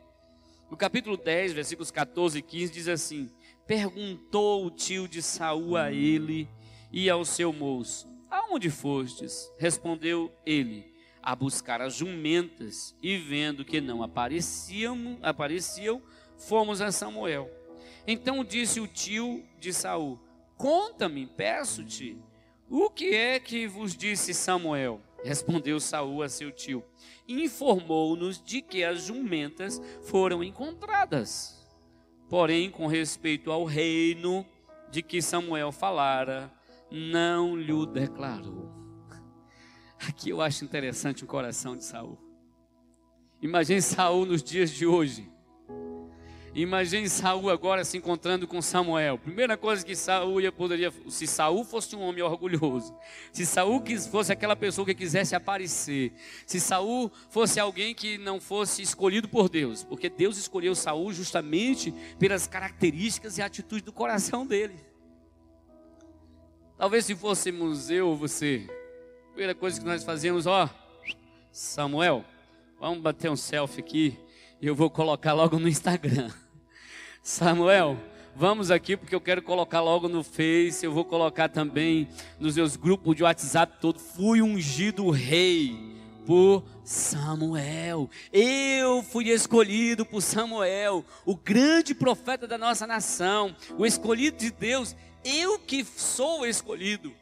No 0.70 0.76
capítulo 0.76 1.16
10, 1.16 1.52
versículos 1.52 1.90
14 1.90 2.38
e 2.38 2.42
15 2.42 2.72
diz 2.72 2.88
assim: 2.88 3.30
Perguntou 3.66 4.64
o 4.64 4.70
tio 4.70 5.08
de 5.08 5.20
Saul 5.20 5.76
a 5.76 5.90
ele 5.90 6.48
e 6.92 7.10
ao 7.10 7.24
seu 7.24 7.52
moço: 7.52 8.08
Aonde 8.30 8.70
fostes? 8.70 9.50
Respondeu 9.58 10.32
ele: 10.46 10.94
A 11.20 11.34
buscar 11.34 11.80
as 11.80 11.94
jumentas, 11.94 12.94
e 13.02 13.16
vendo 13.16 13.64
que 13.64 13.80
não 13.80 14.00
apareciam, 14.00 15.18
apareciam, 15.22 16.00
fomos 16.40 16.80
a 16.80 16.90
Samuel. 16.90 17.50
Então 18.06 18.42
disse 18.42 18.80
o 18.80 18.86
tio 18.86 19.44
de 19.58 19.72
Saul: 19.72 20.18
Conta-me, 20.56 21.26
peço-te, 21.26 22.18
o 22.68 22.90
que 22.90 23.14
é 23.14 23.38
que 23.38 23.66
vos 23.66 23.96
disse 23.96 24.34
Samuel? 24.34 25.00
Respondeu 25.22 25.78
Saul 25.78 26.22
a 26.22 26.28
seu 26.28 26.50
tio: 26.50 26.82
Informou-nos 27.28 28.42
de 28.42 28.62
que 28.62 28.82
as 28.82 29.02
jumentas 29.02 29.80
foram 30.02 30.42
encontradas. 30.42 31.58
Porém, 32.28 32.70
com 32.70 32.86
respeito 32.86 33.50
ao 33.50 33.64
reino 33.64 34.46
de 34.90 35.02
que 35.02 35.20
Samuel 35.20 35.72
falara, 35.72 36.50
não 36.90 37.56
lhe 37.56 37.86
declarou. 37.86 38.70
Aqui 40.08 40.30
eu 40.30 40.40
acho 40.40 40.64
interessante 40.64 41.24
o 41.24 41.26
coração 41.26 41.76
de 41.76 41.84
Saul. 41.84 42.18
Imagine 43.42 43.82
Saul 43.82 44.26
nos 44.26 44.42
dias 44.42 44.70
de 44.70 44.86
hoje 44.86 45.30
Imagine 46.52 47.08
Saul 47.08 47.48
agora 47.48 47.84
se 47.84 47.96
encontrando 47.96 48.44
com 48.46 48.60
Samuel. 48.60 49.16
Primeira 49.18 49.56
coisa 49.56 49.86
que 49.86 49.94
Saul 49.94 50.40
poderia, 50.50 50.92
se 51.08 51.24
Saul 51.24 51.64
fosse 51.64 51.94
um 51.94 52.00
homem 52.00 52.22
orgulhoso, 52.22 52.92
se 53.32 53.46
Saul 53.46 53.80
fosse 54.10 54.32
aquela 54.32 54.56
pessoa 54.56 54.84
que 54.84 54.94
quisesse 54.94 55.36
aparecer, 55.36 56.12
se 56.44 56.58
Saul 56.58 57.10
fosse 57.28 57.60
alguém 57.60 57.94
que 57.94 58.18
não 58.18 58.40
fosse 58.40 58.82
escolhido 58.82 59.28
por 59.28 59.48
Deus, 59.48 59.84
porque 59.84 60.10
Deus 60.10 60.38
escolheu 60.38 60.74
Saul 60.74 61.12
justamente 61.12 61.94
pelas 62.18 62.48
características 62.48 63.38
e 63.38 63.42
atitudes 63.42 63.84
do 63.84 63.92
coração 63.92 64.44
dele. 64.44 64.74
Talvez 66.76 67.04
se 67.04 67.14
fôssemos 67.14 67.90
eu 67.90 68.08
ou 68.08 68.16
você, 68.16 68.66
a 69.26 69.28
primeira 69.28 69.54
coisa 69.54 69.78
que 69.78 69.86
nós 69.86 70.02
fazíamos, 70.02 70.46
ó, 70.48 70.68
Samuel, 71.52 72.24
vamos 72.80 73.00
bater 73.00 73.30
um 73.30 73.36
selfie 73.36 73.80
aqui 73.80 74.29
eu 74.62 74.74
vou 74.74 74.90
colocar 74.90 75.32
logo 75.32 75.58
no 75.58 75.68
Instagram. 75.68 76.30
Samuel, 77.22 77.96
vamos 78.36 78.70
aqui 78.70 78.96
porque 78.96 79.14
eu 79.14 79.20
quero 79.20 79.42
colocar 79.42 79.80
logo 79.80 80.08
no 80.08 80.22
Face, 80.22 80.84
eu 80.84 80.92
vou 80.92 81.04
colocar 81.04 81.48
também 81.48 82.08
nos 82.38 82.56
meus 82.56 82.76
grupos 82.76 83.16
de 83.16 83.22
WhatsApp 83.22 83.78
todo. 83.80 83.98
Fui 83.98 84.42
ungido 84.42 85.08
rei 85.10 85.74
por 86.26 86.62
Samuel. 86.84 88.10
Eu 88.32 89.02
fui 89.02 89.30
escolhido 89.30 90.04
por 90.04 90.20
Samuel, 90.20 91.04
o 91.24 91.34
grande 91.34 91.94
profeta 91.94 92.46
da 92.46 92.58
nossa 92.58 92.86
nação, 92.86 93.56
o 93.78 93.86
escolhido 93.86 94.36
de 94.36 94.50
Deus. 94.50 94.94
Eu 95.24 95.58
que 95.58 95.84
sou 95.84 96.46
escolhido. 96.46 97.12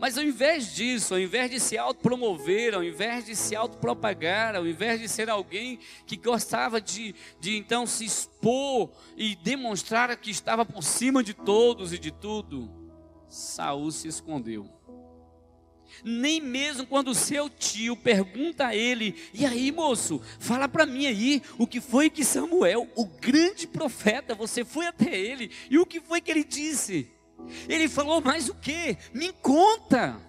Mas 0.00 0.16
ao 0.16 0.24
invés 0.24 0.74
disso, 0.74 1.12
ao 1.12 1.20
invés 1.20 1.50
de 1.50 1.60
se 1.60 1.76
autopromover, 1.76 2.74
ao 2.74 2.82
invés 2.82 3.26
de 3.26 3.36
se 3.36 3.54
autopropagar, 3.54 4.56
ao 4.56 4.66
invés 4.66 4.98
de 4.98 5.06
ser 5.06 5.28
alguém 5.28 5.78
que 6.06 6.16
gostava 6.16 6.80
de, 6.80 7.14
de 7.38 7.58
então 7.58 7.86
se 7.86 8.06
expor 8.06 8.90
e 9.14 9.36
demonstrar 9.36 10.16
que 10.16 10.30
estava 10.30 10.64
por 10.64 10.82
cima 10.82 11.22
de 11.22 11.34
todos 11.34 11.92
e 11.92 11.98
de 11.98 12.10
tudo, 12.10 12.70
Saul 13.28 13.90
se 13.90 14.08
escondeu. 14.08 14.66
Nem 16.02 16.40
mesmo 16.40 16.86
quando 16.86 17.14
seu 17.14 17.50
tio 17.50 17.94
pergunta 17.94 18.68
a 18.68 18.74
ele: 18.74 19.14
"E 19.34 19.44
aí, 19.44 19.70
moço, 19.70 20.22
fala 20.38 20.66
para 20.66 20.86
mim 20.86 21.04
aí, 21.04 21.42
o 21.58 21.66
que 21.66 21.78
foi 21.78 22.08
que 22.08 22.24
Samuel, 22.24 22.88
o 22.96 23.04
grande 23.04 23.66
profeta, 23.66 24.34
você 24.34 24.64
foi 24.64 24.86
até 24.86 25.14
ele 25.14 25.50
e 25.68 25.78
o 25.78 25.84
que 25.84 26.00
foi 26.00 26.22
que 26.22 26.30
ele 26.30 26.42
disse?" 26.42 27.19
Ele 27.68 27.88
falou: 27.88 28.20
Mas 28.20 28.48
o 28.48 28.54
que? 28.54 28.96
Me 29.12 29.32
conta. 29.32 30.20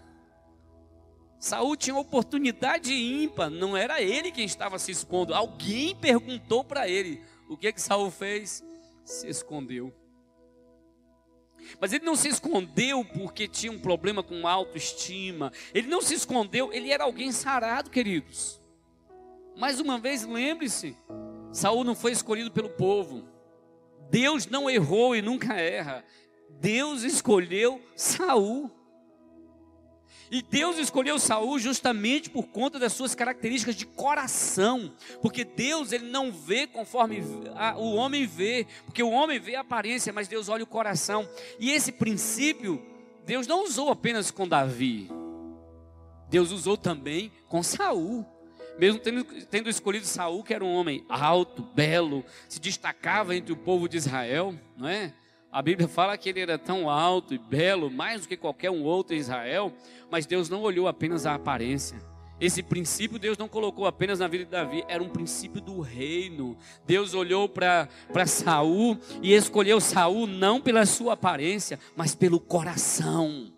Saul 1.39 1.75
tinha 1.75 1.95
oportunidade 1.95 2.93
ímpar, 2.93 3.49
não 3.49 3.75
era 3.75 3.99
ele 3.99 4.31
quem 4.31 4.45
estava 4.45 4.77
se 4.77 4.91
expondo. 4.91 5.33
Alguém 5.33 5.95
perguntou 5.95 6.63
para 6.63 6.87
ele. 6.87 7.19
O 7.49 7.57
que 7.57 7.73
que 7.73 7.81
Saul 7.81 8.11
fez? 8.11 8.63
Se 9.03 9.27
escondeu. 9.27 9.91
Mas 11.79 11.93
ele 11.93 12.05
não 12.05 12.15
se 12.15 12.27
escondeu 12.27 13.03
porque 13.03 13.47
tinha 13.47 13.71
um 13.71 13.79
problema 13.79 14.21
com 14.21 14.47
autoestima. 14.47 15.51
Ele 15.73 15.87
não 15.87 16.01
se 16.01 16.13
escondeu, 16.13 16.71
ele 16.71 16.91
era 16.91 17.03
alguém 17.03 17.31
sarado, 17.31 17.89
queridos. 17.89 18.61
Mais 19.57 19.79
uma 19.79 19.97
vez, 19.97 20.25
lembre-se: 20.25 20.95
Saul 21.51 21.83
não 21.83 21.95
foi 21.95 22.11
escolhido 22.11 22.51
pelo 22.51 22.69
povo. 22.69 23.27
Deus 24.09 24.45
não 24.47 24.69
errou 24.69 25.15
e 25.15 25.21
nunca 25.21 25.53
erra. 25.55 26.03
Deus 26.61 27.01
escolheu 27.01 27.81
Saul. 27.95 28.71
E 30.29 30.41
Deus 30.41 30.77
escolheu 30.77 31.19
Saul 31.19 31.59
justamente 31.59 32.29
por 32.29 32.47
conta 32.47 32.79
das 32.79 32.93
suas 32.93 33.13
características 33.13 33.75
de 33.75 33.85
coração, 33.85 34.93
porque 35.21 35.43
Deus 35.43 35.91
ele 35.91 36.09
não 36.09 36.31
vê 36.31 36.65
conforme 36.65 37.21
o 37.75 37.95
homem 37.95 38.25
vê, 38.25 38.65
porque 38.85 39.03
o 39.03 39.09
homem 39.09 39.39
vê 39.41 39.55
a 39.55 39.59
aparência, 39.59 40.13
mas 40.13 40.29
Deus 40.29 40.47
olha 40.47 40.63
o 40.63 40.67
coração. 40.67 41.27
E 41.59 41.71
esse 41.71 41.91
princípio 41.91 42.81
Deus 43.25 43.45
não 43.47 43.65
usou 43.65 43.89
apenas 43.89 44.31
com 44.31 44.47
Davi. 44.47 45.09
Deus 46.29 46.51
usou 46.51 46.77
também 46.77 47.31
com 47.47 47.61
Saul. 47.61 48.25
Mesmo 48.79 48.99
tendo, 48.99 49.25
tendo 49.45 49.69
escolhido 49.69 50.05
Saul, 50.05 50.43
que 50.43 50.53
era 50.53 50.63
um 50.63 50.73
homem 50.73 51.05
alto, 51.09 51.61
belo, 51.61 52.23
se 52.47 52.59
destacava 52.59 53.35
entre 53.35 53.51
o 53.51 53.57
povo 53.57 53.89
de 53.89 53.97
Israel, 53.97 54.55
não 54.77 54.87
é? 54.87 55.13
A 55.51 55.61
Bíblia 55.61 55.87
fala 55.87 56.17
que 56.17 56.29
ele 56.29 56.39
era 56.39 56.57
tão 56.57 56.89
alto 56.89 57.33
e 57.33 57.37
belo, 57.37 57.91
mais 57.91 58.21
do 58.21 58.27
que 58.27 58.37
qualquer 58.37 58.71
um 58.71 58.83
outro 58.83 59.13
em 59.13 59.19
Israel, 59.19 59.73
mas 60.09 60.25
Deus 60.25 60.47
não 60.47 60.61
olhou 60.61 60.87
apenas 60.87 61.25
a 61.25 61.35
aparência. 61.35 62.01
Esse 62.39 62.63
princípio 62.63 63.19
Deus 63.19 63.37
não 63.37 63.49
colocou 63.49 63.85
apenas 63.85 64.19
na 64.19 64.27
vida 64.27 64.45
de 64.45 64.49
Davi, 64.49 64.83
era 64.87 65.03
um 65.03 65.09
princípio 65.09 65.61
do 65.61 65.81
reino. 65.81 66.57
Deus 66.87 67.13
olhou 67.13 67.49
para 67.49 67.87
Saul 68.25 68.97
e 69.21 69.33
escolheu 69.33 69.81
Saul 69.81 70.25
não 70.25 70.61
pela 70.61 70.85
sua 70.85 71.13
aparência, 71.13 71.77
mas 71.95 72.15
pelo 72.15 72.39
coração. 72.39 73.51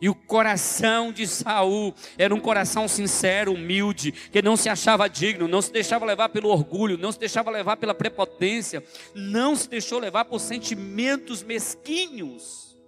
E 0.00 0.08
o 0.08 0.14
coração 0.14 1.12
de 1.12 1.26
Saul 1.26 1.94
era 2.18 2.34
um 2.34 2.40
coração 2.40 2.88
sincero, 2.88 3.52
humilde, 3.52 4.12
que 4.12 4.42
não 4.42 4.56
se 4.56 4.68
achava 4.68 5.08
digno, 5.08 5.48
não 5.48 5.62
se 5.62 5.72
deixava 5.72 6.04
levar 6.04 6.28
pelo 6.28 6.48
orgulho, 6.48 6.98
não 6.98 7.12
se 7.12 7.18
deixava 7.18 7.50
levar 7.50 7.76
pela 7.76 7.94
prepotência, 7.94 8.84
não 9.14 9.54
se 9.56 9.68
deixou 9.68 9.98
levar 9.98 10.24
por 10.24 10.40
sentimentos 10.40 11.42
mesquinhos. 11.42 12.78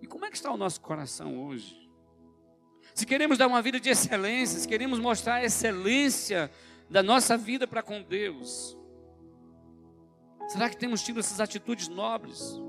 E 0.00 0.06
como 0.06 0.24
é 0.24 0.30
que 0.30 0.36
está 0.36 0.50
o 0.50 0.56
nosso 0.56 0.80
coração 0.80 1.46
hoje? 1.46 1.80
Se 2.94 3.06
queremos 3.06 3.38
dar 3.38 3.46
uma 3.46 3.62
vida 3.62 3.80
de 3.80 3.88
excelência, 3.88 4.58
se 4.58 4.68
queremos 4.68 4.98
mostrar 4.98 5.36
a 5.36 5.44
excelência 5.44 6.50
da 6.90 7.02
nossa 7.02 7.38
vida 7.38 7.66
para 7.66 7.82
com 7.82 8.02
Deus, 8.02 8.76
Será 10.52 10.68
que 10.68 10.76
temos 10.76 11.02
tido 11.02 11.18
essas 11.18 11.40
atitudes 11.40 11.88
nobres? 11.88 12.60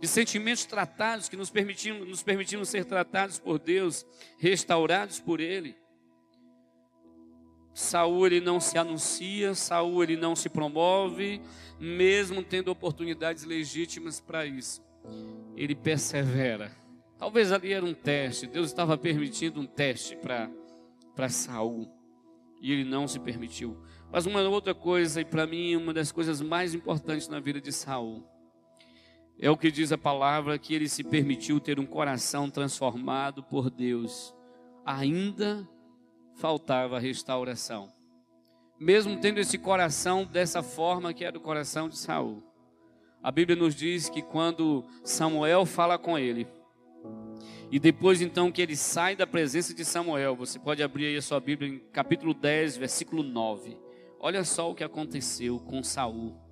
De 0.00 0.06
sentimentos 0.06 0.64
tratados 0.66 1.28
que 1.28 1.36
nos 1.36 1.50
permitimos, 1.50 2.06
nos 2.06 2.22
permitimos 2.22 2.68
ser 2.68 2.84
tratados 2.84 3.38
por 3.38 3.58
Deus, 3.58 4.04
restaurados 4.38 5.20
por 5.20 5.40
Ele? 5.40 5.76
Saúl 7.76 8.26
ele 8.26 8.40
não 8.40 8.58
se 8.58 8.78
anuncia, 8.78 9.54
Saúl 9.54 10.02
ele 10.02 10.16
não 10.16 10.34
se 10.34 10.48
promove, 10.48 11.42
mesmo 11.78 12.42
tendo 12.42 12.70
oportunidades 12.70 13.44
legítimas 13.44 14.18
para 14.18 14.46
isso. 14.46 14.82
Ele 15.54 15.74
persevera. 15.74 16.74
Talvez 17.18 17.52
ali 17.52 17.74
era 17.74 17.84
um 17.84 17.92
teste, 17.92 18.46
Deus 18.46 18.68
estava 18.68 18.96
permitindo 18.96 19.60
um 19.60 19.66
teste 19.66 20.16
para 20.16 20.50
para 21.14 21.28
Saul. 21.28 21.90
E 22.62 22.72
ele 22.72 22.84
não 22.84 23.06
se 23.06 23.18
permitiu. 23.18 23.76
Mas 24.10 24.24
uma 24.24 24.40
outra 24.48 24.74
coisa, 24.74 25.20
e 25.20 25.24
para 25.24 25.46
mim 25.46 25.76
uma 25.76 25.92
das 25.92 26.10
coisas 26.10 26.40
mais 26.40 26.74
importantes 26.74 27.28
na 27.28 27.40
vida 27.40 27.60
de 27.60 27.72
Saul, 27.72 28.24
é 29.38 29.50
o 29.50 29.56
que 29.56 29.70
diz 29.70 29.92
a 29.92 29.98
palavra 29.98 30.58
que 30.58 30.74
ele 30.74 30.88
se 30.88 31.04
permitiu 31.04 31.60
ter 31.60 31.78
um 31.78 31.86
coração 31.86 32.48
transformado 32.48 33.42
por 33.42 33.70
Deus, 33.70 34.34
ainda 34.84 35.68
faltava 36.34 36.98
restauração. 36.98 37.92
Mesmo 38.78 39.20
tendo 39.20 39.38
esse 39.38 39.58
coração 39.58 40.24
dessa 40.24 40.62
forma 40.62 41.12
que 41.12 41.24
era 41.24 41.36
o 41.36 41.40
coração 41.40 41.88
de 41.88 41.96
Saul. 41.98 42.42
A 43.22 43.30
Bíblia 43.30 43.56
nos 43.56 43.74
diz 43.74 44.08
que 44.08 44.22
quando 44.22 44.84
Samuel 45.02 45.66
fala 45.66 45.98
com 45.98 46.18
ele, 46.18 46.46
e 47.70 47.78
depois 47.78 48.20
então 48.20 48.52
que 48.52 48.62
ele 48.62 48.76
sai 48.76 49.16
da 49.16 49.26
presença 49.26 49.74
de 49.74 49.84
Samuel, 49.84 50.36
você 50.36 50.58
pode 50.58 50.82
abrir 50.82 51.06
aí 51.06 51.16
a 51.16 51.22
sua 51.22 51.40
Bíblia 51.40 51.68
em 51.68 51.78
capítulo 51.78 52.32
10, 52.32 52.76
versículo 52.76 53.22
9. 53.22 53.76
Olha 54.20 54.44
só 54.44 54.70
o 54.70 54.74
que 54.74 54.84
aconteceu 54.84 55.58
com 55.58 55.82
Saul. 55.82 56.45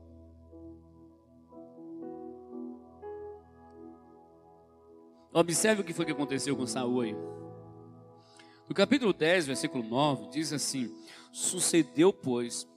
Observe 5.34 5.82
o 5.82 5.84
que 5.84 5.92
foi 5.92 6.04
que 6.04 6.12
aconteceu 6.12 6.56
com 6.56 6.64
Saul 6.64 7.00
aí. 7.00 7.16
No 8.68 8.74
capítulo 8.74 9.12
10, 9.12 9.48
versículo 9.48 9.82
9, 9.82 10.28
diz 10.30 10.52
assim: 10.52 10.94
Sucedeu, 11.32 12.12
pois, 12.12 12.68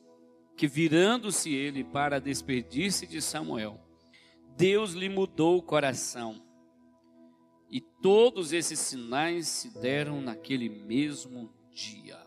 que 0.56 0.68
virando-se 0.68 1.54
ele 1.54 1.84
para 1.84 2.20
despedir-se 2.20 3.06
de 3.06 3.22
Samuel, 3.22 3.80
Deus 4.58 4.94
lhe 4.94 5.08
mudou 5.08 5.60
o 5.60 5.62
coração. 5.62 6.42
E 7.70 7.80
todos 7.80 8.52
esses 8.52 8.80
sinais 8.80 9.48
se 9.48 9.80
deram 9.80 10.20
naquele 10.20 10.68
mesmo 10.68 11.54
dia. 11.72 12.18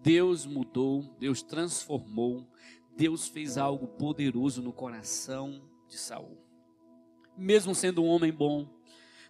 Deus 0.00 0.46
mudou, 0.46 1.02
Deus 1.18 1.42
transformou, 1.42 2.48
Deus 2.96 3.26
fez 3.26 3.58
algo 3.58 3.88
poderoso 3.88 4.62
no 4.62 4.72
coração 4.72 5.68
de 5.88 5.98
Saul. 5.98 6.49
Mesmo 7.40 7.74
sendo 7.74 8.04
um 8.04 8.06
homem 8.06 8.30
bom, 8.30 8.68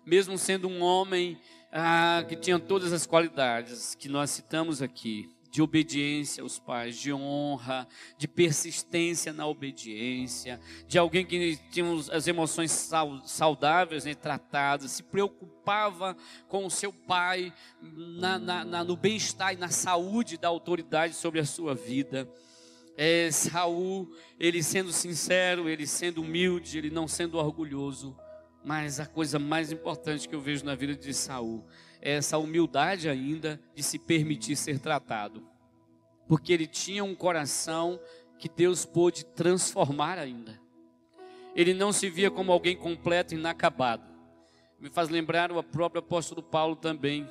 mesmo 0.04 0.36
sendo 0.36 0.66
um 0.66 0.82
homem 0.82 1.38
ah, 1.70 2.24
que 2.28 2.34
tinha 2.34 2.58
todas 2.58 2.92
as 2.92 3.06
qualidades 3.06 3.94
que 3.94 4.08
nós 4.08 4.30
citamos 4.30 4.82
aqui, 4.82 5.30
de 5.48 5.62
obediência 5.62 6.42
aos 6.42 6.58
pais, 6.58 6.96
de 6.96 7.12
honra, 7.12 7.86
de 8.18 8.26
persistência 8.26 9.32
na 9.32 9.46
obediência, 9.46 10.60
de 10.88 10.98
alguém 10.98 11.24
que 11.24 11.56
tinha 11.70 11.86
as 12.12 12.26
emoções 12.26 12.90
saudáveis 13.24 14.04
né, 14.04 14.14
tratadas, 14.14 14.90
se 14.90 15.04
preocupava 15.04 16.16
com 16.48 16.66
o 16.66 16.70
seu 16.70 16.92
pai 16.92 17.52
na, 17.80 18.40
na, 18.40 18.64
na, 18.64 18.84
no 18.84 18.96
bem-estar 18.96 19.52
e 19.52 19.56
na 19.56 19.68
saúde 19.68 20.36
da 20.36 20.48
autoridade 20.48 21.14
sobre 21.14 21.38
a 21.38 21.44
sua 21.44 21.76
vida. 21.76 22.28
É, 22.96 23.30
Saul, 23.30 24.12
ele 24.38 24.62
sendo 24.62 24.92
sincero, 24.92 25.68
ele 25.68 25.86
sendo 25.86 26.22
humilde, 26.22 26.78
ele 26.78 26.90
não 26.90 27.08
sendo 27.08 27.38
orgulhoso, 27.38 28.16
mas 28.64 29.00
a 29.00 29.06
coisa 29.06 29.38
mais 29.38 29.72
importante 29.72 30.28
que 30.28 30.34
eu 30.34 30.40
vejo 30.40 30.64
na 30.64 30.74
vida 30.74 30.94
de 30.94 31.14
Saul 31.14 31.66
é 32.00 32.12
essa 32.12 32.38
humildade 32.38 33.08
ainda 33.08 33.60
de 33.74 33.82
se 33.82 33.98
permitir 33.98 34.56
ser 34.56 34.78
tratado. 34.78 35.46
Porque 36.28 36.52
ele 36.52 36.66
tinha 36.66 37.02
um 37.02 37.14
coração 37.14 38.00
que 38.38 38.48
Deus 38.48 38.84
pôde 38.84 39.24
transformar 39.24 40.18
ainda. 40.18 40.60
Ele 41.54 41.74
não 41.74 41.92
se 41.92 42.08
via 42.08 42.30
como 42.30 42.52
alguém 42.52 42.76
completo 42.76 43.34
e 43.34 43.38
inacabado. 43.38 44.04
Me 44.78 44.88
faz 44.88 45.08
lembrar 45.08 45.52
o 45.52 45.62
próprio 45.62 46.00
apóstolo 46.00 46.42
Paulo 46.42 46.76
também, 46.76 47.28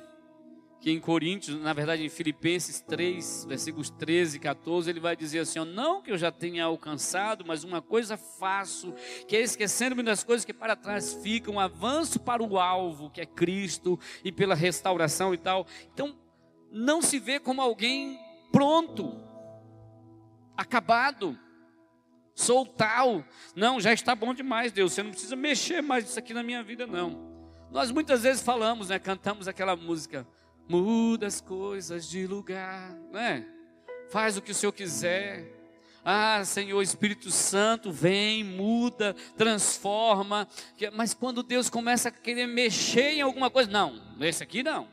que 0.80 0.90
em 0.90 0.98
Coríntios, 0.98 1.60
na 1.60 1.74
verdade 1.74 2.04
em 2.04 2.08
Filipenses 2.08 2.80
3, 2.80 3.44
versículos 3.46 3.90
13 3.90 4.38
e 4.38 4.40
14, 4.40 4.88
ele 4.88 4.98
vai 4.98 5.14
dizer 5.14 5.40
assim: 5.40 5.58
Não 5.60 6.00
que 6.00 6.10
eu 6.10 6.16
já 6.16 6.32
tenha 6.32 6.64
alcançado, 6.64 7.44
mas 7.46 7.64
uma 7.64 7.82
coisa 7.82 8.16
faço, 8.16 8.94
que 9.28 9.36
é 9.36 9.40
esquecendo-me 9.42 10.02
das 10.02 10.24
coisas 10.24 10.44
que 10.44 10.54
para 10.54 10.74
trás 10.74 11.12
ficam, 11.12 11.60
avanço 11.60 12.18
para 12.18 12.42
o 12.42 12.58
alvo, 12.58 13.10
que 13.10 13.20
é 13.20 13.26
Cristo, 13.26 14.00
e 14.24 14.32
pela 14.32 14.54
restauração 14.54 15.34
e 15.34 15.38
tal. 15.38 15.66
Então, 15.92 16.16
não 16.72 17.02
se 17.02 17.18
vê 17.18 17.38
como 17.38 17.60
alguém 17.60 18.18
pronto, 18.50 19.20
acabado, 20.56 21.38
sou 22.34 22.64
tal. 22.64 23.22
Não, 23.54 23.78
já 23.78 23.92
está 23.92 24.14
bom 24.14 24.32
demais, 24.32 24.72
Deus, 24.72 24.94
você 24.94 25.02
não 25.02 25.10
precisa 25.10 25.36
mexer 25.36 25.82
mais 25.82 26.08
isso 26.08 26.18
aqui 26.18 26.32
na 26.32 26.42
minha 26.42 26.62
vida, 26.62 26.86
não. 26.86 27.28
Nós 27.70 27.90
muitas 27.90 28.22
vezes 28.22 28.42
falamos, 28.42 28.88
né, 28.88 28.98
cantamos 28.98 29.46
aquela 29.46 29.76
música 29.76 30.26
muda 30.70 31.26
as 31.26 31.40
coisas 31.40 32.08
de 32.08 32.28
lugar, 32.28 32.96
né? 33.10 33.44
Faz 34.08 34.36
o 34.36 34.42
que 34.42 34.52
o 34.52 34.54
Senhor 34.54 34.70
quiser. 34.70 35.44
Ah, 36.04 36.44
Senhor 36.44 36.80
Espírito 36.80 37.28
Santo, 37.32 37.90
vem, 37.90 38.44
muda, 38.44 39.14
transforma. 39.36 40.46
Mas 40.94 41.12
quando 41.12 41.42
Deus 41.42 41.68
começa 41.68 42.08
a 42.08 42.12
querer 42.12 42.46
mexer 42.46 43.14
em 43.14 43.20
alguma 43.20 43.50
coisa, 43.50 43.68
não, 43.68 44.00
esse 44.20 44.44
aqui 44.44 44.62
não. 44.62 44.86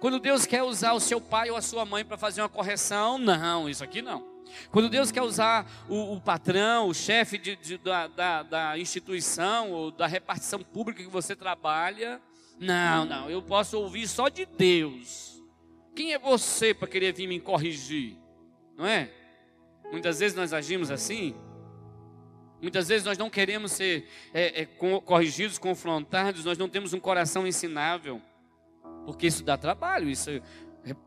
Quando 0.00 0.18
Deus 0.18 0.44
quer 0.46 0.64
usar 0.64 0.94
o 0.94 1.00
seu 1.00 1.20
pai 1.20 1.48
ou 1.48 1.56
a 1.56 1.62
sua 1.62 1.84
mãe 1.84 2.04
para 2.04 2.18
fazer 2.18 2.42
uma 2.42 2.48
correção, 2.48 3.18
não, 3.18 3.68
isso 3.68 3.84
aqui 3.84 4.02
não. 4.02 4.26
Quando 4.72 4.88
Deus 4.88 5.12
quer 5.12 5.22
usar 5.22 5.64
o, 5.88 6.14
o 6.14 6.20
patrão, 6.20 6.88
o 6.88 6.94
chefe 6.94 7.38
de, 7.38 7.54
de, 7.54 7.78
da, 7.78 8.08
da, 8.08 8.42
da 8.42 8.78
instituição 8.78 9.70
ou 9.70 9.92
da 9.92 10.08
repartição 10.08 10.60
pública 10.60 11.04
que 11.04 11.08
você 11.08 11.36
trabalha, 11.36 12.20
não, 12.58 13.04
não, 13.04 13.30
eu 13.30 13.42
posso 13.42 13.78
ouvir 13.78 14.08
só 14.08 14.28
de 14.28 14.46
Deus. 14.46 15.42
Quem 15.94 16.12
é 16.12 16.18
você 16.18 16.74
para 16.74 16.88
querer 16.88 17.12
vir 17.12 17.26
me 17.26 17.40
corrigir? 17.40 18.16
Não 18.76 18.86
é? 18.86 19.10
Muitas 19.90 20.18
vezes 20.20 20.36
nós 20.36 20.52
agimos 20.52 20.90
assim. 20.90 21.34
Muitas 22.60 22.88
vezes 22.88 23.04
nós 23.04 23.18
não 23.18 23.30
queremos 23.30 23.72
ser 23.72 24.08
é, 24.32 24.62
é, 24.62 24.66
corrigidos, 24.66 25.58
confrontados, 25.58 26.44
nós 26.44 26.58
não 26.58 26.68
temos 26.68 26.92
um 26.92 27.00
coração 27.00 27.46
ensinável. 27.46 28.20
Porque 29.04 29.26
isso 29.26 29.44
dá 29.44 29.56
trabalho. 29.56 30.08
Isso, 30.08 30.30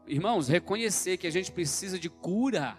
irmãos, 0.07 0.47
reconhecer 0.47 1.17
que 1.17 1.27
a 1.27 1.31
gente 1.31 1.51
precisa 1.51 1.99
de 1.99 2.09
cura 2.09 2.77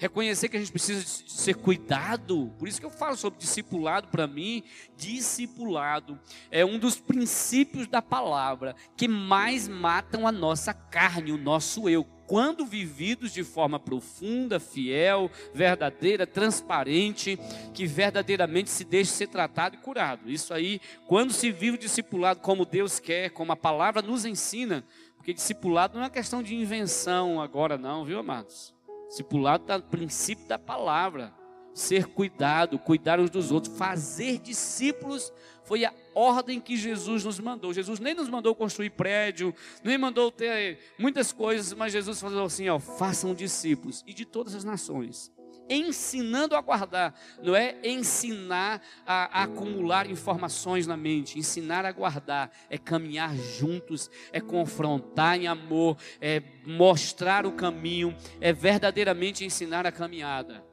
reconhecer 0.00 0.48
que 0.48 0.56
a 0.56 0.60
gente 0.60 0.72
precisa 0.72 1.06
ser 1.28 1.54
cuidado. 1.54 2.50
Por 2.58 2.66
isso 2.66 2.80
que 2.80 2.86
eu 2.86 2.90
falo 2.90 3.16
sobre 3.16 3.38
discipulado 3.38 4.08
para 4.08 4.26
mim, 4.26 4.64
discipulado 4.96 6.18
é 6.50 6.64
um 6.64 6.78
dos 6.78 6.98
princípios 6.98 7.86
da 7.86 8.00
palavra 8.00 8.74
que 8.96 9.06
mais 9.06 9.68
matam 9.68 10.26
a 10.26 10.32
nossa 10.32 10.72
carne, 10.72 11.32
o 11.32 11.38
nosso 11.38 11.86
eu. 11.86 12.02
Quando 12.26 12.64
vividos 12.64 13.32
de 13.32 13.44
forma 13.44 13.78
profunda, 13.78 14.58
fiel, 14.58 15.30
verdadeira, 15.52 16.26
transparente, 16.26 17.38
que 17.74 17.86
verdadeiramente 17.86 18.70
se 18.70 18.84
deixe 18.84 19.10
ser 19.10 19.26
tratado 19.26 19.74
e 19.74 19.80
curado. 19.80 20.30
Isso 20.30 20.54
aí, 20.54 20.80
quando 21.06 21.32
se 21.32 21.50
vive 21.50 21.76
discipulado 21.76 22.40
como 22.40 22.64
Deus 22.64 23.00
quer, 23.00 23.30
como 23.30 23.52
a 23.52 23.56
palavra 23.56 24.00
nos 24.00 24.24
ensina, 24.24 24.84
porque 25.16 25.34
discipulado 25.34 25.98
não 25.98 26.06
é 26.06 26.08
questão 26.08 26.42
de 26.42 26.54
invenção 26.54 27.42
agora, 27.42 27.76
não, 27.76 28.04
viu, 28.04 28.20
amados? 28.20 28.72
Discipulado 29.10 29.64
está 29.64 29.76
no 29.76 29.82
princípio 29.82 30.46
da 30.46 30.56
palavra. 30.56 31.34
Ser 31.74 32.06
cuidado, 32.06 32.78
cuidar 32.78 33.18
uns 33.18 33.28
dos 33.28 33.50
outros, 33.50 33.76
fazer 33.76 34.38
discípulos 34.38 35.32
foi 35.64 35.84
a 35.84 35.92
ordem 36.14 36.60
que 36.60 36.76
Jesus 36.76 37.24
nos 37.24 37.40
mandou. 37.40 37.72
Jesus 37.72 37.98
nem 37.98 38.14
nos 38.14 38.28
mandou 38.28 38.54
construir 38.54 38.90
prédio, 38.90 39.52
nem 39.82 39.98
mandou 39.98 40.30
ter 40.30 40.78
muitas 40.96 41.32
coisas, 41.32 41.72
mas 41.72 41.92
Jesus 41.92 42.20
falou 42.20 42.44
assim: 42.44 42.68
ó, 42.68 42.78
façam 42.78 43.34
discípulos 43.34 44.04
e 44.06 44.14
de 44.14 44.24
todas 44.24 44.54
as 44.54 44.62
nações 44.64 45.32
ensinando 45.70 46.56
a 46.56 46.60
guardar, 46.60 47.14
não 47.40 47.54
é 47.54 47.76
ensinar 47.84 48.82
a, 49.06 49.40
a, 49.40 49.44
acumular 49.44 50.10
informações 50.10 50.86
na 50.86 50.96
mente, 50.96 51.38
ensinar 51.38 51.84
a 51.84 51.92
guardar, 51.92 52.50
é 52.68 52.76
caminhar 52.76 53.36
juntos, 53.36 54.10
é 54.32 54.40
confrontar 54.40 55.38
em 55.38 55.46
amor, 55.46 55.96
é 56.20 56.42
mostrar 56.66 57.46
o 57.46 57.52
caminho, 57.52 58.16
é 58.40 58.52
verdadeiramente 58.52 59.44
ensinar 59.44 59.86
a 59.86 59.92
caminhada. 59.92 60.64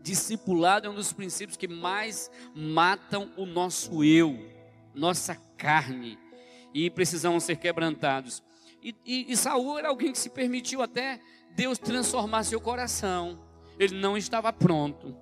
Discipulado 0.00 0.86
é 0.86 0.90
um 0.90 0.94
dos 0.94 1.12
princípios 1.12 1.56
que 1.56 1.66
mais 1.66 2.30
matam 2.54 3.32
o 3.36 3.44
nosso 3.44 4.04
eu, 4.04 4.38
nossa 4.94 5.34
carne, 5.56 6.18
e 6.72 6.88
precisamos 6.90 7.42
ser 7.42 7.56
quebrantados. 7.56 8.42
E, 8.82 8.94
e, 9.04 9.32
e 9.32 9.36
Saul 9.36 9.78
era 9.78 9.88
alguém 9.88 10.12
que 10.12 10.18
se 10.18 10.28
permitiu 10.28 10.82
até 10.82 11.18
Deus 11.56 11.78
transformar 11.78 12.44
seu 12.44 12.60
coração. 12.60 13.43
Ele 13.78 13.94
não 13.94 14.16
estava 14.16 14.52
pronto. 14.52 15.16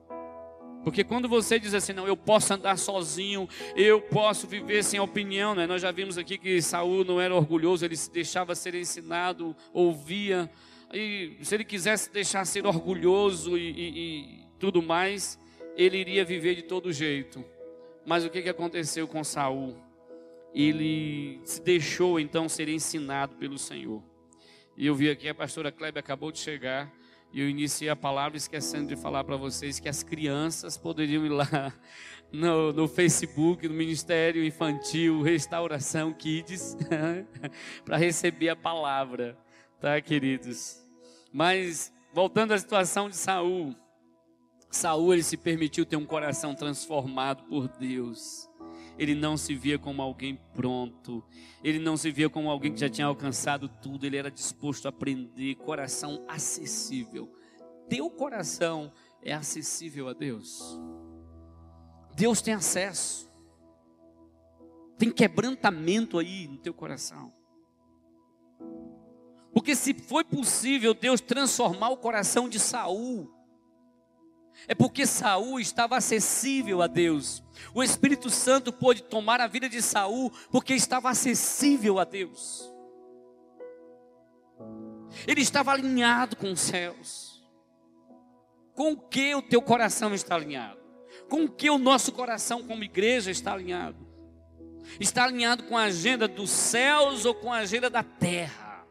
Porque 0.83 1.05
quando 1.05 1.29
você 1.29 1.61
diz 1.61 1.75
assim, 1.75 1.93
não, 1.93 2.07
eu 2.07 2.17
posso 2.17 2.53
andar 2.53 2.77
sozinho, 2.77 3.49
eu 3.77 4.01
posso 4.01 4.49
viver 4.49 4.83
sem 4.83 4.99
opinião, 4.99 5.55
né? 5.55 5.67
Nós 5.67 5.81
já 5.81 5.93
vimos 5.93 6.19
aqui 6.19 6.37
que 6.37 6.61
Saul 6.61 7.05
não 7.05 7.21
era 7.21 7.35
orgulhoso, 7.35 7.85
ele 7.85 7.97
se 7.97 8.11
deixava 8.11 8.55
ser 8.55 8.75
ensinado, 8.75 9.55
ouvia. 9.73 10.51
E 10.93 11.37
se 11.43 11.55
ele 11.55 11.65
quisesse 11.65 12.13
deixar 12.13 12.45
ser 12.45 12.67
orgulhoso 12.67 13.57
e, 13.57 13.71
e, 13.71 13.99
e 13.99 14.47
tudo 14.59 14.83
mais, 14.83 15.39
ele 15.77 15.99
iria 15.99 16.25
viver 16.25 16.57
de 16.57 16.63
todo 16.63 16.93
jeito. 16.93 17.45
Mas 18.05 18.25
o 18.25 18.31
que, 18.31 18.43
que 18.43 18.49
aconteceu 18.49 19.07
com 19.07 19.23
Saul? 19.23 19.77
Ele 20.53 21.41
se 21.45 21.63
deixou 21.63 22.19
então 22.19 22.49
ser 22.49 22.69
ensinado 22.69 23.37
pelo 23.37 23.57
Senhor. 23.57 24.03
E 24.77 24.87
eu 24.87 24.95
vi 24.95 25.09
aqui 25.09 25.29
a 25.29 25.35
pastora 25.35 25.71
Kleber 25.71 26.01
acabou 26.01 26.33
de 26.33 26.39
chegar. 26.39 26.93
E 27.33 27.41
eu 27.41 27.49
iniciei 27.49 27.89
a 27.89 27.97
palavra 27.97 28.37
esquecendo 28.37 28.89
de 28.89 28.97
falar 28.97 29.25
para 29.25 29.37
vocês 29.37 29.81
que 29.81 29.89
as 29.89 30.03
crianças 30.03 30.77
poderiam 30.77 31.25
ir 31.25 31.31
lá 31.31 31.73
no, 32.31 32.75
no 32.75 32.87
Facebook, 32.87 33.67
no 33.67 33.73
Ministério 33.73 34.45
Infantil 34.45 35.23
Restauração 35.23 36.13
Kids, 36.13 36.77
para 37.87 37.97
receber 37.97 38.51
a 38.51 38.57
palavra, 38.57 39.39
tá, 39.81 39.99
queridos? 40.03 40.83
Mas 41.33 41.91
voltando 42.13 42.53
à 42.53 42.59
situação 42.59 43.09
de 43.09 43.17
Saul, 43.17 43.75
Saul 44.71 45.15
ele 45.15 45.23
se 45.23 45.39
permitiu 45.39 45.87
ter 45.87 45.97
um 45.97 46.05
coração 46.05 46.55
transformado 46.55 47.45
por 47.45 47.67
Deus. 47.67 48.47
Ele 48.99 49.15
não 49.15 49.37
se 49.37 49.55
via 49.55 49.79
como 49.79 50.03
alguém 50.03 50.39
pronto, 50.55 51.25
ele 51.63 51.79
não 51.79 51.97
se 51.97 52.11
via 52.11 52.29
como 52.29 52.51
alguém 52.51 52.73
que 52.73 52.81
já 52.81 52.89
tinha 52.89 53.07
alcançado 53.07 53.69
tudo, 53.69 54.07
ele 54.07 54.17
era 54.17 54.31
disposto 54.31 54.87
a 54.87 54.91
aprender, 54.91 55.55
coração 55.57 56.25
acessível. 56.29 57.33
Teu 57.89 58.11
coração 58.11 58.93
é 59.23 59.33
acessível 59.33 60.09
a 60.09 60.13
Deus. 60.13 60.79
Deus 62.15 62.43
tem 62.43 62.55
acesso. 62.55 63.31
Tem 64.99 65.11
quebrantamento 65.11 66.19
aí 66.19 66.47
no 66.47 66.59
teu 66.59 66.75
coração. 66.75 67.33
Porque 69.53 69.77
se 69.77 69.93
foi 69.95 70.25
possível 70.25 70.95
Deus 70.95 71.21
transformar 71.21 71.91
o 71.91 71.97
coração 71.97 72.49
de 72.49 72.59
Saul, 72.59 73.31
é 74.69 74.75
porque 74.75 75.07
Saul 75.07 75.59
estava 75.61 75.97
acessível 75.97 76.83
a 76.83 76.87
Deus. 76.87 77.43
O 77.75 77.83
Espírito 77.83 78.31
Santo 78.31 78.73
pôde 78.73 79.03
tomar 79.03 79.41
a 79.41 79.47
vida 79.47 79.69
de 79.69 79.83
Saul 79.83 80.33
porque 80.51 80.75
estava 80.75 81.11
acessível 81.11 81.99
a 81.99 82.05
Deus. 82.05 82.71
Ele 85.27 85.41
estava 85.41 85.73
alinhado 85.73 86.37
com 86.37 86.53
os 86.53 86.61
céus. 86.61 87.43
Com 88.75 88.93
o 88.93 88.97
que 88.97 89.35
o 89.35 89.43
teu 89.43 89.61
coração 89.61 90.15
está 90.15 90.35
alinhado? 90.35 90.81
Com 91.29 91.45
o 91.45 91.51
que 91.51 91.69
o 91.69 91.79
nosso 91.79 92.13
coração 92.13 92.63
como 92.63 92.85
igreja 92.85 93.31
está 93.31 93.53
alinhado? 93.53 93.97
Está 94.99 95.25
alinhado 95.25 95.65
com 95.65 95.77
a 95.77 95.85
agenda 95.85 96.27
dos 96.27 96.51
céus 96.51 97.25
ou 97.25 97.35
com 97.35 97.53
a 97.53 97.59
agenda 97.59 97.89
da 97.89 98.03
terra? 98.03 98.85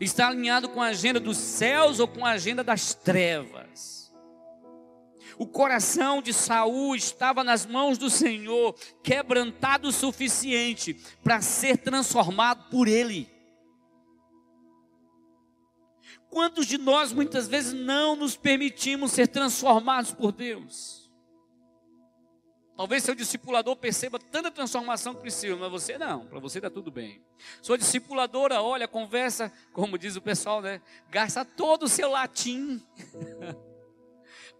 Está 0.00 0.28
alinhado 0.28 0.68
com 0.68 0.80
a 0.80 0.86
agenda 0.86 1.18
dos 1.18 1.36
céus 1.36 2.00
ou 2.00 2.06
com 2.08 2.24
a 2.24 2.30
agenda 2.30 2.62
das 2.62 2.94
trevas? 2.94 3.65
O 5.38 5.46
coração 5.46 6.22
de 6.22 6.32
Saul 6.32 6.96
estava 6.96 7.44
nas 7.44 7.66
mãos 7.66 7.98
do 7.98 8.08
Senhor, 8.08 8.74
quebrantado 9.02 9.88
o 9.88 9.92
suficiente 9.92 10.94
para 11.22 11.42
ser 11.42 11.76
transformado 11.78 12.70
por 12.70 12.88
ele. 12.88 13.28
Quantos 16.30 16.66
de 16.66 16.78
nós 16.78 17.12
muitas 17.12 17.48
vezes 17.48 17.72
não 17.72 18.16
nos 18.16 18.36
permitimos 18.36 19.12
ser 19.12 19.28
transformados 19.28 20.12
por 20.12 20.32
Deus? 20.32 21.10
Talvez 22.76 23.02
seu 23.02 23.14
discipulador 23.14 23.74
perceba 23.76 24.18
tanta 24.18 24.50
transformação 24.50 25.14
que 25.14 25.22
precisa, 25.22 25.56
mas 25.56 25.70
você 25.70 25.96
não, 25.96 26.26
para 26.26 26.38
você 26.38 26.58
está 26.58 26.68
tudo 26.68 26.90
bem. 26.90 27.22
Sua 27.62 27.78
discipuladora 27.78 28.60
olha, 28.60 28.86
conversa, 28.86 29.50
como 29.72 29.96
diz 29.98 30.14
o 30.14 30.20
pessoal, 30.20 30.60
né? 30.60 30.82
Gasta 31.10 31.42
todo 31.42 31.84
o 31.84 31.88
seu 31.88 32.10
latim. 32.10 32.82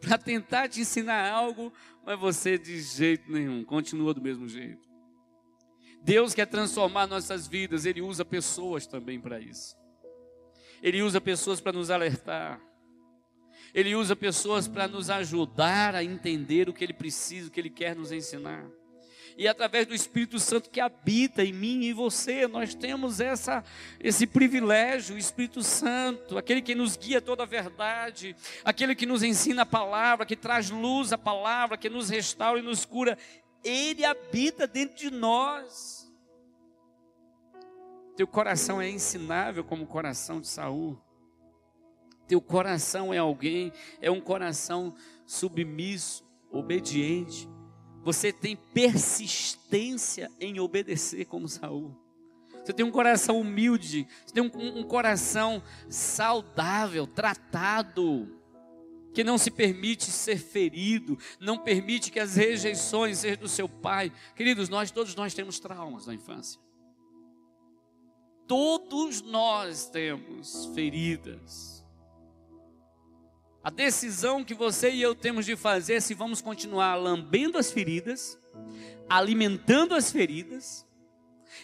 para 0.06 0.18
tentar 0.18 0.68
te 0.68 0.80
ensinar 0.80 1.30
algo, 1.30 1.72
mas 2.04 2.18
você 2.18 2.56
de 2.56 2.80
jeito 2.80 3.30
nenhum, 3.30 3.64
continua 3.64 4.14
do 4.14 4.22
mesmo 4.22 4.48
jeito. 4.48 4.86
Deus 6.02 6.32
quer 6.32 6.46
transformar 6.46 7.08
nossas 7.08 7.48
vidas, 7.48 7.84
Ele 7.84 8.00
usa 8.00 8.24
pessoas 8.24 8.86
também 8.86 9.20
para 9.20 9.40
isso. 9.40 9.76
Ele 10.80 11.02
usa 11.02 11.20
pessoas 11.20 11.60
para 11.60 11.72
nos 11.72 11.90
alertar. 11.90 12.60
Ele 13.74 13.94
usa 13.96 14.14
pessoas 14.14 14.68
para 14.68 14.86
nos 14.86 15.10
ajudar 15.10 15.94
a 15.94 16.04
entender 16.04 16.68
o 16.68 16.72
que 16.72 16.84
Ele 16.84 16.92
precisa, 16.92 17.48
o 17.48 17.50
que 17.50 17.58
Ele 17.58 17.70
quer 17.70 17.96
nos 17.96 18.12
ensinar 18.12 18.70
e 19.36 19.46
através 19.46 19.86
do 19.86 19.94
Espírito 19.94 20.38
Santo 20.38 20.70
que 20.70 20.80
habita 20.80 21.44
em 21.44 21.52
mim 21.52 21.82
e 21.82 21.90
em 21.90 21.92
você, 21.92 22.46
nós 22.46 22.74
temos 22.74 23.20
essa, 23.20 23.62
esse 24.00 24.26
privilégio, 24.26 25.14
o 25.14 25.18
Espírito 25.18 25.62
Santo, 25.62 26.38
aquele 26.38 26.62
que 26.62 26.74
nos 26.74 26.96
guia 26.96 27.20
toda 27.20 27.42
a 27.42 27.46
verdade, 27.46 28.34
aquele 28.64 28.94
que 28.94 29.04
nos 29.04 29.22
ensina 29.22 29.62
a 29.62 29.66
palavra, 29.66 30.24
que 30.24 30.36
traz 30.36 30.70
luz 30.70 31.12
à 31.12 31.18
palavra, 31.18 31.76
que 31.76 31.90
nos 31.90 32.08
restaura 32.08 32.60
e 32.60 32.62
nos 32.62 32.86
cura, 32.86 33.18
ele 33.62 34.06
habita 34.06 34.66
dentro 34.66 34.96
de 34.96 35.10
nós. 35.10 36.10
Teu 38.16 38.26
coração 38.26 38.80
é 38.80 38.88
ensinável 38.88 39.62
como 39.62 39.84
o 39.84 39.86
coração 39.86 40.40
de 40.40 40.48
Saul. 40.48 40.98
Teu 42.26 42.40
coração 42.40 43.12
é 43.12 43.18
alguém, 43.18 43.70
é 44.00 44.10
um 44.10 44.20
coração 44.20 44.94
submisso, 45.26 46.26
obediente 46.50 47.46
você 48.06 48.32
tem 48.32 48.54
persistência 48.54 50.30
em 50.38 50.60
obedecer 50.60 51.24
como 51.24 51.48
Saul. 51.48 51.92
Você 52.64 52.72
tem 52.72 52.86
um 52.86 52.90
coração 52.92 53.40
humilde, 53.40 54.06
você 54.24 54.32
tem 54.32 54.44
um, 54.44 54.78
um 54.78 54.84
coração 54.84 55.60
saudável, 55.90 57.04
tratado, 57.04 58.40
que 59.12 59.24
não 59.24 59.36
se 59.36 59.50
permite 59.50 60.04
ser 60.04 60.38
ferido, 60.38 61.18
não 61.40 61.58
permite 61.58 62.12
que 62.12 62.20
as 62.20 62.36
rejeições 62.36 63.18
sejam 63.18 63.40
do 63.40 63.48
seu 63.48 63.68
pai. 63.68 64.12
Queridos, 64.36 64.68
nós 64.68 64.92
todos 64.92 65.16
nós 65.16 65.34
temos 65.34 65.58
traumas 65.58 66.06
na 66.06 66.14
infância. 66.14 66.60
Todos 68.46 69.20
nós 69.20 69.90
temos 69.90 70.66
feridas. 70.76 71.75
A 73.66 73.70
decisão 73.70 74.44
que 74.44 74.54
você 74.54 74.92
e 74.92 75.02
eu 75.02 75.12
temos 75.12 75.44
de 75.44 75.56
fazer 75.56 75.94
é 75.94 76.00
se 76.00 76.14
vamos 76.14 76.40
continuar 76.40 76.94
lambendo 76.94 77.58
as 77.58 77.72
feridas, 77.72 78.38
alimentando 79.08 79.92
as 79.92 80.12
feridas, 80.12 80.86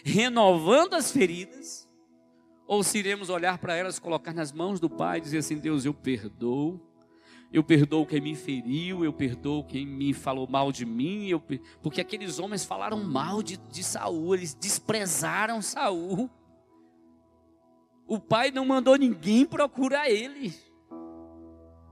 renovando 0.03 0.95
as 0.95 1.13
feridas, 1.13 1.89
ou 2.67 2.83
se 2.83 2.97
iremos 2.97 3.29
olhar 3.29 3.57
para 3.57 3.77
elas, 3.77 3.99
colocar 3.99 4.33
nas 4.33 4.51
mãos 4.51 4.81
do 4.81 4.89
Pai 4.89 5.19
e 5.19 5.21
dizer 5.21 5.37
assim: 5.37 5.57
Deus, 5.57 5.85
eu 5.85 5.93
perdoo, 5.93 6.77
eu 7.53 7.63
perdoo 7.63 8.05
quem 8.05 8.19
me 8.19 8.35
feriu, 8.35 9.05
eu 9.05 9.13
perdoo 9.13 9.63
quem 9.63 9.87
me 9.87 10.13
falou 10.13 10.45
mal 10.45 10.73
de 10.73 10.85
mim, 10.85 11.29
eu, 11.29 11.41
porque 11.81 12.01
aqueles 12.01 12.37
homens 12.37 12.65
falaram 12.65 13.01
mal 13.01 13.41
de, 13.41 13.55
de 13.55 13.81
Saul, 13.81 14.35
eles 14.35 14.53
desprezaram 14.53 15.61
Saul. 15.61 16.29
O 18.05 18.19
pai 18.19 18.51
não 18.51 18.65
mandou 18.65 18.97
ninguém 18.97 19.45
procurar 19.45 20.09
ele. 20.09 20.53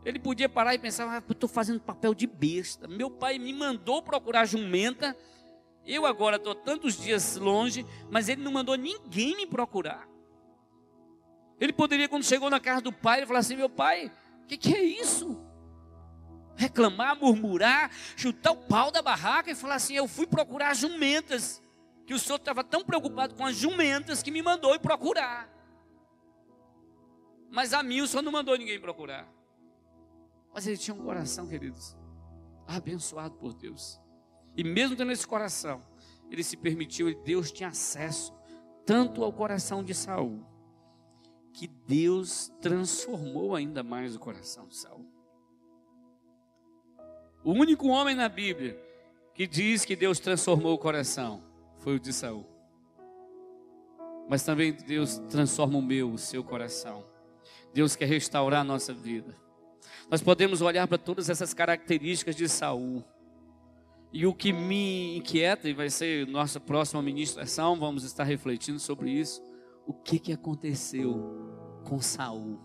Ele 0.04 0.20
podia 0.20 0.50
parar 0.50 0.74
e 0.74 0.80
pensar, 0.80 1.08
ah, 1.08 1.24
eu 1.28 1.34
estou 1.34 1.48
fazendo 1.48 1.80
papel 1.80 2.14
de 2.14 2.26
besta. 2.26 2.88
Meu 2.88 3.10
pai 3.10 3.38
me 3.38 3.54
mandou 3.54 4.02
procurar 4.02 4.46
jumenta. 4.46 5.16
Eu 5.86 6.06
agora 6.06 6.38
estou 6.38 6.56
tantos 6.56 7.00
dias 7.00 7.36
longe, 7.38 7.86
mas 8.10 8.28
ele 8.28 8.42
não 8.42 8.52
mandou 8.52 8.76
ninguém 8.76 9.36
me 9.36 9.46
procurar. 9.46 10.08
Ele 11.60 11.72
poderia, 11.72 12.10
quando 12.10 12.24
chegou 12.24 12.50
na 12.50 12.60
casa 12.60 12.82
do 12.82 12.92
pai, 12.92 13.26
falar 13.26 13.40
assim: 13.40 13.56
Meu 13.56 13.70
pai, 13.70 14.12
o 14.44 14.48
que, 14.48 14.58
que 14.58 14.76
é 14.76 14.84
isso? 14.84 15.40
Reclamar, 16.56 17.16
murmurar, 17.16 17.92
chutar 18.16 18.52
o 18.52 18.58
pau 18.58 18.92
da 18.92 19.02
barraca 19.04 19.52
e 19.52 19.56
falar 19.56 19.76
assim: 19.76 19.94
Eu 19.94 20.08
fui 20.08 20.26
procurar 20.26 20.76
jumentas. 20.76 21.62
Que 22.08 22.16
o 22.16 22.20
senhor 22.20 22.38
estava 22.38 22.64
tão 22.64 22.84
preocupado 22.84 23.36
com 23.36 23.46
as 23.46 23.56
jumentas 23.56 24.24
que 24.24 24.32
me 24.32 24.42
mandou 24.42 24.74
ir 24.74 24.80
procurar. 24.80 25.48
Mas 27.52 27.74
a 27.74 27.84
mim 27.84 28.02
o 28.02 28.08
senhor 28.08 28.24
não 28.24 28.32
mandou 28.32 28.58
ninguém 28.58 28.82
procurar. 28.82 29.32
Mas 30.54 30.68
ele 30.68 30.78
tinha 30.78 30.96
um 30.96 31.04
coração, 31.04 31.48
queridos, 31.48 31.98
abençoado 32.68 33.36
por 33.36 33.54
Deus. 33.54 34.00
E 34.56 34.64
mesmo 34.64 34.96
tendo 34.96 35.12
esse 35.12 35.26
coração, 35.26 35.82
ele 36.30 36.44
se 36.44 36.58
permitiu, 36.58 37.14
Deus 37.24 37.52
tinha 37.52 37.70
acesso 37.70 38.34
tanto 38.86 39.24
ao 39.24 39.32
coração 39.32 39.84
de 39.84 39.94
Saul, 39.94 40.46
que 41.54 41.68
Deus 41.68 42.52
transformou 42.62 43.56
ainda 43.56 43.84
mais 43.84 44.16
o 44.16 44.20
coração 44.20 44.68
de 44.68 44.76
Saul. 44.76 45.10
O 47.44 47.52
único 47.52 47.88
homem 47.88 48.16
na 48.16 48.30
Bíblia 48.30 48.80
que 49.34 49.48
diz 49.48 49.86
que 49.86 49.96
Deus 49.96 50.20
transformou 50.20 50.74
o 50.74 50.78
coração 50.78 51.44
foi 51.78 51.96
o 51.96 52.00
de 52.00 52.14
Saul. 52.14 52.46
Mas 54.30 54.44
também 54.44 54.72
Deus 54.72 55.18
transforma 55.30 55.78
o 55.78 55.82
meu, 55.82 56.12
o 56.12 56.18
seu 56.18 56.44
coração. 56.44 57.04
Deus 57.74 57.96
quer 57.96 58.06
restaurar 58.06 58.62
a 58.62 58.64
nossa 58.64 58.94
vida. 58.94 59.36
Nós 60.12 60.22
podemos 60.22 60.62
olhar 60.62 60.86
para 60.90 60.98
todas 60.98 61.30
essas 61.30 61.54
características 61.54 62.36
de 62.36 62.50
Saul. 62.50 63.02
E 64.12 64.26
o 64.26 64.34
que 64.34 64.52
me 64.52 65.16
inquieta, 65.16 65.70
e 65.70 65.74
vai 65.74 65.90
ser 65.90 66.28
nossa 66.28 66.60
próxima 66.60 67.02
ministração, 67.02 67.80
vamos 67.80 68.04
estar 68.04 68.26
refletindo 68.26 68.78
sobre 68.78 69.10
isso. 69.10 69.42
O 69.88 69.94
que, 69.94 70.20
que 70.20 70.34
aconteceu 70.34 71.82
com 71.86 72.02
Saul? 72.02 72.60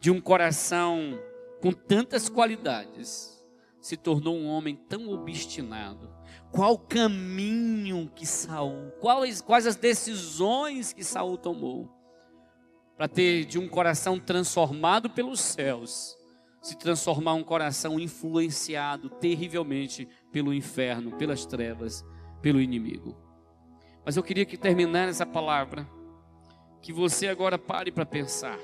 De 0.00 0.10
um 0.10 0.18
coração 0.18 1.20
com 1.60 1.72
tantas 1.72 2.30
qualidades, 2.30 3.44
se 3.78 3.94
tornou 3.94 4.34
um 4.34 4.46
homem 4.46 4.76
tão 4.76 5.10
obstinado. 5.10 6.10
Qual 6.50 6.78
caminho 6.78 8.10
que 8.16 8.24
Saul, 8.24 8.92
quais, 8.98 9.42
quais 9.42 9.66
as 9.66 9.76
decisões 9.76 10.90
que 10.90 11.04
Saul 11.04 11.36
tomou 11.36 11.94
para 12.96 13.08
ter 13.08 13.44
de 13.44 13.58
um 13.58 13.68
coração 13.68 14.18
transformado 14.18 15.10
pelos 15.10 15.40
céus, 15.40 16.16
se 16.62 16.76
transformar 16.78 17.34
um 17.34 17.44
coração 17.44 17.98
influenciado 17.98 19.10
terrivelmente 19.10 20.08
pelo 20.30 20.54
inferno, 20.54 21.16
pelas 21.16 21.44
trevas, 21.44 22.04
pelo 22.40 22.60
inimigo. 22.60 23.16
Mas 24.04 24.16
eu 24.16 24.22
queria 24.22 24.44
que 24.44 24.56
terminar 24.56 25.08
essa 25.08 25.26
palavra, 25.26 25.88
que 26.80 26.92
você 26.92 27.28
agora 27.28 27.58
pare 27.58 27.90
para 27.90 28.06
pensar. 28.06 28.58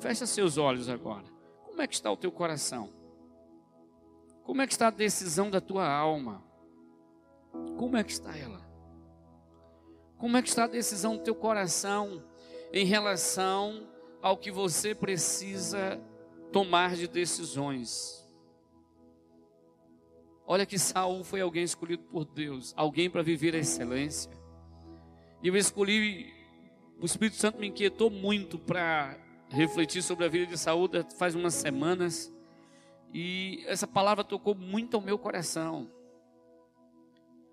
Feche 0.00 0.26
seus 0.26 0.56
olhos 0.56 0.88
agora. 0.88 1.24
Como 1.64 1.82
é 1.82 1.86
que 1.86 1.94
está 1.94 2.10
o 2.10 2.16
teu 2.16 2.30
coração? 2.30 2.90
Como 4.44 4.62
é 4.62 4.66
que 4.66 4.72
está 4.72 4.86
a 4.86 4.90
decisão 4.90 5.50
da 5.50 5.60
tua 5.60 5.88
alma? 5.88 6.42
Como 7.76 7.96
é 7.96 8.04
que 8.04 8.12
está 8.12 8.36
ela? 8.36 8.64
Como 10.16 10.36
é 10.36 10.42
que 10.42 10.48
está 10.48 10.64
a 10.64 10.68
decisão 10.68 11.16
do 11.16 11.22
teu 11.22 11.34
coração 11.34 12.22
em 12.72 12.84
relação 12.84 13.88
ao 14.22 14.36
que 14.36 14.50
você 14.50 14.94
precisa 14.94 16.00
tomar 16.52 16.96
de 16.96 17.06
decisões? 17.06 18.26
Olha 20.46 20.64
que 20.64 20.78
Saul 20.78 21.24
foi 21.24 21.40
alguém 21.40 21.64
escolhido 21.64 22.04
por 22.04 22.24
Deus, 22.24 22.72
alguém 22.76 23.10
para 23.10 23.22
viver 23.22 23.54
a 23.54 23.58
excelência. 23.58 24.30
E 25.42 25.48
eu 25.48 25.56
escolhi, 25.56 26.32
o 27.00 27.04
Espírito 27.04 27.36
Santo 27.36 27.58
me 27.58 27.68
inquietou 27.68 28.10
muito 28.10 28.58
para 28.58 29.18
refletir 29.48 30.02
sobre 30.02 30.24
a 30.24 30.28
vida 30.28 30.46
de 30.46 30.58
Saúl 30.58 30.88
faz 31.18 31.34
umas 31.34 31.54
semanas 31.54 32.32
e 33.12 33.64
essa 33.66 33.86
palavra 33.86 34.24
tocou 34.24 34.54
muito 34.54 34.96
ao 34.96 35.02
meu 35.02 35.18
coração. 35.18 35.90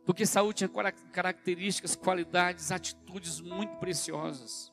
Porque 0.06 0.26
Saúl 0.26 0.52
tinha 0.52 0.70
características, 1.12 1.96
qualidades, 1.96 2.72
atitudes 2.72 3.40
muito 3.40 3.78
preciosas. 3.78 4.73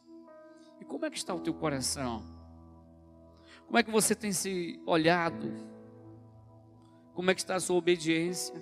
E 0.80 0.84
como 0.84 1.04
é 1.04 1.10
que 1.10 1.18
está 1.18 1.34
o 1.34 1.40
teu 1.40 1.52
coração? 1.52 2.24
Como 3.66 3.78
é 3.78 3.82
que 3.82 3.90
você 3.90 4.14
tem 4.14 4.32
se 4.32 4.80
olhado? 4.86 5.52
Como 7.14 7.30
é 7.30 7.34
que 7.34 7.40
está 7.40 7.56
a 7.56 7.60
sua 7.60 7.76
obediência? 7.76 8.54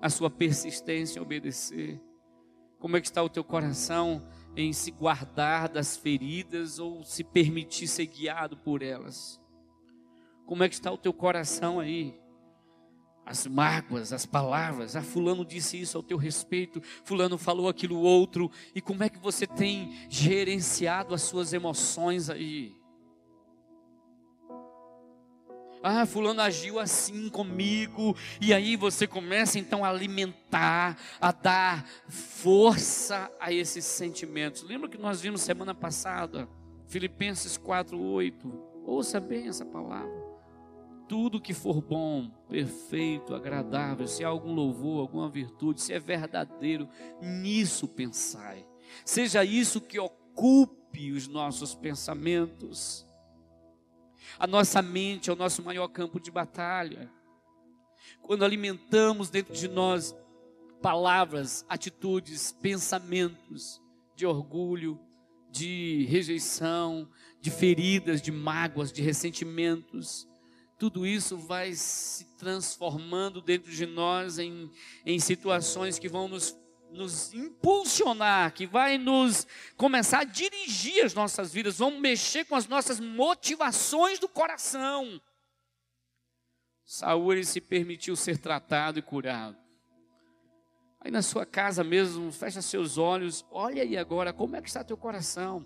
A 0.00 0.08
sua 0.08 0.30
persistência 0.30 1.18
em 1.18 1.22
obedecer? 1.22 2.00
Como 2.78 2.96
é 2.96 3.00
que 3.00 3.06
está 3.06 3.22
o 3.22 3.28
teu 3.28 3.44
coração 3.44 4.26
em 4.56 4.72
se 4.72 4.90
guardar 4.90 5.68
das 5.68 5.96
feridas 5.96 6.78
ou 6.78 7.04
se 7.04 7.22
permitir 7.22 7.86
ser 7.88 8.06
guiado 8.06 8.56
por 8.56 8.82
elas? 8.82 9.40
Como 10.46 10.62
é 10.62 10.68
que 10.68 10.74
está 10.74 10.90
o 10.90 10.98
teu 10.98 11.12
coração 11.12 11.80
aí? 11.80 12.21
As 13.24 13.46
mágoas, 13.46 14.12
as 14.12 14.26
palavras, 14.26 14.96
ah, 14.96 15.02
fulano 15.02 15.44
disse 15.44 15.80
isso 15.80 15.96
ao 15.96 16.02
teu 16.02 16.16
respeito, 16.16 16.82
fulano 17.04 17.38
falou 17.38 17.68
aquilo 17.68 17.98
outro, 17.98 18.50
e 18.74 18.80
como 18.80 19.04
é 19.04 19.08
que 19.08 19.18
você 19.18 19.46
tem 19.46 19.96
gerenciado 20.08 21.14
as 21.14 21.22
suas 21.22 21.52
emoções 21.52 22.28
aí? 22.28 22.74
Ah, 25.82 26.06
fulano 26.06 26.40
agiu 26.40 26.78
assim 26.78 27.28
comigo. 27.28 28.16
E 28.40 28.54
aí 28.54 28.76
você 28.76 29.04
começa 29.04 29.58
então 29.58 29.84
a 29.84 29.88
alimentar, 29.88 30.96
a 31.20 31.32
dar 31.32 31.84
força 32.08 33.28
a 33.40 33.52
esses 33.52 33.84
sentimentos. 33.84 34.62
Lembra 34.62 34.88
que 34.88 34.96
nós 34.96 35.20
vimos 35.20 35.40
semana 35.40 35.74
passada, 35.74 36.48
Filipenses 36.86 37.58
4:8. 37.58 38.52
Ouça 38.86 39.18
bem 39.18 39.48
essa 39.48 39.64
palavra. 39.64 40.21
Tudo 41.12 41.40
que 41.40 41.52
for 41.52 41.82
bom, 41.82 42.30
perfeito, 42.48 43.34
agradável, 43.34 44.08
se 44.08 44.24
há 44.24 44.28
algum 44.28 44.54
louvor, 44.54 45.00
alguma 45.00 45.28
virtude, 45.28 45.82
se 45.82 45.92
é 45.92 46.00
verdadeiro, 46.00 46.88
nisso 47.20 47.86
pensai. 47.86 48.66
Seja 49.04 49.44
isso 49.44 49.78
que 49.78 49.98
ocupe 49.98 51.12
os 51.12 51.28
nossos 51.28 51.74
pensamentos 51.74 53.06
a 54.38 54.46
nossa 54.46 54.80
mente 54.82 55.30
é 55.30 55.32
o 55.32 55.36
nosso 55.36 55.62
maior 55.62 55.88
campo 55.88 56.18
de 56.18 56.30
batalha. 56.30 57.10
Quando 58.20 58.44
alimentamos 58.44 59.30
dentro 59.30 59.54
de 59.54 59.68
nós 59.68 60.14
palavras, 60.80 61.64
atitudes, 61.68 62.52
pensamentos 62.60 63.80
de 64.16 64.26
orgulho, 64.26 64.98
de 65.50 66.06
rejeição, 66.08 67.08
de 67.40 67.50
feridas, 67.50 68.20
de 68.20 68.32
mágoas, 68.32 68.92
de 68.92 69.02
ressentimentos, 69.02 70.28
tudo 70.82 71.06
isso 71.06 71.36
vai 71.36 71.74
se 71.74 72.24
transformando 72.36 73.40
dentro 73.40 73.70
de 73.70 73.86
nós 73.86 74.40
em, 74.40 74.68
em 75.06 75.20
situações 75.20 75.96
que 75.96 76.08
vão 76.08 76.26
nos 76.26 76.60
nos 76.90 77.32
impulsionar, 77.32 78.52
que 78.52 78.66
vai 78.66 78.98
nos 78.98 79.46
começar 79.76 80.18
a 80.18 80.24
dirigir 80.24 81.04
as 81.04 81.14
nossas 81.14 81.52
vidas, 81.52 81.78
vão 81.78 82.00
mexer 82.00 82.44
com 82.44 82.56
as 82.56 82.66
nossas 82.66 82.98
motivações 82.98 84.18
do 84.18 84.28
coração. 84.28 85.22
Saúl 86.84 87.32
ele 87.32 87.44
se 87.44 87.60
permitiu 87.60 88.16
ser 88.16 88.38
tratado 88.38 88.98
e 88.98 89.02
curado. 89.02 89.56
Aí 91.00 91.12
na 91.12 91.22
sua 91.22 91.46
casa 91.46 91.84
mesmo, 91.84 92.32
fecha 92.32 92.60
seus 92.60 92.98
olhos, 92.98 93.46
olha 93.52 93.84
aí 93.84 93.96
agora 93.96 94.32
como 94.32 94.56
é 94.56 94.60
que 94.60 94.68
está 94.68 94.82
teu 94.82 94.96
coração. 94.96 95.64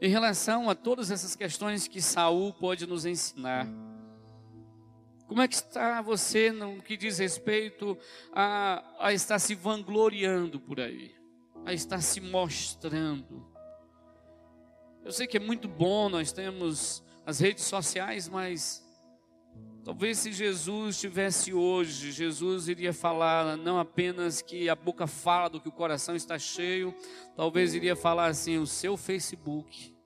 Em 0.00 0.08
relação 0.10 0.68
a 0.68 0.74
todas 0.74 1.10
essas 1.10 1.34
questões 1.34 1.88
que 1.88 2.02
Saul 2.02 2.52
pode 2.52 2.86
nos 2.86 3.06
ensinar. 3.06 3.66
Como 5.26 5.42
é 5.42 5.48
que 5.48 5.54
está 5.54 6.00
você 6.02 6.52
no 6.52 6.80
que 6.82 6.96
diz 6.96 7.18
respeito 7.18 7.98
a, 8.32 8.84
a 9.00 9.12
estar 9.12 9.38
se 9.38 9.54
vangloriando 9.54 10.60
por 10.60 10.80
aí, 10.80 11.14
a 11.64 11.72
estar 11.72 12.00
se 12.00 12.20
mostrando? 12.20 13.44
Eu 15.04 15.10
sei 15.10 15.26
que 15.26 15.36
é 15.36 15.40
muito 15.40 15.66
bom, 15.66 16.08
nós 16.08 16.30
temos 16.30 17.02
as 17.24 17.40
redes 17.40 17.64
sociais, 17.64 18.28
mas 18.28 18.85
talvez 19.86 20.18
se 20.18 20.32
Jesus 20.32 20.96
estivesse 20.96 21.54
hoje, 21.54 22.10
Jesus 22.10 22.66
iria 22.66 22.92
falar 22.92 23.56
não 23.56 23.78
apenas 23.78 24.42
que 24.42 24.68
a 24.68 24.74
boca 24.74 25.06
fala 25.06 25.48
do 25.48 25.60
que 25.60 25.68
o 25.68 25.72
coração 25.72 26.16
está 26.16 26.36
cheio, 26.40 26.92
talvez 27.36 27.72
iria 27.72 27.94
falar 27.94 28.26
assim: 28.26 28.58
o 28.58 28.66
seu 28.66 28.96
Facebook, 28.96 29.96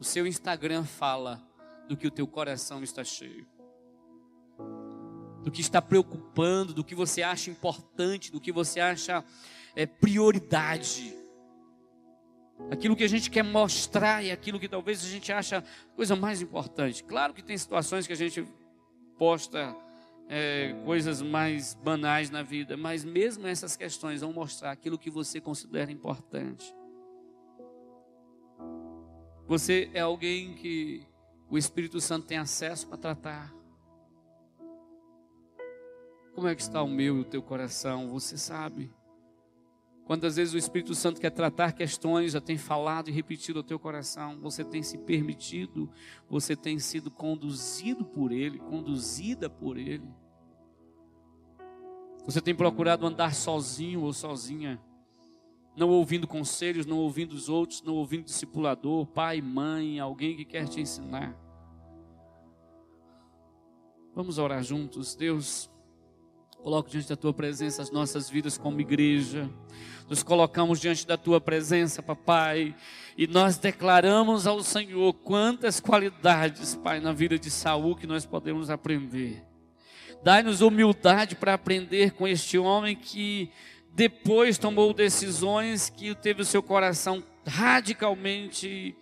o 0.00 0.02
seu 0.02 0.26
Instagram 0.26 0.82
fala 0.82 1.40
do 1.88 1.96
que 1.96 2.08
o 2.08 2.10
teu 2.10 2.26
coração 2.26 2.82
está 2.82 3.04
cheio 3.04 3.46
do 5.44 5.50
que 5.50 5.60
está 5.60 5.80
preocupando, 5.80 6.74
do 6.74 6.84
que 6.84 6.94
você 6.94 7.22
acha 7.22 7.48
importante, 7.48 8.30
do 8.30 8.38
que 8.38 8.52
você 8.52 8.78
acha 8.78 9.24
é, 9.74 9.86
prioridade. 9.86 11.16
Aquilo 12.70 12.94
que 12.94 13.04
a 13.04 13.08
gente 13.08 13.30
quer 13.30 13.42
mostrar 13.42 14.22
e 14.22 14.30
aquilo 14.30 14.60
que 14.60 14.68
talvez 14.68 15.02
a 15.02 15.08
gente 15.08 15.32
acha 15.32 15.64
coisa 15.96 16.14
mais 16.14 16.42
importante. 16.42 17.02
Claro 17.02 17.32
que 17.32 17.42
tem 17.42 17.56
situações 17.56 18.06
que 18.06 18.12
a 18.12 18.16
gente 18.16 18.46
posta 19.20 19.76
é, 20.30 20.72
coisas 20.82 21.20
mais 21.20 21.74
banais 21.74 22.30
na 22.30 22.42
vida, 22.42 22.74
mas 22.74 23.04
mesmo 23.04 23.46
essas 23.46 23.76
questões 23.76 24.22
vão 24.22 24.32
mostrar 24.32 24.70
aquilo 24.70 24.98
que 24.98 25.10
você 25.10 25.42
considera 25.42 25.92
importante. 25.92 26.74
Você 29.46 29.90
é 29.92 30.00
alguém 30.00 30.54
que 30.54 31.06
o 31.50 31.58
Espírito 31.58 32.00
Santo 32.00 32.28
tem 32.28 32.38
acesso 32.38 32.88
para 32.88 32.96
tratar. 32.96 33.54
Como 36.34 36.48
é 36.48 36.54
que 36.54 36.62
está 36.62 36.82
o 36.82 36.88
meu 36.88 37.18
e 37.18 37.20
o 37.20 37.24
teu 37.24 37.42
coração? 37.42 38.08
Você 38.08 38.38
sabe. 38.38 38.90
Quantas 40.10 40.34
vezes 40.34 40.52
o 40.52 40.58
Espírito 40.58 40.92
Santo 40.92 41.20
quer 41.20 41.30
tratar 41.30 41.70
questões, 41.70 42.32
já 42.32 42.40
tem 42.40 42.58
falado 42.58 43.08
e 43.08 43.12
repetido 43.12 43.60
ao 43.60 43.62
teu 43.62 43.78
coração, 43.78 44.40
você 44.40 44.64
tem 44.64 44.82
se 44.82 44.98
permitido, 44.98 45.88
você 46.28 46.56
tem 46.56 46.80
sido 46.80 47.12
conduzido 47.12 48.04
por 48.04 48.32
Ele, 48.32 48.58
conduzida 48.58 49.48
por 49.48 49.76
Ele. 49.76 50.10
Você 52.26 52.40
tem 52.40 52.52
procurado 52.52 53.06
andar 53.06 53.36
sozinho 53.36 54.02
ou 54.02 54.12
sozinha, 54.12 54.82
não 55.76 55.88
ouvindo 55.90 56.26
conselhos, 56.26 56.86
não 56.86 56.98
ouvindo 56.98 57.34
os 57.34 57.48
outros, 57.48 57.80
não 57.80 57.94
ouvindo 57.94 58.24
discipulador, 58.24 59.06
pai, 59.06 59.40
mãe, 59.40 60.00
alguém 60.00 60.36
que 60.36 60.44
quer 60.44 60.66
te 60.66 60.80
ensinar. 60.80 61.38
Vamos 64.12 64.38
orar 64.38 64.60
juntos, 64.64 65.14
Deus. 65.14 65.70
Coloco 66.62 66.90
diante 66.90 67.08
da 67.08 67.16
tua 67.16 67.32
presença 67.32 67.80
as 67.80 67.90
nossas 67.90 68.28
vidas 68.28 68.58
como 68.58 68.80
igreja. 68.80 69.48
Nos 70.08 70.22
colocamos 70.22 70.78
diante 70.78 71.06
da 71.06 71.16
tua 71.16 71.40
presença, 71.40 72.02
papai, 72.02 72.74
e 73.16 73.26
nós 73.26 73.56
declaramos 73.56 74.46
ao 74.46 74.62
Senhor 74.62 75.14
quantas 75.14 75.80
qualidades, 75.80 76.74
pai, 76.74 77.00
na 77.00 77.12
vida 77.12 77.38
de 77.38 77.50
Saul 77.50 77.96
que 77.96 78.06
nós 78.06 78.26
podemos 78.26 78.68
aprender. 78.68 79.42
Dai-nos 80.22 80.60
humildade 80.60 81.34
para 81.34 81.54
aprender 81.54 82.12
com 82.12 82.28
este 82.28 82.58
homem 82.58 82.94
que 82.94 83.50
depois 83.94 84.58
tomou 84.58 84.92
decisões 84.92 85.88
que 85.88 86.14
teve 86.14 86.42
o 86.42 86.44
seu 86.44 86.62
coração 86.62 87.22
radicalmente 87.46 88.94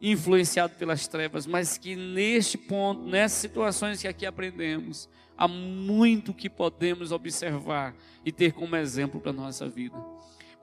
influenciado 0.00 0.74
pelas 0.74 1.08
trevas, 1.08 1.46
mas 1.46 1.76
que 1.76 1.96
neste 1.96 2.56
ponto, 2.56 3.02
nessas 3.02 3.38
situações 3.38 4.00
que 4.00 4.06
aqui 4.06 4.26
aprendemos, 4.26 5.08
há 5.36 5.48
muito 5.48 6.32
que 6.32 6.48
podemos 6.48 7.12
observar 7.12 7.94
e 8.24 8.32
ter 8.32 8.52
como 8.52 8.76
exemplo 8.76 9.20
para 9.20 9.30
a 9.30 9.34
nossa 9.34 9.68
vida. 9.68 9.96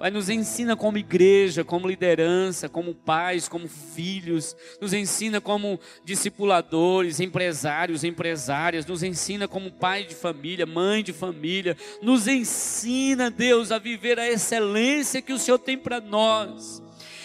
Pai, 0.01 0.09
nos 0.09 0.29
ensina 0.29 0.75
como 0.75 0.97
igreja, 0.97 1.63
como 1.63 1.87
liderança, 1.87 2.67
como 2.67 2.95
pais, 2.95 3.47
como 3.47 3.67
filhos, 3.67 4.55
nos 4.81 4.93
ensina 4.93 5.39
como 5.39 5.79
discipuladores, 6.03 7.19
empresários, 7.19 8.03
empresárias, 8.03 8.83
nos 8.83 9.03
ensina 9.03 9.47
como 9.47 9.71
pai 9.71 10.05
de 10.05 10.15
família, 10.15 10.65
mãe 10.65 11.03
de 11.03 11.13
família, 11.13 11.77
nos 12.01 12.27
ensina, 12.27 13.29
Deus, 13.29 13.71
a 13.71 13.77
viver 13.77 14.17
a 14.17 14.27
excelência 14.27 15.21
que 15.21 15.33
o 15.33 15.37
Senhor 15.37 15.59
tem 15.59 15.77
para 15.77 16.01
nós. 16.01 16.81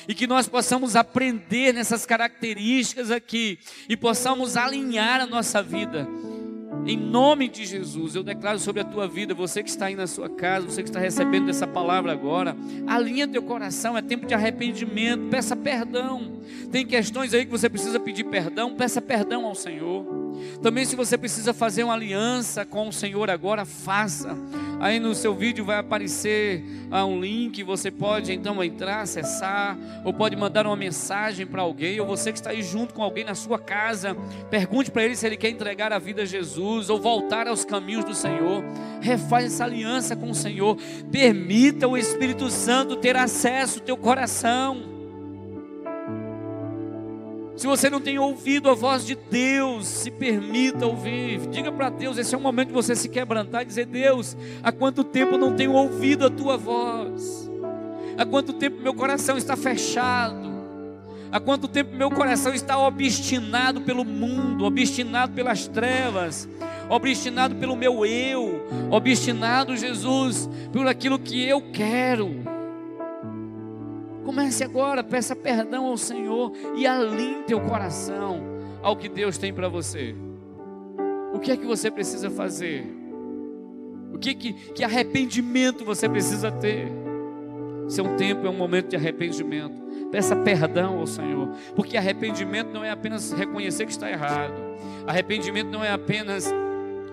E 0.06 0.14
que 0.14 0.26
nós 0.26 0.46
possamos 0.46 0.96
aprender 0.96 1.72
nessas 1.72 2.04
características 2.04 3.10
aqui 3.10 3.58
e 3.88 3.96
possamos 3.96 4.54
alinhar 4.54 5.22
a 5.22 5.26
nossa 5.26 5.62
vida 5.62 6.06
em 6.86 6.96
nome 6.96 7.48
de 7.48 7.64
Jesus, 7.64 8.14
eu 8.14 8.22
declaro 8.22 8.58
sobre 8.58 8.80
a 8.80 8.84
tua 8.84 9.08
vida, 9.08 9.34
você 9.34 9.62
que 9.62 9.68
está 9.68 9.86
aí 9.86 9.96
na 9.96 10.06
sua 10.06 10.28
casa, 10.28 10.66
você 10.66 10.82
que 10.82 10.88
está 10.88 11.00
recebendo 11.00 11.50
essa 11.50 11.66
palavra 11.66 12.12
agora, 12.12 12.56
alinha 12.86 13.26
teu 13.26 13.42
coração, 13.42 13.96
é 13.96 14.02
tempo 14.02 14.26
de 14.26 14.34
arrependimento, 14.34 15.28
peça 15.28 15.56
perdão. 15.56 16.40
Tem 16.70 16.86
questões 16.86 17.34
aí 17.34 17.44
que 17.44 17.50
você 17.50 17.68
precisa 17.68 17.98
pedir 17.98 18.24
perdão, 18.24 18.74
peça 18.74 19.02
perdão 19.02 19.46
ao 19.46 19.54
Senhor. 19.54 20.04
Também, 20.62 20.84
se 20.84 20.94
você 20.94 21.16
precisa 21.18 21.52
fazer 21.52 21.84
uma 21.84 21.94
aliança 21.94 22.64
com 22.64 22.88
o 22.88 22.92
Senhor 22.92 23.30
agora, 23.30 23.64
faça. 23.64 24.36
Aí 24.78 25.00
no 25.00 25.14
seu 25.14 25.34
vídeo 25.34 25.64
vai 25.64 25.78
aparecer 25.78 26.62
ah, 26.90 27.04
um 27.06 27.20
link, 27.20 27.62
você 27.62 27.90
pode 27.90 28.32
então 28.32 28.62
entrar, 28.62 29.00
acessar, 29.00 29.76
ou 30.04 30.12
pode 30.12 30.36
mandar 30.36 30.66
uma 30.66 30.76
mensagem 30.76 31.46
para 31.46 31.62
alguém, 31.62 31.98
ou 31.98 32.06
você 32.06 32.30
que 32.30 32.38
está 32.38 32.50
aí 32.50 32.62
junto 32.62 32.92
com 32.92 33.02
alguém 33.02 33.24
na 33.24 33.34
sua 33.34 33.58
casa, 33.58 34.16
pergunte 34.50 34.90
para 34.90 35.04
ele 35.04 35.16
se 35.16 35.26
ele 35.26 35.36
quer 35.36 35.48
entregar 35.48 35.92
a 35.92 35.98
vida 35.98 36.22
a 36.22 36.26
Jesus 36.26 36.90
ou 36.90 37.00
voltar 37.00 37.48
aos 37.48 37.64
caminhos 37.64 38.04
do 38.04 38.14
Senhor. 38.14 38.62
Refaz 39.00 39.46
essa 39.46 39.64
aliança 39.64 40.14
com 40.14 40.30
o 40.30 40.34
Senhor. 40.34 40.76
Permita 41.10 41.88
o 41.88 41.96
Espírito 41.96 42.50
Santo 42.50 42.96
ter 42.96 43.16
acesso 43.16 43.78
ao 43.78 43.84
teu 43.84 43.96
coração. 43.96 44.95
Se 47.56 47.66
você 47.66 47.88
não 47.88 48.00
tem 48.00 48.18
ouvido 48.18 48.68
a 48.68 48.74
voz 48.74 49.06
de 49.06 49.14
Deus, 49.14 49.86
se 49.86 50.10
permita 50.10 50.84
ouvir. 50.86 51.40
Diga 51.48 51.72
para 51.72 51.88
Deus, 51.88 52.18
esse 52.18 52.34
é 52.34 52.38
o 52.38 52.40
momento 52.40 52.68
de 52.68 52.74
você 52.74 52.94
se 52.94 53.08
quebrantar 53.08 53.62
e 53.62 53.64
dizer: 53.64 53.86
Deus, 53.86 54.36
há 54.62 54.70
quanto 54.70 55.02
tempo 55.02 55.38
não 55.38 55.56
tenho 55.56 55.72
ouvido 55.72 56.26
a 56.26 56.30
tua 56.30 56.58
voz? 56.58 57.50
Há 58.18 58.26
quanto 58.26 58.52
tempo 58.52 58.82
meu 58.82 58.92
coração 58.92 59.38
está 59.38 59.56
fechado? 59.56 60.54
Há 61.32 61.40
quanto 61.40 61.66
tempo 61.66 61.96
meu 61.96 62.10
coração 62.10 62.54
está 62.54 62.78
obstinado 62.78 63.80
pelo 63.80 64.04
mundo, 64.04 64.64
obstinado 64.64 65.32
pelas 65.32 65.66
trevas, 65.66 66.48
obstinado 66.88 67.56
pelo 67.56 67.74
meu 67.74 68.06
eu, 68.06 68.66
obstinado, 68.90 69.76
Jesus, 69.76 70.48
por 70.72 70.86
aquilo 70.86 71.18
que 71.18 71.42
eu 71.42 71.60
quero? 71.72 72.55
Comece 74.26 74.64
agora, 74.64 75.04
peça 75.04 75.36
perdão 75.36 75.86
ao 75.86 75.96
Senhor 75.96 76.52
e 76.74 76.84
alinhe 76.84 77.44
teu 77.44 77.60
coração 77.60 78.42
ao 78.82 78.96
que 78.96 79.08
Deus 79.08 79.38
tem 79.38 79.54
para 79.54 79.68
você. 79.68 80.16
O 81.32 81.38
que 81.38 81.52
é 81.52 81.56
que 81.56 81.64
você 81.64 81.92
precisa 81.92 82.28
fazer? 82.28 82.84
O 84.12 84.18
que, 84.18 84.34
que, 84.34 84.52
que 84.52 84.82
arrependimento 84.82 85.84
você 85.84 86.08
precisa 86.08 86.50
ter? 86.50 86.88
Seu 87.86 88.04
é 88.04 88.16
tempo 88.16 88.48
é 88.48 88.50
um 88.50 88.56
momento 88.56 88.88
de 88.88 88.96
arrependimento. 88.96 89.80
Peça 90.10 90.34
perdão 90.34 90.98
ao 90.98 91.06
Senhor, 91.06 91.48
porque 91.76 91.96
arrependimento 91.96 92.72
não 92.72 92.82
é 92.82 92.90
apenas 92.90 93.30
reconhecer 93.30 93.86
que 93.86 93.92
está 93.92 94.10
errado. 94.10 94.54
Arrependimento 95.06 95.70
não 95.70 95.84
é 95.84 95.92
apenas 95.92 96.52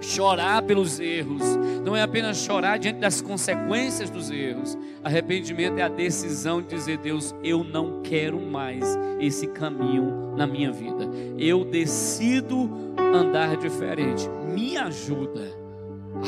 chorar 0.03 0.61
pelos 0.63 0.99
erros, 0.99 1.41
não 1.83 1.95
é 1.95 2.01
apenas 2.01 2.37
chorar 2.37 2.77
diante 2.77 2.99
das 2.99 3.21
consequências 3.21 4.09
dos 4.09 4.29
erros. 4.29 4.77
Arrependimento 5.03 5.77
é 5.77 5.81
a 5.81 5.89
decisão 5.89 6.61
de 6.61 6.69
dizer: 6.69 6.97
Deus, 6.97 7.33
eu 7.43 7.63
não 7.63 8.01
quero 8.01 8.39
mais 8.39 8.83
esse 9.19 9.47
caminho 9.47 10.35
na 10.35 10.45
minha 10.45 10.71
vida. 10.71 11.09
Eu 11.37 11.65
decido 11.65 12.69
andar 12.97 13.57
diferente. 13.57 14.27
Me 14.53 14.77
ajuda. 14.77 15.51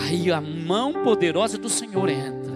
Aí 0.09 0.31
a 0.31 0.41
mão 0.41 0.91
poderosa 1.03 1.57
do 1.57 1.69
Senhor 1.69 2.09
entra. 2.09 2.55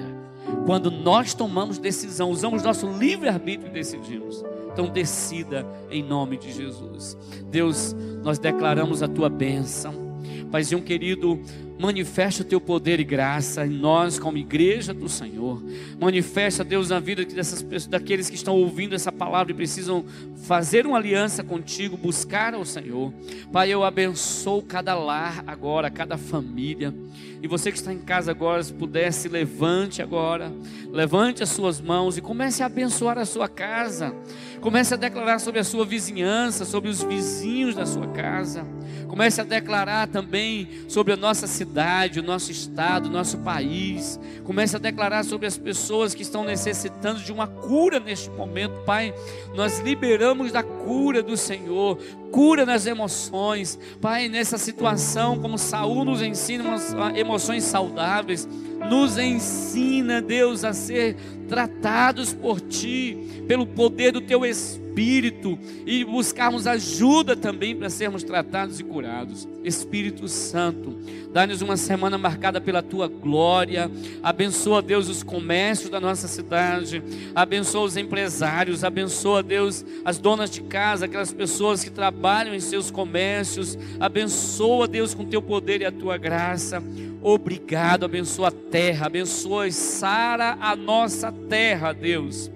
Quando 0.65 0.91
nós 0.91 1.34
tomamos 1.34 1.78
decisão, 1.78 2.30
usamos 2.30 2.63
nosso 2.63 2.88
livre-arbítrio 2.88 3.70
e 3.70 3.74
decidimos. 3.74 4.43
Então 4.72 4.88
decida 4.88 5.65
em 5.89 6.03
nome 6.03 6.38
de 6.38 6.51
Jesus. 6.51 7.17
Deus, 7.45 7.95
nós 8.24 8.39
declaramos 8.39 9.01
a 9.01 9.07
tua 9.07 9.30
bênção 9.30 10.09
Paizinho 10.51 10.81
querido, 10.81 11.39
manifesta 11.79 12.41
o 12.41 12.45
teu 12.45 12.59
poder 12.59 12.99
e 12.99 13.03
graça 13.03 13.65
em 13.65 13.69
nós 13.69 14.19
como 14.19 14.37
igreja 14.37 14.93
do 14.93 15.07
Senhor. 15.07 15.63
Manifesta, 15.99 16.63
Deus, 16.63 16.89
na 16.89 16.99
vida 16.99 17.23
dessas 17.23 17.61
pessoas, 17.61 17.87
daqueles 17.87 18.29
que 18.29 18.35
estão 18.35 18.55
ouvindo 18.55 18.93
essa 18.93 19.11
palavra 19.11 19.51
e 19.51 19.55
precisam 19.55 20.03
fazer 20.43 20.85
uma 20.85 20.97
aliança 20.97 21.43
contigo, 21.43 21.95
buscar 21.95 22.53
ao 22.53 22.65
Senhor. 22.65 23.13
Pai, 23.51 23.69
eu 23.69 23.83
abençoo 23.83 24.61
cada 24.61 24.93
lar 24.95 25.43
agora, 25.47 25.89
cada 25.89 26.17
família. 26.17 26.93
E 27.41 27.47
você 27.47 27.71
que 27.71 27.77
está 27.77 27.93
em 27.93 27.99
casa 27.99 28.31
agora, 28.31 28.61
se 28.61 28.73
pudesse, 28.73 29.29
levante 29.29 30.01
agora, 30.01 30.51
levante 30.91 31.41
as 31.41 31.49
suas 31.49 31.79
mãos 31.79 32.17
e 32.17 32.21
comece 32.21 32.61
a 32.61 32.65
abençoar 32.65 33.17
a 33.17 33.25
sua 33.25 33.47
casa. 33.47 34.13
Comece 34.59 34.93
a 34.93 34.97
declarar 34.97 35.39
sobre 35.39 35.61
a 35.61 35.63
sua 35.63 35.85
vizinhança, 35.85 36.65
sobre 36.65 36.89
os 36.89 37.01
vizinhos 37.01 37.75
da 37.75 37.85
sua 37.85 38.07
casa. 38.07 38.65
Comece 39.07 39.41
a 39.41 39.43
declarar 39.43 40.07
também 40.07 40.67
sobre 40.87 41.13
a 41.13 41.17
nossa 41.17 41.47
cidade, 41.47 42.19
o 42.19 42.23
nosso 42.23 42.51
estado, 42.51 43.07
o 43.07 43.11
nosso 43.11 43.39
país. 43.39 44.19
Comece 44.43 44.75
a 44.75 44.79
declarar 44.79 45.23
sobre 45.23 45.47
as 45.47 45.57
pessoas 45.57 46.13
que 46.13 46.21
estão 46.21 46.43
necessitando 46.43 47.21
de 47.21 47.31
uma 47.31 47.47
cura 47.47 47.99
neste 47.99 48.29
momento, 48.29 48.73
Pai. 48.85 49.13
Nós 49.55 49.79
liberamos 49.79 50.51
da 50.51 50.63
cura 50.63 51.23
do 51.23 51.35
Senhor, 51.35 51.97
cura 52.31 52.65
nas 52.65 52.85
emoções. 52.85 53.79
Pai, 53.99 54.29
nessa 54.29 54.57
situação, 54.57 55.39
como 55.39 55.57
Saul 55.57 56.05
nos 56.05 56.21
ensina 56.21 56.75
emoções 57.15 57.63
saudáveis, 57.63 58.47
nos 58.88 59.17
ensina, 59.17 60.21
Deus, 60.21 60.63
a 60.63 60.73
ser 60.73 61.15
tratados 61.47 62.34
por 62.34 62.61
Ti, 62.61 63.17
pelo 63.47 63.65
poder 63.65 64.11
do 64.11 64.21
Teu 64.21 64.45
Espírito, 64.45 65.57
e 65.86 66.03
buscarmos 66.03 66.67
ajuda 66.67 67.36
também 67.36 67.75
para 67.75 67.89
sermos 67.89 68.21
tratados 68.23 68.80
e 68.80 68.84
curados. 68.84 69.47
Espírito 69.63 70.27
Santo, 70.27 70.95
dá-nos 71.32 71.61
uma 71.61 71.75
semana 71.75 72.17
marcada 72.17 72.61
pela 72.61 72.84
Tua 72.84 73.07
glória, 73.07 73.89
abençoa, 74.21 74.82
Deus, 74.82 75.09
os 75.09 75.23
comércios 75.23 75.89
da 75.89 75.99
nossa 75.99 76.27
cidade, 76.27 77.01
abençoa 77.34 77.86
os 77.86 77.97
empresários, 77.97 78.84
abençoa, 78.84 79.41
Deus, 79.41 79.84
as 80.05 80.17
donas 80.17 80.49
de 80.51 80.61
casa, 80.61 81.05
aquelas 81.05 81.34
pessoas 81.34 81.84
que 81.84 81.89
trabalham 81.89 82.53
em 82.53 82.59
seus 82.59 82.91
comércios, 82.91 83.77
abençoa, 83.99 84.88
Deus, 84.88 85.13
com 85.13 85.25
Teu 85.25 85.41
poder 85.41 85.82
e 85.82 85.86
a 85.86 85.91
Tua 85.91 86.17
graça. 86.17 86.84
Obrigado, 87.22 88.05
abençoa 88.05 88.47
a 88.47 88.51
terra, 88.51 89.07
abençoa 89.07 89.67
e 89.67 89.72
sara 89.72 90.57
a 90.61 90.76
nossa 90.76 91.32
terra, 91.32 91.91
Deus. 91.91 92.49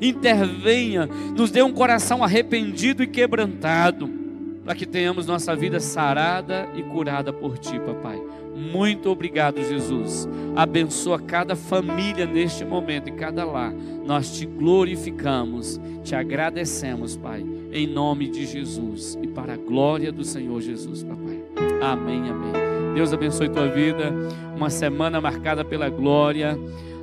Intervenha, 0.00 1.06
nos 1.06 1.50
dê 1.50 1.62
um 1.62 1.72
coração 1.72 2.22
arrependido 2.22 3.02
e 3.02 3.06
quebrantado, 3.06 4.08
para 4.64 4.74
que 4.74 4.86
tenhamos 4.86 5.26
nossa 5.26 5.56
vida 5.56 5.80
sarada 5.80 6.68
e 6.74 6.82
curada 6.82 7.32
por 7.32 7.58
Ti, 7.58 7.78
papai. 7.78 8.20
Muito 8.54 9.08
obrigado, 9.08 9.62
Jesus. 9.62 10.28
Abençoa 10.54 11.18
cada 11.18 11.56
família 11.56 12.26
neste 12.26 12.64
momento 12.64 13.08
e 13.08 13.12
cada 13.12 13.44
lar. 13.44 13.72
Nós 13.72 14.36
te 14.36 14.44
glorificamos, 14.44 15.80
te 16.04 16.14
agradecemos, 16.14 17.16
Pai, 17.16 17.44
em 17.72 17.86
nome 17.86 18.28
de 18.28 18.44
Jesus 18.46 19.18
e 19.22 19.26
para 19.26 19.54
a 19.54 19.56
glória 19.56 20.12
do 20.12 20.24
Senhor 20.24 20.60
Jesus, 20.60 21.02
papai. 21.02 21.40
Amém, 21.80 22.28
amém. 22.28 22.69
Deus 22.94 23.12
abençoe 23.12 23.48
tua 23.48 23.68
vida. 23.68 24.12
Uma 24.56 24.70
semana 24.70 25.20
marcada 25.20 25.64
pela 25.64 25.88
glória. 25.88 26.58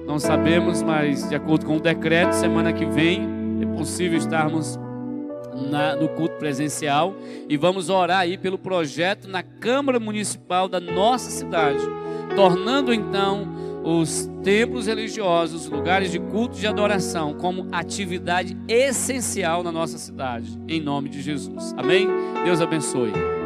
Não 0.06 0.20
sabemos, 0.20 0.82
mas 0.82 1.28
de 1.28 1.36
acordo 1.36 1.66
com 1.66 1.78
o 1.78 1.80
decreto, 1.80 2.34
semana 2.34 2.72
que 2.72 2.86
vem 2.86 3.28
é 3.62 3.66
possível 3.78 4.18
estarmos 4.18 4.80
na, 5.70 5.96
no 5.96 6.08
culto 6.10 6.36
presencial 6.36 7.16
e 7.50 7.58
vamos 7.58 7.90
orar 7.90 8.20
aí 8.20 8.38
pelo 8.38 8.58
projeto 8.58 9.28
na 9.28 9.42
Câmara 9.42 10.00
Municipal 10.00 10.68
da 10.68 10.80
nossa 10.80 11.30
cidade 11.32 11.82
tornando 12.38 12.94
então 12.94 13.48
os 13.84 14.30
templos 14.44 14.86
religiosos, 14.86 15.68
lugares 15.68 16.12
de 16.12 16.20
culto 16.20 16.58
e 16.58 16.60
de 16.60 16.68
adoração, 16.68 17.34
como 17.34 17.68
atividade 17.72 18.56
essencial 18.68 19.64
na 19.64 19.72
nossa 19.72 19.98
cidade, 19.98 20.60
em 20.68 20.80
nome 20.80 21.10
de 21.10 21.22
Jesus. 21.22 21.74
Amém? 21.78 22.08
Deus 22.44 22.62
abençoe. 22.62 23.37